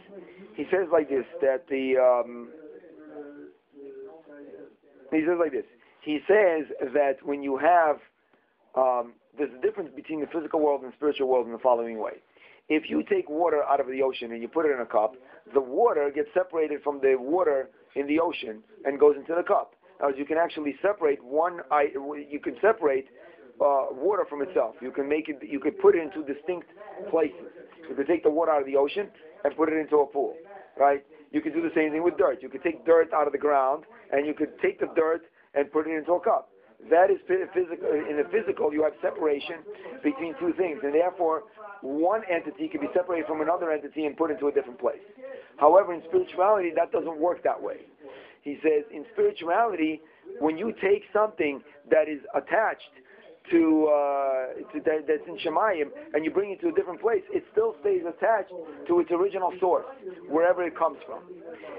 he 0.54 0.64
says 0.70 0.86
like 0.94 1.08
this 1.10 1.26
that 1.42 1.66
the 1.66 1.98
um, 1.98 2.50
he 5.10 5.20
says 5.26 5.38
like 5.38 5.52
this. 5.52 5.66
He 6.02 6.20
says 6.26 6.66
that 6.94 7.16
when 7.24 7.42
you 7.42 7.56
have 7.58 7.98
um, 8.74 9.12
there's 9.36 9.50
a 9.56 9.60
difference 9.60 9.90
between 9.94 10.20
the 10.20 10.26
physical 10.26 10.60
world 10.60 10.82
and 10.82 10.92
the 10.92 10.96
spiritual 10.96 11.28
world 11.28 11.46
in 11.46 11.52
the 11.52 11.58
following 11.58 11.98
way. 11.98 12.22
If 12.68 12.88
you 12.88 13.02
take 13.02 13.28
water 13.28 13.62
out 13.64 13.80
of 13.80 13.86
the 13.88 14.02
ocean 14.02 14.32
and 14.32 14.40
you 14.40 14.48
put 14.48 14.66
it 14.66 14.72
in 14.72 14.80
a 14.80 14.86
cup, 14.86 15.14
the 15.52 15.60
water 15.60 16.10
gets 16.14 16.28
separated 16.32 16.82
from 16.82 17.00
the 17.00 17.16
water 17.18 17.70
in 17.96 18.06
the 18.06 18.20
ocean 18.20 18.62
and 18.84 19.00
goes 19.00 19.16
into 19.16 19.34
the 19.34 19.42
cup. 19.42 19.74
Now, 20.00 20.08
you 20.08 20.24
can 20.24 20.38
actually 20.38 20.76
separate 20.82 21.22
one. 21.22 21.60
You 22.30 22.40
can 22.42 22.56
separate 22.60 23.06
uh, 23.60 23.86
water 23.90 24.24
from 24.28 24.42
itself. 24.42 24.76
You 24.80 24.90
can 24.90 25.08
make 25.08 25.28
it. 25.28 25.38
You 25.42 25.60
could 25.60 25.78
put 25.80 25.94
it 25.94 26.02
into 26.02 26.24
distinct 26.24 26.68
places. 27.10 27.50
You 27.88 27.94
could 27.94 28.06
take 28.06 28.22
the 28.22 28.30
water 28.30 28.52
out 28.52 28.60
of 28.60 28.66
the 28.66 28.76
ocean 28.76 29.08
and 29.44 29.56
put 29.56 29.68
it 29.68 29.76
into 29.76 29.96
a 29.96 30.06
pool, 30.06 30.34
right? 30.78 31.04
You 31.32 31.40
could 31.40 31.54
do 31.54 31.62
the 31.62 31.72
same 31.74 31.90
thing 31.90 32.02
with 32.02 32.16
dirt. 32.16 32.42
You 32.42 32.48
could 32.48 32.62
take 32.62 32.84
dirt 32.84 33.12
out 33.12 33.26
of 33.26 33.32
the 33.32 33.38
ground 33.38 33.84
and 34.12 34.26
you 34.26 34.34
could 34.34 34.58
take 34.60 34.80
the 34.80 34.88
dirt 34.94 35.22
and 35.54 35.70
put 35.72 35.86
it 35.86 35.96
into 35.96 36.12
a 36.12 36.20
cup. 36.20 36.51
That 36.90 37.10
is 37.10 37.18
physical. 37.26 37.88
In 37.92 38.16
the 38.16 38.28
physical, 38.30 38.72
you 38.72 38.82
have 38.82 38.92
separation 39.00 39.62
between 40.02 40.34
two 40.40 40.52
things, 40.56 40.80
and 40.82 40.94
therefore, 40.94 41.44
one 41.80 42.22
entity 42.30 42.68
can 42.68 42.80
be 42.80 42.88
separated 42.94 43.26
from 43.26 43.40
another 43.40 43.70
entity 43.70 44.06
and 44.06 44.16
put 44.16 44.30
into 44.30 44.48
a 44.48 44.52
different 44.52 44.78
place. 44.78 45.02
However, 45.56 45.94
in 45.94 46.02
spirituality, 46.08 46.70
that 46.74 46.90
doesn't 46.92 47.18
work 47.18 47.42
that 47.44 47.60
way. 47.60 47.86
He 48.42 48.58
says, 48.62 48.84
in 48.92 49.04
spirituality, 49.12 50.00
when 50.40 50.58
you 50.58 50.72
take 50.82 51.04
something 51.12 51.62
that 51.90 52.08
is 52.08 52.20
attached 52.34 52.90
to, 53.50 53.86
uh, 53.86 54.72
to 54.72 54.80
that, 54.84 55.06
that's 55.06 55.26
in 55.26 55.36
Shemayim 55.38 55.90
and 56.14 56.24
you 56.24 56.30
bring 56.30 56.50
it 56.52 56.60
to 56.60 56.68
a 56.68 56.72
different 56.72 57.00
place, 57.00 57.22
it 57.32 57.44
still 57.52 57.74
stays 57.80 58.02
attached 58.02 58.52
to 58.88 59.00
its 59.00 59.10
original 59.10 59.52
source, 59.60 59.86
wherever 60.28 60.62
it 60.64 60.76
comes 60.76 60.98
from. 61.06 61.22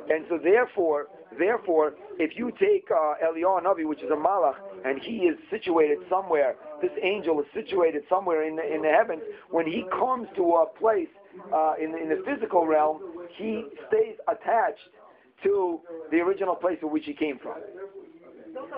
And 0.10 0.26
so, 0.30 0.38
therefore, 0.42 1.08
therefore, 1.40 1.94
if 2.20 2.38
you 2.38 2.52
take 2.60 2.88
uh, 2.92 3.16
Eliyahu 3.26 3.64
Navi, 3.64 3.86
which 3.86 4.02
is 4.02 4.10
a 4.12 4.16
Malach, 4.16 4.56
and 4.86 5.00
he 5.02 5.18
is 5.28 5.38
situated 5.50 6.00
somewhere, 6.10 6.56
this 6.82 6.92
angel 7.02 7.40
is 7.40 7.46
situated 7.54 8.04
somewhere 8.10 8.48
in 8.48 8.56
the, 8.56 8.74
in 8.74 8.82
the 8.82 8.90
heavens. 8.90 9.22
When 9.50 9.66
he 9.66 9.86
comes 9.92 10.28
to 10.36 10.44
a 10.56 10.66
place 10.66 11.08
uh, 11.54 11.74
in, 11.82 11.96
in 11.98 12.10
the 12.10 12.24
physical 12.26 12.68
realm, 12.68 13.00
he 13.38 13.66
stays 13.88 14.16
attached 14.28 14.80
to 15.44 15.80
the 16.12 16.18
original 16.18 16.56
place 16.56 16.78
from 16.80 16.92
which 16.92 17.06
he 17.06 17.14
came 17.14 17.40
from. 17.40 17.56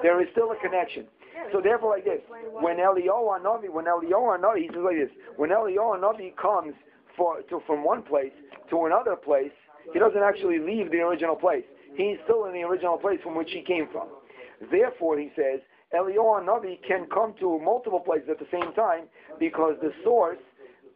There 0.02 0.22
is 0.22 0.28
still 0.32 0.52
a 0.52 0.58
connection. 0.58 1.06
So 1.52 1.62
therefore, 1.62 1.92
like 1.96 2.06
this, 2.06 2.22
when 2.62 2.78
Eliyahu 2.78 3.42
Navi, 3.42 3.70
when 3.70 3.86
Eliyahu 3.86 4.40
Navi, 4.40 4.62
he 4.62 4.68
says 4.68 4.84
like 4.84 4.98
this, 4.98 5.10
when 5.36 5.50
Eliyahu 5.50 6.00
Navi 6.00 6.36
comes 6.38 6.74
for, 7.18 7.42
to, 7.50 7.62
from 7.68 7.84
one 7.84 8.02
place 8.04 8.32
to 8.70 8.86
another 8.86 9.16
place, 9.16 9.52
he 9.94 10.00
doesn't 10.00 10.24
actually 10.24 10.60
leave 10.60 10.92
the 10.92 10.98
original 10.98 11.36
place. 11.36 11.64
He's 11.96 12.18
still 12.26 12.46
in 12.46 12.54
the 12.54 12.64
original 12.64 12.98
place 12.98 13.20
from 13.24 13.36
which 13.36 13.52
he 13.52 13.62
came 13.62 13.88
from. 13.92 14.08
Therefore, 14.72 15.18
he 15.18 15.32
says, 15.36 15.60
Eliyahu 15.94 16.46
Navi 16.46 16.80
can 16.88 17.08
come 17.14 17.34
to 17.40 17.60
multiple 17.60 18.00
places 18.00 18.30
at 18.30 18.40
the 18.40 18.48
same 18.52 18.74
time 18.74 19.06
because 19.40 19.76
the 19.82 19.92
source 20.04 20.40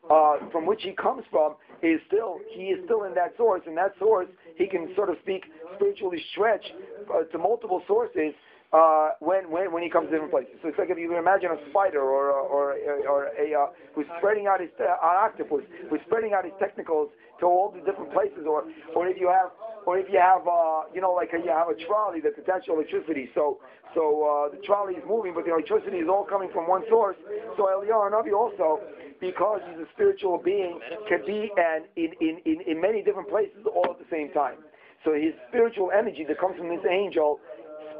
uh, 0.10 0.38
from 0.52 0.66
which 0.66 0.82
he 0.82 0.92
comes 0.92 1.24
from 1.30 1.56
is 1.82 2.00
still 2.08 2.40
he 2.52 2.74
is 2.74 2.80
still 2.86 3.04
in 3.04 3.14
that 3.14 3.34
source, 3.38 3.62
and 3.68 3.78
that 3.78 3.94
source 4.00 4.28
he 4.56 4.68
can 4.68 4.90
sort 4.96 5.10
of 5.10 5.18
speak 5.22 5.44
spiritually 5.76 6.22
stretch 6.32 6.66
uh, 7.14 7.24
to 7.32 7.38
multiple 7.38 7.82
sources 7.88 8.34
uh, 8.74 9.12
when, 9.20 9.50
when 9.50 9.72
when 9.72 9.84
he 9.84 9.90
comes 9.90 10.08
to 10.08 10.12
different 10.12 10.32
places. 10.32 10.54
So 10.62 10.70
it's 10.70 10.78
like 10.78 10.90
if 10.90 10.98
you 10.98 11.16
imagine 11.18 11.52
a 11.52 11.70
spider 11.70 12.02
or 12.02 12.32
or 12.32 12.76
or 13.08 13.28
a 13.38 13.54
uh, 13.54 13.68
who's 13.94 14.06
spreading 14.18 14.48
out 14.48 14.62
his 14.62 14.70
uh, 14.80 14.84
an 14.84 15.18
octopus 15.26 15.64
who's 15.90 16.02
spreading 16.08 16.34
out 16.34 16.44
his 16.44 16.54
technicals 16.60 17.10
to 17.40 17.46
all 17.46 17.72
the 17.72 17.80
different 17.82 18.12
places, 18.12 18.46
or 18.48 18.66
or 18.96 19.08
if 19.08 19.18
you 19.20 19.28
have 19.28 19.52
or 19.90 19.98
if 19.98 20.06
you 20.14 20.22
have 20.22 20.46
uh, 20.46 20.86
you 20.94 21.02
know 21.02 21.18
like 21.18 21.34
a, 21.34 21.42
you 21.42 21.50
have 21.50 21.66
a 21.66 21.78
trolley 21.90 22.22
that's 22.22 22.38
attached 22.38 22.70
to 22.70 22.74
electricity, 22.78 23.26
so 23.34 23.58
so 23.98 24.22
uh, 24.22 24.54
the 24.54 24.62
trolley 24.62 24.94
is 24.94 25.04
moving, 25.10 25.34
but 25.34 25.50
the 25.50 25.52
electricity 25.52 25.98
is 25.98 26.08
all 26.08 26.30
coming 26.30 26.50
from 26.54 26.70
one 26.70 26.86
source. 26.94 27.18
So 27.58 27.66
Eliyahu 27.66 28.14
Navi 28.14 28.38
also 28.38 28.78
because 29.20 29.62
he's 29.66 29.82
a 29.82 29.90
spiritual 29.98 30.38
being, 30.38 30.80
can 31.10 31.26
be 31.26 31.50
and 31.58 31.86
in, 31.98 32.14
in, 32.22 32.38
in, 32.46 32.62
in 32.68 32.80
many 32.80 33.02
different 33.02 33.30
places 33.30 33.66
all 33.66 33.90
at 33.90 33.98
the 33.98 34.08
same 34.14 34.32
time. 34.32 34.62
So 35.04 35.14
his 35.14 35.34
spiritual 35.50 35.90
energy 35.92 36.24
that 36.28 36.40
comes 36.40 36.56
from 36.56 36.70
this 36.70 36.86
angel 36.90 37.40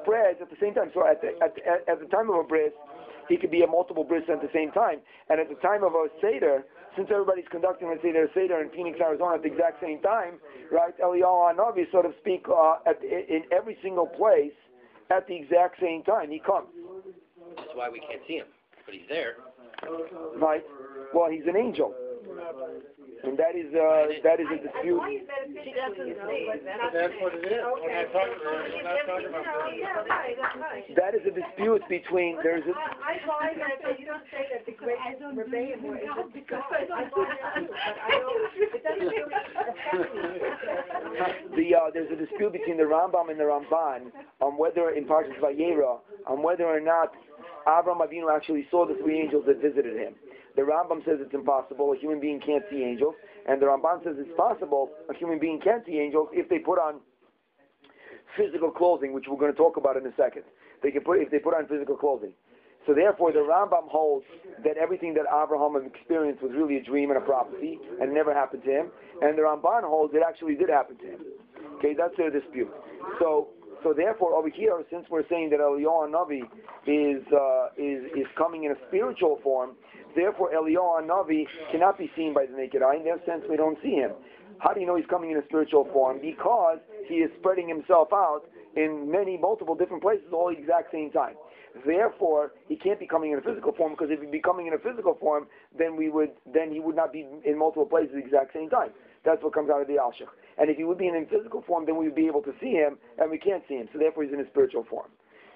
spreads 0.02 0.40
at 0.42 0.50
the 0.50 0.56
same 0.62 0.74
time. 0.74 0.92
So 0.94 1.08
at 1.08 1.20
the, 1.22 1.36
at, 1.44 1.58
at, 1.90 2.00
the 2.00 2.08
time 2.08 2.30
of 2.30 2.36
a 2.38 2.44
bris, 2.44 2.72
he 3.28 3.36
could 3.36 3.52
be 3.52 3.64
a 3.64 3.68
multiple 3.68 4.04
bris 4.04 4.24
at 4.32 4.42
the 4.42 4.52
same 4.54 4.72
time. 4.72 5.00
And 5.30 5.40
at 5.40 5.50
the 5.50 5.60
time 5.60 5.84
of 5.84 5.94
a 5.94 6.08
Seder, 6.22 6.64
since 6.96 7.10
everybody's 7.12 7.48
conducting, 7.52 7.88
let's 7.90 8.02
say, 8.02 8.12
their 8.12 8.30
Seder 8.34 8.62
in 8.62 8.70
Phoenix, 8.70 9.00
Arizona 9.00 9.36
at 9.36 9.44
the 9.44 9.52
exact 9.52 9.82
same 9.82 10.02
time, 10.02 10.40
right? 10.72 10.94
Eliyahu 11.00 11.56
Hanavi, 11.56 11.86
so 11.92 12.02
to 12.02 12.12
speak, 12.20 12.46
uh, 12.50 12.78
at, 12.86 13.04
in 13.04 13.44
every 13.52 13.78
single 13.82 14.08
place 14.08 14.54
at 15.10 15.28
the 15.28 15.36
exact 15.36 15.80
same 15.80 16.04
time. 16.04 16.30
He 16.30 16.40
comes. 16.40 16.68
That's 17.58 17.70
why 17.74 17.90
we 17.90 18.00
can't 18.00 18.22
see 18.28 18.36
him, 18.36 18.48
but 18.86 18.94
he's 18.94 19.08
there. 19.10 19.36
Right? 20.36 20.64
Well, 21.14 21.30
he's 21.30 21.48
an 21.48 21.56
angel. 21.56 21.94
And 23.20 23.36
that 23.38 23.52
is 23.54 23.68
uh, 23.76 24.08
that 24.24 24.40
is 24.40 24.48
a 24.48 24.58
dispute. 24.64 24.96
That 24.96 25.44
a 25.44 25.52
She 25.60 25.76
doesn't 25.76 26.08
you 26.08 26.16
know, 26.16 26.28
see. 26.32 26.48
but 26.48 26.64
that's- 26.64 26.94
That's 26.96 27.16
what 27.20 27.36
it 27.36 27.44
is. 27.52 27.60
We're 27.60 27.84
Okay. 27.84 28.08
not 28.08 28.16
talking, 28.16 28.40
we're 28.40 28.84
not 28.88 29.06
talking 29.06 29.28
about. 29.28 29.44
No, 29.44 29.68
yeah, 29.76 30.08
right, 30.08 30.36
that's 30.40 30.56
right. 30.56 30.96
That 30.96 31.12
is 31.20 31.24
a 31.28 31.34
dispute 31.36 31.84
between 31.92 32.40
there's 32.42 32.64
a 32.64 32.72
I, 32.74 33.20
I 33.20 33.28
find 33.28 33.60
that, 33.60 33.76
that 33.84 34.00
you 34.00 34.06
don't 34.08 34.24
say 34.32 34.48
that 34.56 34.64
the 34.66 34.72
great 34.72 34.98
rebellion 35.36 35.84
was 35.84 36.00
just 36.00 36.32
because, 36.32 36.64
I 36.72 37.12
find 37.12 37.28
that 37.28 37.44
too, 37.60 37.68
but 37.68 37.98
I 38.08 38.12
don't, 38.24 38.40
it 38.56 38.84
doesn't 38.88 39.04
really 39.04 39.36
affect 39.36 40.16
me. 40.16 41.60
the 41.60 41.76
uh, 41.76 41.92
there's 41.94 42.12
a 42.12 42.16
dispute 42.16 42.54
between 42.54 42.78
the 42.78 42.88
Rambam 42.88 43.30
and 43.30 43.40
the 43.40 43.44
Ramban 43.46 44.12
on 44.40 44.58
whether 44.58 44.92
in 44.92 45.04
Parshas 45.06 45.38
Vayera 45.44 46.00
on 46.26 46.42
whether 46.42 46.66
or 46.66 46.80
not 46.80 47.12
Avram 47.68 48.00
Avinu 48.00 48.34
actually 48.34 48.66
saw 48.72 48.88
the 48.88 48.96
three 49.04 49.20
angels 49.20 49.44
that 49.48 49.62
visited 49.62 49.96
him. 49.98 50.16
The 50.60 50.66
Rambam 50.66 51.06
says 51.06 51.20
it's 51.22 51.34
impossible; 51.34 51.94
a 51.94 51.98
human 51.98 52.20
being 52.20 52.42
can't 52.46 52.66
see 52.70 52.84
angels, 52.84 53.16
and 53.48 53.62
the 53.62 53.66
Ramban 53.66 54.04
says 54.04 54.16
it's 54.20 54.36
possible; 54.36 54.92
a 55.10 55.16
human 55.16 55.40
being 55.40 55.62
can 55.64 55.82
see 55.88 56.00
angels 56.00 56.28
if 56.34 56.50
they 56.50 56.60
put 56.60 56.78
on 56.78 57.00
physical 58.36 58.70
clothing, 58.70 59.14
which 59.14 59.24
we're 59.30 59.40
going 59.40 59.54
to 59.54 59.58
talk 59.58 59.78
about 59.78 59.96
in 59.96 60.06
a 60.06 60.12
second. 60.18 60.44
They 60.84 60.92
can 60.92 61.00
put 61.00 61.22
if 61.22 61.32
they 61.32 61.40
put 61.40 61.54
on 61.56 61.66
physical 61.68 61.96
clothing. 61.96 62.34
So 62.86 62.94
therefore, 62.94 63.32
the 63.32 63.40
Rambam 63.40 63.88
holds 63.88 64.26
that 64.66 64.76
everything 64.76 65.14
that 65.14 65.32
Abraham 65.32 65.80
experienced 65.80 66.44
was 66.44 66.52
really 66.54 66.76
a 66.76 66.84
dream 66.84 67.10
and 67.10 67.18
a 67.18 67.24
prophecy, 67.24 67.80
and 68.02 68.14
never 68.14 68.34
happened 68.34 68.64
to 68.66 68.70
him. 68.70 68.92
And 69.22 69.38
the 69.38 69.44
Ramban 69.44 69.88
holds 69.88 70.14
it 70.14 70.24
actually 70.28 70.56
did 70.56 70.68
happen 70.68 70.98
to 70.98 71.06
him. 71.06 71.20
Okay, 71.78 71.96
that's 71.98 72.18
their 72.18 72.32
dispute. 72.32 72.68
So, 73.20 73.56
so 73.82 73.94
therefore, 73.96 74.36
over 74.36 74.50
here, 74.50 74.76
since 74.92 75.06
we're 75.10 75.28
saying 75.30 75.52
that 75.52 75.62
Eliyahu 75.62 76.12
Navi 76.12 76.44
is 76.84 77.24
uh, 77.32 77.72
is 77.78 78.04
is 78.12 78.28
coming 78.38 78.66
in 78.66 78.72
a 78.74 78.80
spiritual 78.90 79.40
form, 79.42 79.78
therefore 80.16 80.52
Eliyahu 80.52 81.08
Navi 81.08 81.46
cannot 81.72 81.98
be 81.98 82.12
seen 82.16 82.34
by 82.34 82.46
the 82.46 82.56
naked 82.56 82.82
eye. 82.82 82.96
In 82.96 83.06
that 83.06 83.26
sense, 83.26 83.44
we 83.50 83.58
don't 83.58 83.78
see 83.82 83.96
him. 83.96 84.12
How 84.60 84.74
do 84.74 84.82
you 84.82 84.86
know 84.86 84.96
he's 84.96 85.10
coming 85.10 85.32
in 85.32 85.38
a 85.38 85.46
spiritual 85.46 85.88
form? 85.94 86.20
Because 86.22 86.80
he 87.08 87.16
is 87.16 87.32
spreading 87.40 87.68
himself 87.68 88.10
out 88.12 88.42
in 88.76 89.10
many, 89.10 89.38
multiple 89.38 89.76
different 89.76 90.04
places 90.04 90.26
all 90.34 90.50
at 90.50 90.56
the 90.56 90.62
exact 90.62 90.92
same 90.92 91.12
time. 91.12 91.36
Therefore, 91.86 92.54
he 92.68 92.76
can't 92.76 93.00
be 93.00 93.08
coming 93.08 93.32
in 93.32 93.38
a 93.38 93.42
physical 93.42 93.72
form 93.72 93.94
because 93.94 94.10
if 94.12 94.20
he'd 94.20 94.32
be 94.32 94.42
coming 94.42 94.68
in 94.68 94.74
a 94.74 94.80
physical 94.80 95.16
form, 95.16 95.48
then 95.78 95.96
we 95.96 96.10
would, 96.10 96.32
then 96.52 96.72
he 96.72 96.80
would 96.80 96.96
not 96.96 97.14
be 97.14 97.26
in 97.46 97.58
multiple 97.58 97.86
places 97.86 98.10
at 98.10 98.20
the 98.20 98.26
exact 98.26 98.54
same 98.54 98.70
time. 98.70 98.90
That's 99.24 99.44
what 99.44 99.54
comes 99.54 99.70
out 99.70 99.82
of 99.82 99.88
the 99.88 99.96
Alshich. 99.96 100.28
And 100.58 100.70
if 100.70 100.78
he 100.78 100.84
would 100.84 100.98
be 100.98 101.08
in 101.08 101.16
a 101.16 101.26
physical 101.26 101.62
form, 101.62 101.86
then 101.86 101.98
we 101.98 102.06
would 102.06 102.16
be 102.16 102.28
able 102.28 102.42
to 102.44 102.54
see 102.60 102.72
him, 102.72 102.98
and 103.18 103.30
we 103.30 103.38
can't 103.38 103.64
see 103.68 103.76
him. 103.76 103.88
So 103.94 104.00
therefore, 104.00 104.24
he's 104.24 104.34
in 104.34 104.40
a 104.40 104.48
spiritual 104.48 104.86
form. 104.90 105.08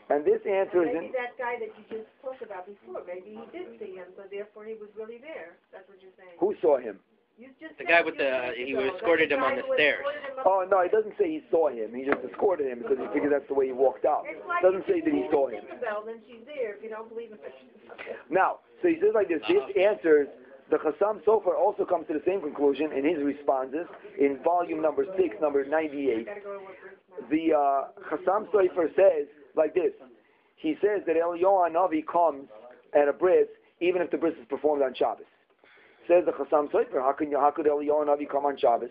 And 0.10 0.26
this 0.26 0.44
answer 0.44 0.84
is 0.84 0.92
in. 0.92 1.12
That 1.16 1.38
guy 1.40 1.56
that 1.60 1.72
you 1.80 1.84
just 1.88 2.10
talked 2.34 2.44
about 2.50 2.66
before, 2.66 3.02
maybe 3.06 3.38
he 3.38 3.46
did 3.54 3.78
see 3.80 3.94
him, 3.96 4.10
so 4.18 4.24
therefore 4.30 4.66
he 4.66 4.74
was 4.74 4.90
really 4.98 5.18
there. 5.22 5.58
That's 5.72 5.88
what 5.88 6.02
you're 6.02 6.14
saying. 6.18 6.38
Who 6.42 6.56
saw 6.62 6.78
him? 6.82 7.00
You 7.38 7.50
just 7.60 7.78
The 7.78 7.86
guy 7.86 8.02
with 8.02 8.18
the- 8.18 8.30
minutes 8.30 8.58
he 8.58 8.74
ago, 8.74 8.94
escorted 8.94 9.32
him 9.32 9.42
on 9.42 9.56
the 9.56 9.64
stairs. 9.74 10.00
escorted 10.06 10.22
him 10.22 10.40
up- 10.40 10.46
Oh 10.46 10.68
no, 10.70 10.80
it 10.82 10.92
doesn't 10.92 11.18
say 11.18 11.30
he 11.32 11.42
saw 11.50 11.70
him. 11.70 11.94
He 11.94 12.06
just 12.06 12.22
escorted 12.24 12.68
him 12.68 12.80
because 12.80 13.00
he 13.00 13.08
figured 13.08 13.34
that's 13.34 13.48
the 13.48 13.56
way 13.56 13.66
he 13.68 13.72
walked 13.74 14.06
out. 14.06 14.26
Like 14.48 14.62
doesn't 14.62 14.86
say 14.86 15.02
that 15.02 15.14
he 15.14 15.26
saw 15.32 15.48
him. 15.48 15.66
in 15.66 15.80
then 16.06 16.22
she's 16.28 16.46
there. 16.46 16.76
If 16.78 16.84
you 16.84 16.90
don't 16.90 17.10
believe 17.10 17.32
in 17.32 17.38
her, 17.42 17.50
she's 17.58 17.90
not 17.90 17.98
there. 18.06 18.18
Now, 18.30 18.60
so 18.82 18.88
he 18.88 19.00
says 19.00 19.14
like 19.16 19.30
this. 19.30 19.42
This 19.48 19.64
answers 19.76 20.28
the 20.70 20.78
Chassam 20.78 21.24
Sofer 21.26 21.58
also 21.58 21.86
comes 21.86 22.06
to 22.08 22.14
the 22.14 22.22
same 22.26 22.40
conclusion 22.42 22.92
in 22.92 23.04
his 23.04 23.18
responses 23.24 23.88
in 24.20 24.38
volume 24.44 24.82
number 24.82 25.06
six, 25.18 25.36
number 25.42 25.66
ninety-eight. 25.66 26.26
Gotta 26.26 26.40
go 26.42 26.54
to 26.54 26.60
work 26.64 26.78
first. 26.82 27.30
The 27.32 27.54
uh, 27.54 27.88
Chassam 28.14 28.46
Sofer 28.54 28.94
says 28.96 29.26
like 29.56 29.74
this. 29.74 29.94
He 30.64 30.76
says 30.80 31.04
that 31.08 31.18
Eliyahu 31.18 31.76
Navi 31.76 32.08
comes 32.08 32.48
at 32.96 33.10
a 33.10 33.14
bris 33.14 33.48
even 33.82 34.02
if 34.02 34.10
the 34.12 34.18
bris 34.18 34.34
is 34.40 34.48
performed 34.48 34.82
on 34.82 34.96
Shabbos. 34.96 35.28
Says 36.08 36.24
the 36.26 36.32
Chassam 36.32 36.72
Sofer, 36.72 37.04
how 37.04 37.12
can 37.12 37.30
how 37.34 37.52
could 37.52 37.66
Eliyahu 37.66 38.08
Navi 38.08 38.30
come 38.30 38.46
on 38.46 38.58
Shabbos? 38.58 38.90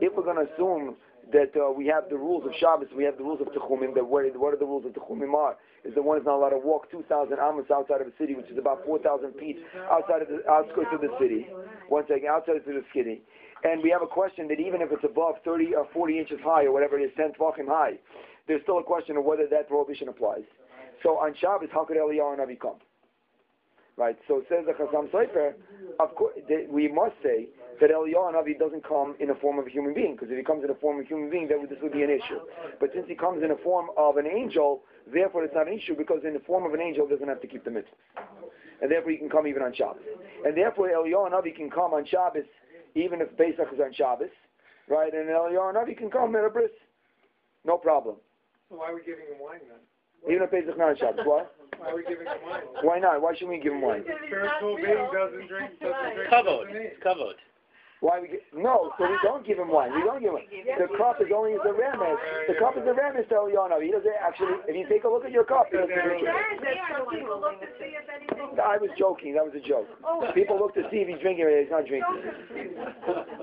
If 0.00 0.16
we're 0.16 0.24
going 0.24 0.40
to 0.40 0.50
assume 0.50 0.96
that 1.30 1.52
uh, 1.60 1.70
we 1.70 1.86
have 1.88 2.08
the 2.08 2.16
rules 2.16 2.44
of 2.46 2.52
Shabbos, 2.58 2.88
we 2.96 3.04
have 3.04 3.18
the 3.18 3.22
rules 3.22 3.42
of 3.42 3.48
Techumim, 3.48 3.94
that 3.94 4.04
what, 4.04 4.24
what 4.40 4.54
are 4.54 4.56
the 4.56 4.64
rules 4.64 4.86
of 4.86 4.92
Techumim 4.92 5.34
are? 5.34 5.56
Is 5.84 5.94
the 5.94 6.00
one 6.00 6.16
is 6.16 6.24
not 6.24 6.36
allowed 6.36 6.56
to 6.56 6.58
walk 6.58 6.90
2,000 6.90 7.36
amos 7.36 7.68
outside 7.70 8.00
of 8.00 8.06
the 8.08 8.16
city, 8.18 8.34
which 8.34 8.48
is 8.48 8.56
about 8.56 8.80
4,000 8.86 9.34
feet 9.38 9.58
outside 9.92 10.22
of 10.22 10.28
the 10.28 10.40
outskirts 10.48 10.88
of 10.92 11.02
the 11.02 11.12
city. 11.20 11.48
One 11.88 12.04
second, 12.08 12.28
outside 12.32 12.56
of 12.56 12.64
the 12.64 12.82
city. 12.96 13.20
And 13.62 13.82
we 13.82 13.90
have 13.90 14.00
a 14.00 14.08
question 14.08 14.48
that 14.48 14.58
even 14.58 14.80
if 14.80 14.88
it's 14.90 15.04
above 15.04 15.36
30 15.44 15.74
or 15.76 15.86
40 15.92 16.18
inches 16.18 16.40
high 16.42 16.64
or 16.64 16.72
whatever 16.72 16.98
it 16.98 17.04
is, 17.04 17.12
10 17.16 17.32
tefachim 17.36 17.68
high, 17.68 18.00
there's 18.48 18.62
still 18.62 18.78
a 18.78 18.82
question 18.82 19.18
of 19.18 19.24
whether 19.24 19.46
that 19.50 19.68
prohibition 19.68 20.08
applies. 20.08 20.48
So 21.02 21.18
on 21.18 21.34
Shabbos, 21.40 21.68
how 21.72 21.84
could 21.84 21.96
Eliyahu 21.96 22.38
Navi 22.38 22.58
come? 22.58 22.76
Right. 23.96 24.16
So 24.28 24.38
it 24.38 24.46
says 24.48 24.64
the 24.66 24.72
Chassam 24.72 25.10
Sofer, 25.10 25.54
of 25.98 26.14
course, 26.14 26.34
we 26.70 26.88
must 26.88 27.14
say 27.22 27.48
that 27.80 27.90
Eliyahu 27.90 28.32
Navi 28.32 28.58
doesn't 28.58 28.86
come 28.86 29.14
in 29.20 29.28
the 29.28 29.34
form 29.34 29.58
of 29.58 29.66
a 29.66 29.70
human 29.70 29.92
being, 29.92 30.14
because 30.14 30.28
if 30.30 30.38
he 30.38 30.44
comes 30.44 30.62
in 30.62 30.68
the 30.68 30.74
form 30.80 30.98
of 30.98 31.04
a 31.04 31.08
human 31.08 31.30
being, 31.30 31.48
then 31.48 31.66
this 31.68 31.78
would 31.82 31.92
be 31.92 32.02
an 32.02 32.10
issue. 32.10 32.40
But 32.78 32.90
since 32.94 33.06
he 33.08 33.14
comes 33.14 33.42
in 33.42 33.48
the 33.48 33.58
form 33.62 33.88
of 33.96 34.16
an 34.16 34.26
angel, 34.26 34.82
therefore 35.12 35.44
it's 35.44 35.54
not 35.54 35.68
an 35.68 35.74
issue, 35.74 35.94
because 35.96 36.20
in 36.24 36.32
the 36.32 36.40
form 36.40 36.64
of 36.64 36.72
an 36.72 36.80
angel, 36.80 37.06
doesn't 37.06 37.28
have 37.28 37.40
to 37.40 37.46
keep 37.46 37.64
the 37.64 37.70
mitzvah. 37.70 37.94
And 38.80 38.90
therefore 38.90 39.12
he 39.12 39.18
can 39.18 39.28
come 39.28 39.46
even 39.46 39.62
on 39.62 39.74
Shabbos. 39.74 40.02
And 40.44 40.56
therefore 40.56 40.88
Eliyahu 40.88 41.30
Navi 41.32 41.54
can 41.54 41.68
come 41.70 41.92
on 41.92 42.06
Shabbos, 42.06 42.44
even 42.94 43.20
if 43.20 43.36
Pesach 43.36 43.68
is 43.72 43.80
on 43.80 43.92
Shabbos, 43.92 44.30
right? 44.88 45.12
And 45.12 45.28
Eliyahu 45.28 45.74
Navi 45.74 45.96
can 45.96 46.10
come 46.10 46.34
at 46.36 46.44
a 46.44 46.48
bris. 46.48 46.70
No 47.64 47.76
problem. 47.76 48.16
So 48.70 48.76
why 48.76 48.90
are 48.90 48.94
we 48.94 49.02
giving 49.02 49.26
him 49.26 49.38
wine 49.38 49.60
then? 49.68 49.80
Even 50.28 50.42
if 50.42 50.50
Pesach 50.50 50.76
not 50.76 50.90
on 50.90 50.96
Shabbos. 50.96 51.24
What? 51.24 51.54
Why 51.78 51.90
are 51.90 51.96
we 51.96 52.04
giving 52.04 52.26
him 52.26 52.36
wine? 52.44 52.60
Why 52.82 52.98
not? 52.98 53.22
Why 53.22 53.32
shouldn't 53.32 53.50
we 53.56 53.60
give 53.60 53.72
him 53.72 53.80
wine? 53.80 54.04
Spiritual 54.04 54.76
being 54.76 55.08
doesn't 55.16 55.48
drink, 55.48 55.80
doesn't 55.80 56.14
drink. 56.14 56.28
Kavod. 56.28 56.64
It's 56.76 57.00
kavod. 57.02 57.40
Why 58.00 58.16
we 58.20 58.28
get, 58.28 58.40
no, 58.56 58.92
so 58.96 59.04
we 59.04 59.16
don't 59.22 59.44
give 59.46 59.58
him 59.60 59.68
wine. 59.68 59.92
We 59.92 60.00
don't 60.00 60.20
give 60.24 60.32
him. 60.32 60.40
The 60.80 60.88
cup 60.96 61.20
is 61.20 61.28
only 61.32 61.52
as 61.52 61.60
a 61.68 61.72
remes. 61.72 62.16
The 62.48 62.56
cup 62.56 62.76
is 62.80 62.84
a 62.88 62.96
remes 62.96 63.28
to 63.28 63.34
Eliyahu. 63.44 63.80
He 63.84 63.92
doesn't 63.92 64.12
actually. 64.20 64.56
If 64.68 64.76
you 64.76 64.88
take 64.88 65.04
a 65.04 65.08
look 65.08 65.24
at 65.24 65.32
your 65.32 65.44
cup, 65.44 65.68
it's 65.72 65.84
a 65.84 66.00
drink. 66.08 66.24
Says 66.24 66.64
that 66.64 66.96
some 66.96 67.08
people 67.12 67.40
look 67.40 67.60
to 67.60 67.68
see 67.76 67.92
if 67.96 68.08
anything. 68.08 68.56
I 68.60 68.76
was 68.80 68.88
joking. 68.96 69.34
That 69.36 69.44
was 69.44 69.52
a 69.56 69.60
joke. 69.60 69.88
People 70.34 70.56
look 70.58 70.72
to 70.80 70.84
see 70.90 71.04
if 71.04 71.08
he's 71.08 71.20
drinking 71.20 71.44
it. 71.48 71.64
He's 71.64 71.72
not 71.72 71.84
drinking. 71.88 72.20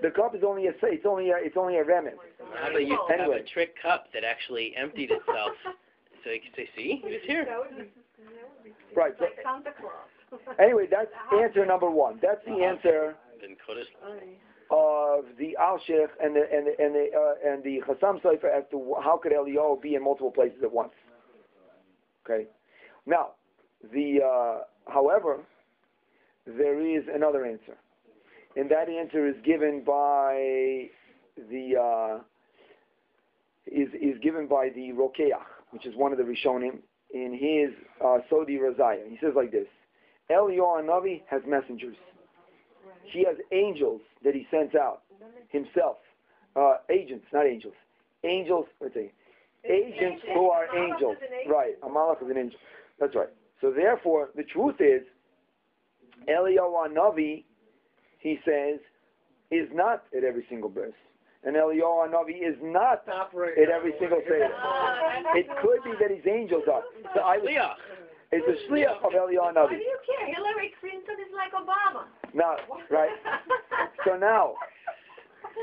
The 0.00 0.10
cup 0.12 0.32
is 0.36 0.42
only 0.46 0.68
a. 0.68 0.72
It's 0.84 1.04
only 1.04 1.30
a. 1.30 1.36
It's 1.42 1.56
only 1.56 1.76
a 1.78 1.84
remes. 1.84 2.12
How 2.62 2.70
about 2.70 2.86
you 2.86 2.96
have 3.10 3.18
Anyway. 3.20 3.40
a 3.40 3.52
trick 3.52 3.74
cup 3.82 4.06
that 4.14 4.22
actually 4.22 4.72
emptied 4.76 5.10
itself, 5.10 5.50
so 6.28 6.32
you 6.32 6.40
can 6.40 6.52
say, 6.54 6.68
"See, 6.76 7.00
he 7.02 7.08
was 7.08 7.22
here." 7.26 7.46
That 7.46 7.58
would 7.58 7.70
be, 7.70 7.88
that 7.88 8.52
would 8.52 8.64
be. 8.64 8.94
Right. 8.94 9.14
So 9.18 9.24
Like 9.24 9.40
Santa 9.42 9.72
Claus. 9.80 10.40
anyway, 10.60 10.86
that's 10.90 11.10
answer 11.32 11.64
number 11.64 11.90
one. 11.90 12.18
That's 12.20 12.44
the 12.44 12.62
answer 12.62 13.16
of 14.70 15.24
the 15.38 15.56
Alshich 15.58 16.12
and 16.22 16.36
the 16.36 16.44
and 16.52 16.66
the 16.66 16.74
and 16.78 16.94
the 16.94 17.08
uh, 17.16 17.50
and 17.50 17.64
the 17.64 17.80
Chassam 17.88 18.20
Sofer 18.20 18.54
as 18.54 18.64
to 18.72 18.94
how 19.02 19.16
could 19.16 19.32
Eliyahu 19.32 19.80
be 19.80 19.94
in 19.94 20.04
multiple 20.04 20.30
places 20.30 20.58
at 20.62 20.70
once. 20.70 20.92
Okay. 22.26 22.46
Now, 23.06 23.30
the 23.90 24.20
uh, 24.22 24.92
however, 24.92 25.38
there 26.46 26.78
is 26.78 27.04
another 27.10 27.46
answer, 27.46 27.78
and 28.54 28.70
that 28.70 28.90
answer 28.90 29.26
is 29.26 29.36
given 29.46 29.82
by 29.82 30.90
the 31.50 31.72
uh, 31.80 32.18
is 33.66 33.88
is 33.94 34.18
given 34.22 34.46
by 34.46 34.68
the 34.74 34.92
Rokeach, 34.92 35.57
which 35.70 35.86
is 35.86 35.94
one 35.96 36.12
of 36.12 36.18
the 36.18 36.24
Rishonim 36.24 36.78
in 37.12 37.32
his 37.32 37.74
uh, 38.00 38.18
Sodi 38.30 38.58
Razaya. 38.58 39.08
He 39.08 39.18
says 39.20 39.32
like 39.34 39.52
this: 39.52 39.66
Eliyahu 40.30 40.84
Navi 40.84 41.22
has 41.30 41.42
messengers. 41.46 41.96
He 43.04 43.24
has 43.24 43.36
angels 43.52 44.00
that 44.24 44.34
he 44.34 44.46
sends 44.50 44.74
out 44.74 45.02
himself. 45.48 45.96
Uh, 46.54 46.74
agents, 46.90 47.24
not 47.32 47.46
angels. 47.46 47.74
Angels, 48.24 48.66
let's 48.80 48.94
see. 48.94 49.10
Agents 49.64 50.22
who 50.34 50.50
are 50.50 50.66
angels. 50.76 51.16
Right. 51.48 51.74
A 51.82 51.86
malach 51.86 52.22
is 52.22 52.30
an 52.30 52.36
angel. 52.36 52.58
That's 53.00 53.14
right. 53.14 53.28
So 53.60 53.70
therefore, 53.70 54.30
the 54.36 54.42
truth 54.42 54.76
is, 54.80 55.02
Eliyahu 56.28 56.92
Navi, 56.92 57.44
he 58.18 58.38
says, 58.44 58.80
is 59.50 59.68
not 59.72 60.04
at 60.16 60.24
every 60.24 60.44
single 60.48 60.68
verse. 60.68 60.92
And 61.44 61.54
Eliyahu 61.54 62.10
Navi 62.10 62.42
is 62.42 62.56
not 62.62 63.02
Stop 63.04 63.30
right 63.32 63.56
at 63.56 63.70
every 63.70 63.92
single 64.00 64.20
Seder. 64.24 64.50
It 65.34 65.46
could 65.62 65.82
be 65.84 65.92
that 66.00 66.10
his 66.10 66.26
angels 66.26 66.64
are. 66.70 66.82
So 67.14 67.20
I 67.20 67.38
was, 67.38 67.46
Shliach. 67.48 67.74
it's 68.32 68.46
the 68.46 68.56
shliach 68.74 68.98
of 69.06 69.12
Eliyahu 69.12 69.38
Why 69.40 69.52
Navi. 69.54 69.68
do 69.70 69.76
you 69.76 69.98
care? 70.04 70.26
Hillary 70.34 70.72
Clinton 70.80 71.14
is 71.22 71.32
like 71.34 71.52
Obama. 71.54 72.04
No, 72.34 72.56
right. 72.90 73.10
So 74.04 74.16
now, 74.16 74.54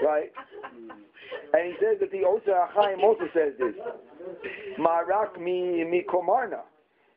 right? 0.04 0.32
And 1.54 1.68
he 1.68 1.74
says 1.82 1.98
that 2.00 2.12
the 2.12 2.24
Osa 2.24 2.68
Chaim 2.74 3.02
also 3.04 3.26
says 3.34 3.54
this. 3.60 3.76
Marak 4.80 5.40
mi 5.40 5.84
mi 5.84 6.04
komarna 6.08 6.62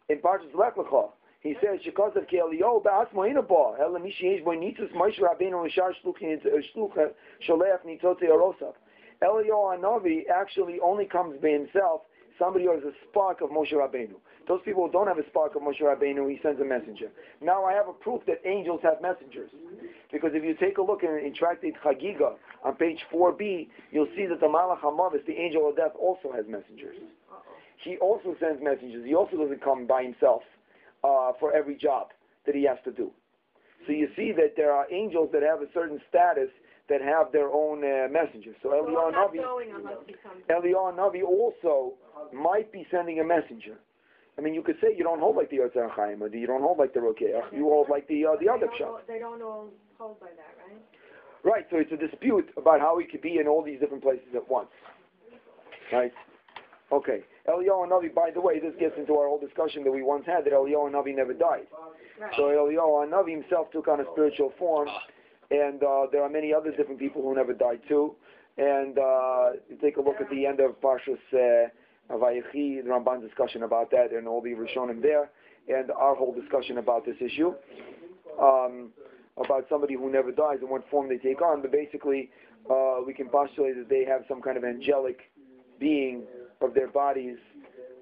in 0.09 0.19
Parshas 0.19 0.53
Lech 0.55 0.75
Lecha. 0.75 1.11
He 1.41 1.55
says, 1.63 1.81
"Shekasav 1.87 2.29
ki 2.29 2.39
Eliyahu 2.39 2.83
ba'atzmo 2.83 3.29
ina 3.29 3.43
ba, 3.43 3.77
ela 3.79 3.99
mi 4.01 4.13
bo 4.45 4.51
nitzas 4.53 4.91
Moshe 4.93 5.21
Rabbeinu 5.21 5.65
l'shar 5.65 5.95
shluch 6.03 6.21
uh, 6.23 6.61
shluch 6.75 6.99
uh, 6.99 7.13
sholech 7.47 7.85
nitzotze 7.85 8.25
arosav." 8.25 8.75
Eliyahu 9.23 9.79
Hanavi 9.79 10.29
actually 10.29 10.81
only 10.81 11.05
comes 11.07 11.41
by 11.41 11.51
himself. 11.51 12.03
Somebody 12.39 12.65
who 12.65 12.73
has 12.73 12.83
a 12.85 12.93
spark 13.09 13.41
of 13.41 13.51
Moshe 13.51 13.73
Rabbeinu. 13.73 14.15
Those 14.49 14.61
people 14.65 14.87
who 14.87 14.93
don't 14.93 15.07
have 15.07 15.19
a 15.19 15.27
spark 15.27 15.55
of 15.55 15.63
Moshe 15.63 15.81
Rabbeinu, 15.81 16.31
he 16.31 16.41
sends 16.43 16.61
a 16.61 16.65
messenger. 16.65 17.11
Now 17.41 17.65
I 17.65 17.73
have 17.73 17.89
a 17.89 17.93
proof 17.93 18.23
that 18.27 18.41
angels 18.45 18.81
have 18.83 19.03
messengers. 19.03 19.51
Because 20.11 20.31
if 20.35 20.43
you 20.43 20.55
take 20.55 20.79
a 20.79 20.83
look 20.83 21.03
in, 21.03 21.11
in 21.11 21.35
Tractate 21.35 21.75
Chagiga 21.85 22.35
on 22.65 22.75
page 22.77 22.99
4b, 23.13 23.69
you'll 23.91 24.09
see 24.17 24.27
that 24.27 24.41
the 24.41 24.47
Malach 24.47 24.81
HaMavis, 24.81 25.27
the 25.27 25.35
angel 25.35 25.69
of 25.69 25.77
death, 25.77 25.93
also 26.01 26.33
has 26.33 26.47
messengers. 26.49 26.97
He 27.85 27.97
also 27.99 28.35
sends 28.41 28.63
messengers. 28.63 29.05
He 29.05 29.15
also 29.15 29.37
doesn't 29.37 29.63
come 29.63 29.87
by 29.87 30.03
himself 30.05 30.43
uh, 31.05 31.33
for 31.39 31.55
every 31.55 31.77
job 31.77 32.09
that 32.47 32.55
he 32.55 32.65
has 32.65 32.79
to 32.85 32.93
do. 32.93 33.11
So 33.87 33.93
you 33.93 34.09
see 34.17 34.33
that 34.33 34.55
there 34.57 34.73
are 34.73 34.87
angels 34.93 35.31
that 35.33 35.43
have 35.43 35.63
a 35.63 35.71
certain 35.73 36.01
status 36.09 36.51
that 36.89 37.01
have 37.01 37.33
their 37.33 37.49
own 37.49 37.85
uh, 37.85 38.09
messengers. 38.11 38.57
So 38.63 38.71
Eliyahu 38.71 39.13
Navi, 39.13 39.43
going 39.43 39.73
unless 39.75 39.99
he 40.07 40.15
comes. 40.23 40.43
Eliyahu 40.49 40.97
Navi 40.97 41.23
also 41.23 41.95
might 42.33 42.73
be 42.73 42.87
sending 42.91 43.21
a 43.21 43.25
messenger. 43.25 43.79
I 44.37 44.41
mean, 44.41 44.55
you 44.55 44.63
could 44.63 44.77
say 44.81 44.95
you 44.97 45.05
don't 45.05 45.21
hold 45.21 45.37
like 45.37 45.51
the 45.51 45.59
Yotzer 45.59 45.91
Chaim, 45.91 46.23
or 46.23 46.29
you 46.29 46.47
don't 46.47 46.63
hold 46.63 46.79
like 46.79 46.95
the 46.95 47.01
Rokeach, 47.01 47.53
you 47.53 47.65
hold 47.65 47.89
like 47.91 48.07
the 48.09 48.25
uh, 48.25 48.37
the 48.41 48.49
other 48.49 48.67
pshat. 48.67 49.07
They 49.07 49.19
don't 49.19 49.43
all 49.43 49.69
hold 49.99 50.21
by 50.21 50.29
that, 50.29 50.55
right? 50.65 50.81
Right, 51.45 51.67
so 51.71 51.77
it's 51.77 51.93
a 51.93 51.97
dispute 51.97 52.49
about 52.57 52.81
how 52.81 52.99
he 52.99 53.07
could 53.07 53.23
be 53.23 53.39
in 53.39 53.47
all 53.47 53.63
these 53.63 53.79
different 53.81 54.03
places 54.03 54.27
at 54.35 54.49
once. 54.51 54.69
Right? 55.93 56.13
Okay. 56.93 57.21
Eliyahu 57.49 57.89
Navi, 57.89 58.15
by 58.15 58.31
the 58.31 58.41
way, 58.41 58.61
this 58.61 58.75
gets 58.79 58.95
into 58.99 59.15
our 59.15 59.27
whole 59.27 59.39
discussion 59.41 59.83
that 59.85 59.91
we 59.91 60.03
once 60.03 60.27
had 60.27 60.45
that 60.45 60.53
Eliyahu 60.53 60.91
Navi 60.93 61.17
never 61.17 61.33
died. 61.33 61.67
Right. 62.21 62.33
So 62.37 62.43
Eliyahu 62.43 63.09
Navi 63.09 63.31
himself 63.31 63.71
took 63.71 63.89
on 63.89 64.01
a 64.01 64.05
spiritual 64.13 64.53
form, 64.59 64.89
and 65.51 65.83
uh, 65.83 66.07
there 66.13 66.23
are 66.23 66.29
many 66.29 66.53
other 66.53 66.71
different 66.71 66.99
people 67.01 67.23
who 67.23 67.35
never 67.35 67.55
died 67.55 67.81
too. 67.89 68.15
And 68.59 68.99
uh, 68.99 69.51
you 69.71 69.77
take 69.81 69.97
a 69.97 70.01
look 70.01 70.21
at 70.21 70.29
the 70.31 70.45
end 70.45 70.61
of 70.61 70.81
Parshas 70.81 71.19
uh, 71.33 71.69
Vayechi, 72.11 72.83
the 72.83 72.91
Ramban's 72.91 73.25
discussion 73.25 73.63
about 73.63 73.91
that, 73.93 74.13
and 74.13 74.27
all 74.27 74.43
the 74.43 74.51
Rishonim 74.51 75.01
there, 75.01 75.31
and 75.69 75.91
our 75.93 76.15
whole 76.15 76.35
discussion 76.35 76.79
about 76.79 77.07
this 77.07 77.17
issue, 77.21 77.55
um, 78.43 78.91
about 79.37 79.67
somebody 79.71 79.95
who 79.95 80.11
never 80.11 80.33
dies 80.33 80.59
and 80.61 80.69
what 80.69 80.89
form 80.91 81.09
they 81.09 81.19
take 81.19 81.41
on. 81.41 81.63
But 81.63 81.73
basically, 81.73 82.31
uh, 82.69 82.97
we 83.07 83.15
can 83.15 83.29
postulate 83.29 83.77
that 83.77 83.89
they 83.89 84.05
have 84.05 84.25
some 84.29 84.43
kind 84.43 84.57
of 84.57 84.65
angelic 84.65 85.31
being 85.79 86.25
of 86.61 86.75
their 86.75 86.89
bodies 86.89 87.37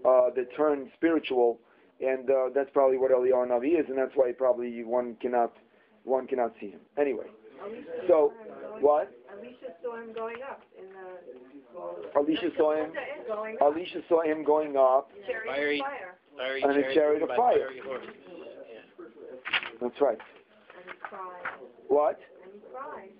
uh, 0.04 0.30
that 0.34 0.46
turn 0.56 0.90
spiritual, 0.96 1.58
and 2.00 2.30
uh, 2.30 2.48
that's 2.54 2.70
probably 2.72 2.98
what 2.98 3.10
Eliyahu 3.10 3.48
Navi 3.48 3.78
is, 3.78 3.86
and 3.88 3.98
that's 3.98 4.12
why 4.14 4.32
probably 4.32 4.82
one 4.84 5.16
cannot 5.20 5.52
one 6.04 6.26
cannot 6.26 6.52
see 6.60 6.70
him. 6.70 6.80
Anyway, 6.98 7.26
Elisha 7.62 7.84
so 8.06 8.08
saw 8.08 8.30
him 8.30 8.48
going- 8.70 8.82
what? 8.82 9.12
Elisha 9.36 9.72
saw 9.82 9.96
him 10.00 10.12
going 10.14 10.36
up 10.48 10.62
in 10.78 10.84
the. 10.92 12.18
Elisha 12.18 12.50
saw 12.56 12.74
him. 12.74 12.92
Going 13.28 13.56
up. 13.60 13.62
Elisha 13.74 14.00
saw 14.08 14.22
him 14.22 14.44
going 14.44 14.76
up. 14.76 15.10
Chariot 15.26 15.46
Fiery- 15.54 15.80
fire. 15.80 16.14
Fiery 16.36 16.62
And 16.62 16.70
a 16.72 16.74
chariot 16.74 16.94
chariot 16.94 17.22
of 17.22 17.28
fire. 17.30 17.68
fiery. 17.68 17.80
That's 19.80 20.00
right. 20.00 20.18
And 20.18 20.90
he 20.90 20.96
cried. 21.02 21.42
What? 21.88 22.18
And 22.44 22.52
he 22.54 22.60
cried. 22.72 23.10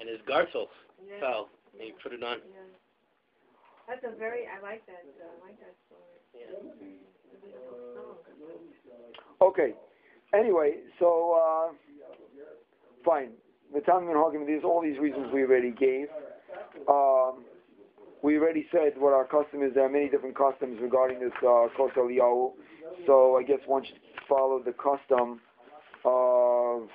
And 0.00 0.08
his 0.08 0.20
gartels 0.28 0.68
Yeah. 1.06 1.20
fell, 1.20 1.48
and 1.72 1.82
he 1.82 1.92
put 2.02 2.12
it 2.12 2.22
on. 2.22 2.38
That's 3.88 4.04
a 4.04 4.16
very, 4.18 4.44
I 4.44 4.60
like 4.60 4.84
that, 4.86 5.00
I 5.00 5.46
like 5.46 5.58
that 5.60 5.74
story. 5.88 6.04
Okay. 9.40 9.74
Anyway, 10.34 10.74
so 10.98 11.34
uh, 11.34 11.72
fine. 13.04 13.30
The 13.72 13.80
Ta'amei 13.80 14.12
HaMinhagim, 14.12 14.46
there's 14.46 14.64
all 14.64 14.82
these 14.82 14.98
reasons 14.98 15.28
we 15.32 15.42
already 15.42 15.70
gave. 15.70 16.08
Um, 16.88 17.44
we 18.22 18.36
already 18.38 18.66
said 18.72 18.92
what 18.98 19.12
our 19.12 19.24
custom 19.24 19.62
is. 19.62 19.72
There 19.74 19.84
are 19.84 19.88
many 19.88 20.08
different 20.08 20.36
customs 20.36 20.78
regarding 20.82 21.20
this 21.20 21.32
uh, 21.38 21.68
Kos. 21.76 21.90
So 23.06 23.36
I 23.36 23.42
guess 23.42 23.60
one 23.66 23.84
should 23.84 24.00
follow 24.28 24.60
the 24.62 24.72
custom 24.72 25.40
of 26.04 26.88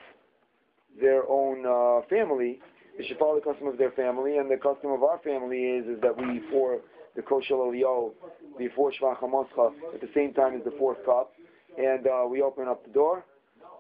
their 0.99 1.23
own 1.29 1.65
uh, 1.65 2.05
family. 2.07 2.59
They 2.97 3.05
should 3.07 3.17
follow 3.17 3.35
the 3.35 3.41
custom 3.41 3.67
of 3.67 3.77
their 3.77 3.91
family, 3.91 4.37
and 4.37 4.49
the 4.49 4.57
custom 4.57 4.91
of 4.91 5.03
our 5.03 5.19
family 5.23 5.63
is 5.63 5.85
is 5.87 6.01
that 6.01 6.15
we 6.15 6.41
pour 6.51 6.79
the 7.15 7.21
Koshel 7.21 7.65
Eliyahu 7.67 8.11
before 8.57 8.91
Shfoch 8.91 9.19
Chamascha 9.19 9.71
at 9.93 10.01
the 10.01 10.09
same 10.13 10.33
time 10.33 10.55
as 10.55 10.63
the 10.63 10.73
fourth 10.77 11.03
cup, 11.05 11.33
and 11.77 12.07
uh, 12.07 12.25
we 12.29 12.41
open 12.41 12.67
up 12.67 12.85
the 12.85 12.91
door, 12.91 13.25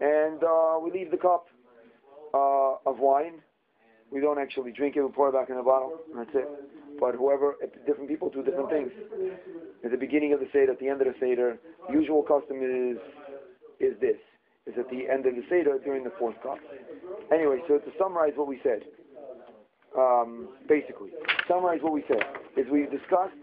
and 0.01 0.43
uh, 0.43 0.79
we 0.81 0.91
leave 0.91 1.11
the 1.11 1.17
cup 1.17 1.45
uh, 2.33 2.75
of 2.85 2.99
wine. 2.99 3.41
We 4.11 4.21
don't 4.21 4.39
actually 4.39 4.71
drink 4.71 4.95
it. 4.95 5.01
We 5.01 5.11
pour 5.11 5.29
it 5.29 5.33
back 5.33 5.49
in 5.49 5.57
the 5.57 5.63
bottle. 5.63 5.93
And 6.11 6.19
that's 6.19 6.35
it. 6.35 6.47
But 6.99 7.15
whoever, 7.15 7.55
different 7.87 8.07
people 8.07 8.29
do 8.29 8.43
different 8.43 8.69
things. 8.69 8.91
At 9.83 9.91
the 9.91 9.97
beginning 9.97 10.33
of 10.33 10.39
the 10.39 10.47
seder, 10.53 10.71
at 10.73 10.79
the 10.79 10.87
end 10.87 11.01
of 11.01 11.07
the 11.07 11.15
seder, 11.19 11.57
usual 11.91 12.21
custom 12.21 12.61
is 12.61 12.97
is 13.79 13.99
this: 13.99 14.17
is 14.67 14.75
at 14.77 14.89
the 14.89 15.09
end 15.11 15.25
of 15.25 15.35
the 15.35 15.41
seder 15.49 15.79
during 15.83 16.03
the 16.03 16.13
fourth 16.19 16.35
cup. 16.43 16.59
Anyway, 17.33 17.57
so 17.67 17.79
to 17.79 17.91
summarize 17.97 18.33
what 18.35 18.47
we 18.47 18.59
said, 18.63 18.83
um, 19.97 20.49
basically, 20.67 21.09
summarize 21.47 21.79
what 21.81 21.93
we 21.93 22.03
said 22.07 22.23
is 22.57 22.65
we 22.71 22.83
discussed 22.83 23.37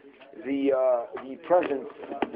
the 0.47 0.73
uh, 0.73 1.23
the 1.25 1.37
presence 1.47 1.89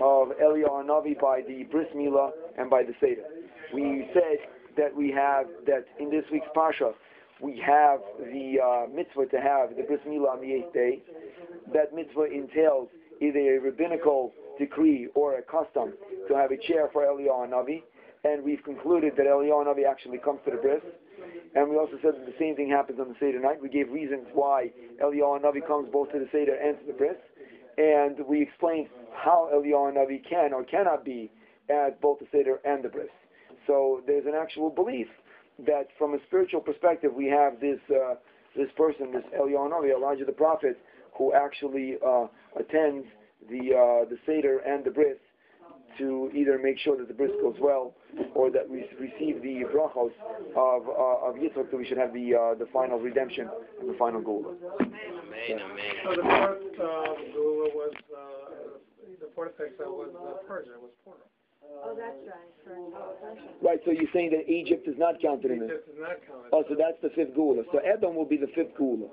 of 0.02 0.28
Eliyahu 0.42 0.84
Navi 0.84 1.18
by 1.20 1.40
the 1.46 1.64
bris 1.70 1.86
milah 1.96 2.30
and 2.58 2.68
by 2.68 2.82
the 2.82 2.92
seder. 3.00 3.24
We 3.72 4.08
said 4.12 4.38
that 4.76 4.94
we 4.94 5.10
have 5.10 5.46
that 5.66 5.84
in 5.98 6.10
this 6.10 6.24
week's 6.30 6.48
parsha 6.56 6.92
we 7.40 7.60
have 7.64 8.00
the 8.18 8.58
uh, 8.62 8.86
mitzvah 8.94 9.26
to 9.26 9.40
have 9.40 9.76
the 9.76 9.82
bris 9.82 10.00
milah 10.06 10.34
on 10.34 10.40
the 10.40 10.52
eighth 10.52 10.72
day. 10.72 11.02
That 11.72 11.94
mitzvah 11.94 12.24
entails 12.32 12.88
either 13.20 13.38
a 13.38 13.58
rabbinical 13.58 14.32
decree 14.58 15.08
or 15.14 15.38
a 15.38 15.42
custom 15.42 15.94
to 16.28 16.34
have 16.34 16.50
a 16.52 16.56
chair 16.68 16.88
for 16.92 17.02
Eliyahu 17.02 17.48
Navi, 17.48 17.82
and 18.24 18.44
we've 18.44 18.62
concluded 18.64 19.14
that 19.16 19.26
Eliyahu 19.26 19.66
Navi 19.66 19.88
actually 19.88 20.18
comes 20.18 20.40
to 20.44 20.52
the 20.52 20.56
bris. 20.58 20.80
And 21.54 21.70
we 21.70 21.76
also 21.76 21.98
said 22.02 22.14
that 22.14 22.26
the 22.26 22.34
same 22.38 22.56
thing 22.56 22.68
happens 22.68 22.98
on 22.98 23.08
the 23.08 23.14
Seder 23.20 23.40
night. 23.40 23.62
We 23.62 23.68
gave 23.68 23.90
reasons 23.90 24.26
why 24.32 24.72
Eliyahu 25.02 25.42
Navi 25.42 25.66
comes 25.66 25.88
both 25.92 26.10
to 26.12 26.18
the 26.18 26.28
Seder 26.32 26.54
and 26.54 26.78
to 26.80 26.86
the 26.86 26.92
bris. 26.92 27.16
And 27.78 28.18
we 28.26 28.42
explained 28.42 28.88
how 29.14 29.50
Eliyahu 29.54 29.94
Navi 29.94 30.22
can 30.28 30.52
or 30.52 30.64
cannot 30.64 31.04
be 31.04 31.30
at 31.70 32.00
both 32.00 32.18
the 32.18 32.26
Seder 32.32 32.60
and 32.64 32.84
the 32.84 32.88
bris. 32.88 33.08
So 33.66 34.02
there's 34.06 34.26
an 34.26 34.34
actual 34.34 34.68
belief 34.68 35.06
that 35.66 35.88
from 35.96 36.14
a 36.14 36.18
spiritual 36.26 36.60
perspective 36.60 37.12
we 37.14 37.26
have 37.26 37.60
this 37.60 37.78
uh, 37.90 38.14
this 38.56 38.68
person, 38.76 39.12
this 39.12 39.24
Eliyahu 39.38 39.70
Navi, 39.70 39.94
Elijah 39.94 40.24
the 40.24 40.32
prophet, 40.32 40.78
who 41.16 41.32
actually 41.32 41.94
uh, 42.04 42.26
attends 42.58 43.06
the 43.48 43.74
uh, 43.74 44.08
the 44.08 44.18
Seder 44.26 44.58
and 44.58 44.84
the 44.84 44.90
bris 44.90 45.18
to 45.98 46.30
either 46.34 46.58
make 46.58 46.78
sure 46.80 46.96
that 46.98 47.06
the 47.06 47.14
bris 47.14 47.30
goes 47.40 47.56
well, 47.60 47.94
or 48.34 48.50
that 48.50 48.68
we 48.68 48.84
receive 48.98 49.42
the 49.42 49.64
brachos 49.72 50.12
of 50.56 50.88
uh, 50.88 51.26
of 51.28 51.36
Yitzchak, 51.36 51.70
that 51.70 51.76
we 51.76 51.84
should 51.86 51.98
have 51.98 52.12
the 52.12 52.34
uh, 52.34 52.54
the 52.54 52.66
final 52.72 52.98
redemption 52.98 53.48
and 53.80 53.88
the 53.88 53.98
final 53.98 54.20
goal. 54.20 54.54
Amen, 54.80 54.94
amen. 55.50 55.94
So 56.04 56.10
the 56.16 56.22
fourth, 56.22 56.80
uh, 56.80 57.14
Gula 57.32 57.68
was, 57.74 57.94
uh, 58.14 58.78
the 59.20 59.28
fourth 59.34 59.52
exile 59.60 59.92
was 59.92 60.10
uh, 60.14 60.46
Persia, 60.46 60.70
was 60.80 60.90
Purim. 61.04 61.20
Oh, 61.84 61.94
that's 61.96 62.16
right. 62.28 62.52
For, 62.64 62.76
that's 63.20 63.40
right. 63.40 63.62
Right. 63.62 63.80
So 63.84 63.90
you're 63.90 64.10
saying 64.12 64.30
that 64.30 64.50
Egypt 64.50 64.86
is 64.86 64.94
not 64.98 65.20
counted 65.20 65.50
in 65.50 65.64
Egypt 65.64 65.86
this. 65.86 65.94
is 65.94 66.00
not 66.00 66.20
counted. 66.26 66.50
Oh, 66.52 66.64
so 66.68 66.74
that's 66.78 67.00
the 67.02 67.10
fifth 67.16 67.34
gula. 67.34 67.62
So 67.72 67.78
Edom 67.78 68.14
will 68.14 68.28
be 68.28 68.36
the 68.36 68.48
fifth 68.54 68.76
gula. 68.76 69.08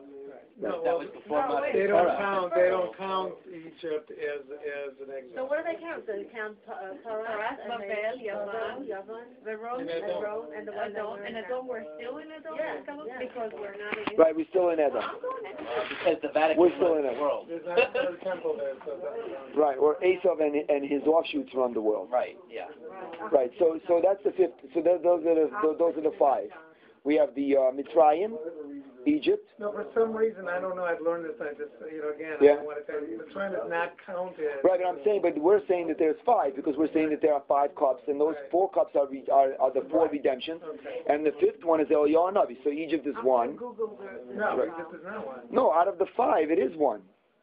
No, 0.62 0.78
That 0.86 0.94
was 0.94 1.10
before 1.10 1.42
No, 1.42 1.58
Mount 1.58 1.74
they 1.74 1.90
don't 1.90 2.06
Torah. 2.06 2.22
count, 2.22 2.54
they 2.54 2.70
don't 2.70 2.94
count 2.94 3.34
Egypt 3.50 4.14
as, 4.14 4.46
as 4.46 4.94
an 5.02 5.10
example. 5.10 5.34
So 5.34 5.42
what 5.50 5.58
do 5.58 5.66
they 5.66 5.82
count? 5.82 6.06
They 6.06 6.30
count 6.30 6.54
uh, 6.70 6.94
Taras 7.02 7.26
Taras, 7.26 7.58
and 7.66 7.82
Babel, 7.82 7.90
they- 7.90 8.30
Yavan. 8.30 8.76
Yavan, 8.86 9.26
Veron, 9.42 9.82
And 9.82 9.90
and 9.90 10.22
Rome, 10.22 10.54
and 10.54 10.64
the 10.70 10.74
one 10.78 10.94
Edom, 10.94 11.18
and 11.26 11.34
in 11.34 11.42
Edom, 11.42 11.66
we're 11.66 11.82
still 11.98 12.22
in 12.22 12.30
Edom, 12.30 12.54
Yeah, 12.54 12.78
yeah. 12.86 13.18
because 13.18 13.50
we're 13.58 13.74
not 13.74 13.98
in. 13.98 14.14
Right. 14.22 14.36
We're 14.38 14.50
still 14.54 14.70
in 14.70 14.78
Edom. 14.78 15.02
Uh, 15.02 15.82
because 15.90 16.22
the 16.22 16.30
Vatican 16.30 16.62
We're 16.62 16.76
still 16.78 16.94
in 17.02 17.10
the 17.10 17.18
world. 17.18 17.50
There's 17.50 17.66
not, 17.66 17.82
a 17.98 18.14
temple 18.22 18.54
there, 18.62 18.78
so 18.86 19.02
that's. 19.02 19.58
Right. 19.58 19.78
Or 19.82 19.98
Esav 20.06 20.40
and 20.46 20.56
and 20.70 20.86
his 20.86 21.02
offshoots 21.10 21.50
run 21.58 21.74
the 21.74 21.82
world. 21.82 22.10
Right, 22.14 22.38
yeah. 22.50 22.70
Right. 23.34 23.52
So 23.60 23.80
so 23.90 23.98
that's 24.06 24.22
the 24.24 24.32
fifth. 24.38 24.62
So 24.74 24.82
those 24.86 25.26
are 25.26 25.36
the 25.36 25.50
those 25.78 25.98
are 25.98 26.06
the 26.06 26.14
five. 26.18 26.50
We 27.04 27.16
have 27.16 27.34
the 27.36 27.58
uh, 27.58 27.60
Mitzrayim, 27.74 28.38
Egypt. 29.06 29.48
No, 29.60 29.72
for 29.72 29.86
some 29.94 30.14
reason, 30.16 30.48
I 30.48 30.60
don't 30.60 30.76
know, 30.76 30.86
I've 30.86 31.02
learned 31.02 31.26
this, 31.26 31.34
I 31.42 31.54
just, 31.54 31.72
you 31.92 32.02
know, 32.02 32.14
again, 32.14 32.38
Yeah. 32.42 32.52
I 32.52 32.56
don't 32.58 32.66
want 32.66 32.86
to 32.86 32.92
tell 32.92 33.02
you, 33.02 33.18
the 33.18 33.32
trend 33.34 33.56
is 33.56 33.62
not 33.70 33.94
counted. 34.06 34.62
Right, 34.64 34.80
but 34.80 34.88
I'm 34.88 35.00
saying, 35.04 35.22
but 35.22 35.38
we're 35.38 35.66
saying 35.68 35.88
that 35.88 35.98
there's 35.98 36.20
five 36.26 36.56
because 36.56 36.76
we're 36.78 36.92
saying 36.94 37.10
that 37.10 37.22
there 37.22 37.34
are 37.34 37.44
five 37.48 37.74
cups, 37.76 38.04
and 38.08 38.20
those 38.20 38.36
four 38.52 38.70
cups 38.72 38.96
are 38.96 39.08
re- 39.08 39.26
are, 39.32 39.54
are 39.60 39.72
the 39.74 39.82
four 39.90 40.08
redemptions, 40.10 40.62
Okay. 40.64 41.02
and 41.10 41.26
the 41.26 41.32
fifth 41.40 41.64
one 41.64 41.80
is 41.82 41.88
Eliyahu 41.88 42.34
Navi. 42.34 42.58
So 42.64 42.70
Egypt 42.70 43.08
is 43.08 43.16
one. 43.24 43.56
Google 43.56 43.98
the. 44.00 44.36
No, 44.36 44.58
Right. 44.58 44.70
Egypt 44.74 44.94
is 44.96 45.04
not 45.04 45.26
one. 45.26 45.40
No, 45.50 45.74
out 45.74 45.88
of 45.88 45.98
the 45.98 46.08
five, 46.16 46.52
it 46.52 46.60
is 46.60 46.76
one. 46.78 47.02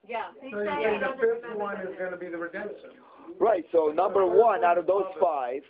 Yeah. 0.09 0.29
So 0.41 0.63
you're 0.63 0.65
the 0.99 1.15
fifth 1.21 1.57
one 1.59 1.77
is 1.83 1.95
gonna 1.99 2.17
be 2.17 2.29
the 2.29 2.39
redemption. 2.39 2.91
Right. 3.39 3.65
So 3.73 3.89
number 3.95 4.25
one 4.27 4.65
out 4.65 4.79
of 4.79 4.87
those 4.87 5.07
five, 5.21 5.63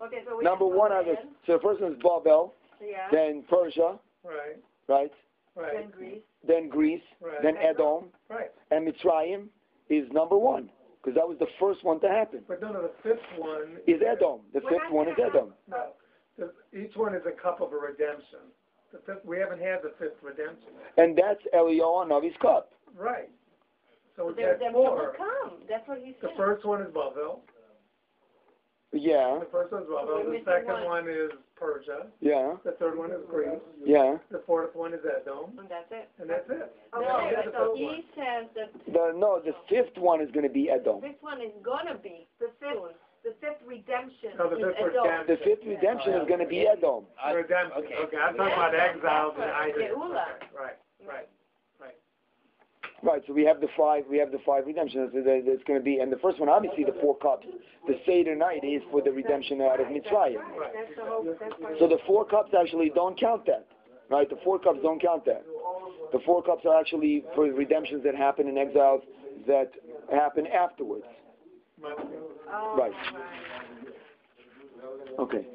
Okay, 0.00 0.22
so 0.28 0.36
we 0.38 0.44
Number 0.44 0.66
have 0.66 0.74
one 0.76 0.92
are 0.92 1.02
the, 1.04 1.16
so 1.44 1.54
the 1.54 1.58
first 1.58 1.80
one 1.80 1.92
is 1.92 1.98
Babel, 2.00 2.54
Yeah, 2.80 3.08
then 3.10 3.42
Persia, 3.50 3.98
Right, 4.24 4.56
right? 4.88 5.10
right, 5.56 5.72
then 5.74 5.90
Greece. 5.90 6.20
Then 6.46 6.68
Greece, 6.68 7.02
right, 7.20 7.42
then 7.42 7.56
Edom, 7.56 8.04
right. 8.28 8.50
and 8.70 8.86
Mitzrayim 8.86 9.46
is 9.90 10.06
number 10.12 10.36
one 10.38 10.70
because 11.02 11.14
that 11.16 11.26
was 11.28 11.38
the 11.38 11.46
first 11.60 11.84
one 11.84 12.00
to 12.00 12.08
happen. 12.08 12.40
But 12.48 12.60
no, 12.60 12.72
no, 12.72 12.82
the 12.82 12.90
fifth 13.02 13.22
one. 13.38 13.76
Is 13.86 14.00
Edom? 14.02 14.40
The 14.52 14.60
We're 14.64 14.70
fifth 14.70 14.82
not 14.84 14.92
one 14.92 15.08
is 15.08 15.14
Edom. 15.18 15.52
No, 15.68 15.86
the, 16.38 16.52
each 16.78 16.94
one 16.96 17.14
is 17.14 17.22
a 17.26 17.32
cup 17.40 17.60
of 17.60 17.72
a 17.72 17.76
redemption. 17.76 18.40
The 18.92 18.98
fifth, 19.06 19.24
we 19.24 19.38
haven't 19.38 19.60
had 19.60 19.82
the 19.82 19.92
fifth 19.98 20.16
redemption. 20.22 20.70
And 20.96 21.16
that's 21.16 21.40
Eliyahu 21.54 22.08
Navi's 22.08 22.36
cup. 22.40 22.70
Right. 22.96 23.28
So 24.16 24.24
The 24.24 24.28
we 24.28 24.42
got 24.42 24.48
redemption 24.48 24.72
will 24.74 24.86
four. 24.96 25.14
come, 25.16 25.52
that's 25.68 25.86
what 25.88 25.98
he 26.02 26.14
said. 26.20 26.30
The 26.30 26.36
first 26.36 26.64
one 26.64 26.82
is 26.82 26.88
Bavel. 26.88 27.40
Yeah, 28.92 29.40
The 29.40 29.48
first 29.52 29.72
one 29.72 29.82
is 29.82 29.88
Bavel. 29.88 30.24
We're 30.24 30.38
The 30.38 30.44
second 30.44 30.84
one. 30.88 31.04
one 31.04 31.08
is 31.08 31.30
Persia. 31.58 32.06
yeah, 32.20 32.54
The 32.64 32.72
third 32.72 32.96
one 32.96 33.10
is 33.10 33.18
Greece. 33.28 33.48
yeah. 33.84 34.16
The 34.30 34.42
fourth 34.46 34.74
one 34.74 34.94
is 34.94 35.00
Edom. 35.04 35.58
And 35.58 35.68
that's 35.68 35.90
it. 35.90 36.08
And 36.20 36.30
that's 36.30 36.48
it. 36.48 36.70
Oh, 36.92 37.00
no, 37.00 37.30
the 37.30 37.50
so 37.52 37.74
fifth 37.74 37.82
one. 37.82 37.94
he 37.94 38.04
says 38.14 38.44
that 38.54 38.70
The 38.86 39.12
no, 39.18 39.40
the 39.44 39.54
fifth 39.68 39.96
one 39.98 40.20
is 40.20 40.30
going 40.30 40.46
to 40.46 40.52
be 40.52 40.70
Edom. 40.70 41.00
this 41.00 41.18
one 41.20 41.40
is 41.42 41.52
gonna 41.64 41.98
be 41.98 42.26
The 42.40 42.48
fifth, 42.60 42.94
the 43.24 43.34
fifth 43.40 43.62
redemption. 43.66 44.30
No, 44.38 44.48
the 44.48 44.56
is 44.56 44.74
fifth 44.78 44.94
Edom. 44.94 45.04
redemption. 45.04 45.26
The 45.28 45.40
fifth 45.44 45.64
redemption 45.66 46.12
is 46.14 46.28
going 46.28 46.40
to 46.40 46.46
be 46.46 46.66
Edom. 46.66 47.04
I- 47.22 47.32
Redemption. 47.32 47.84
okay. 47.84 47.96
Okay, 48.06 48.16
I'm 48.16 48.36
talking 48.36 48.52
about 48.54 48.74
exiles 48.74 49.34
and 49.34 49.42
That's 49.50 49.74
Isaac. 49.74 49.96
what- 49.96 50.10
Geula. 50.14 50.26
Okay, 50.38 50.46
Right, 50.56 50.78
right. 51.06 51.28
Right. 53.02 53.22
So 53.26 53.32
we 53.32 53.44
have 53.44 53.60
the 53.60 53.68
five. 53.76 54.04
We 54.10 54.18
have 54.18 54.32
the 54.32 54.40
five 54.44 54.66
redemptions. 54.66 55.10
There's 55.12 55.62
going 55.66 55.78
to 55.78 55.84
be, 55.84 55.98
and 55.98 56.10
the 56.10 56.16
first 56.18 56.40
one, 56.40 56.48
obviously, 56.48 56.84
the 56.84 56.96
four 57.00 57.16
cups. 57.16 57.46
The 57.86 57.94
Seder 58.04 58.34
night 58.34 58.64
is 58.64 58.82
for 58.90 59.00
the 59.00 59.12
redemption 59.12 59.60
out 59.62 59.80
of 59.80 59.86
Mitzrayim. 59.86 60.36
Right, 60.36 60.72
that's 60.74 60.96
the 60.96 61.04
whole, 61.04 61.24
that's 61.24 61.54
why. 61.58 61.74
So 61.78 61.86
the 61.86 61.98
four 62.06 62.24
cups 62.24 62.52
actually 62.58 62.90
don't 62.94 63.18
count 63.18 63.46
that, 63.46 63.66
right? 64.10 64.28
The 64.28 64.38
four 64.44 64.58
cups 64.58 64.80
don't 64.82 65.00
count 65.00 65.24
that. 65.26 65.44
The 66.12 66.18
four 66.26 66.42
cups 66.42 66.64
are 66.66 66.78
actually 66.78 67.24
for 67.34 67.44
redemptions 67.44 68.02
that 68.04 68.14
happen 68.16 68.48
in 68.48 68.58
exiles 68.58 69.02
that 69.46 69.70
happen 70.10 70.46
afterwards. 70.46 71.04
Oh, 71.84 72.74
Right. 72.76 72.90
right. 72.90 72.92
Okay. 75.20 75.46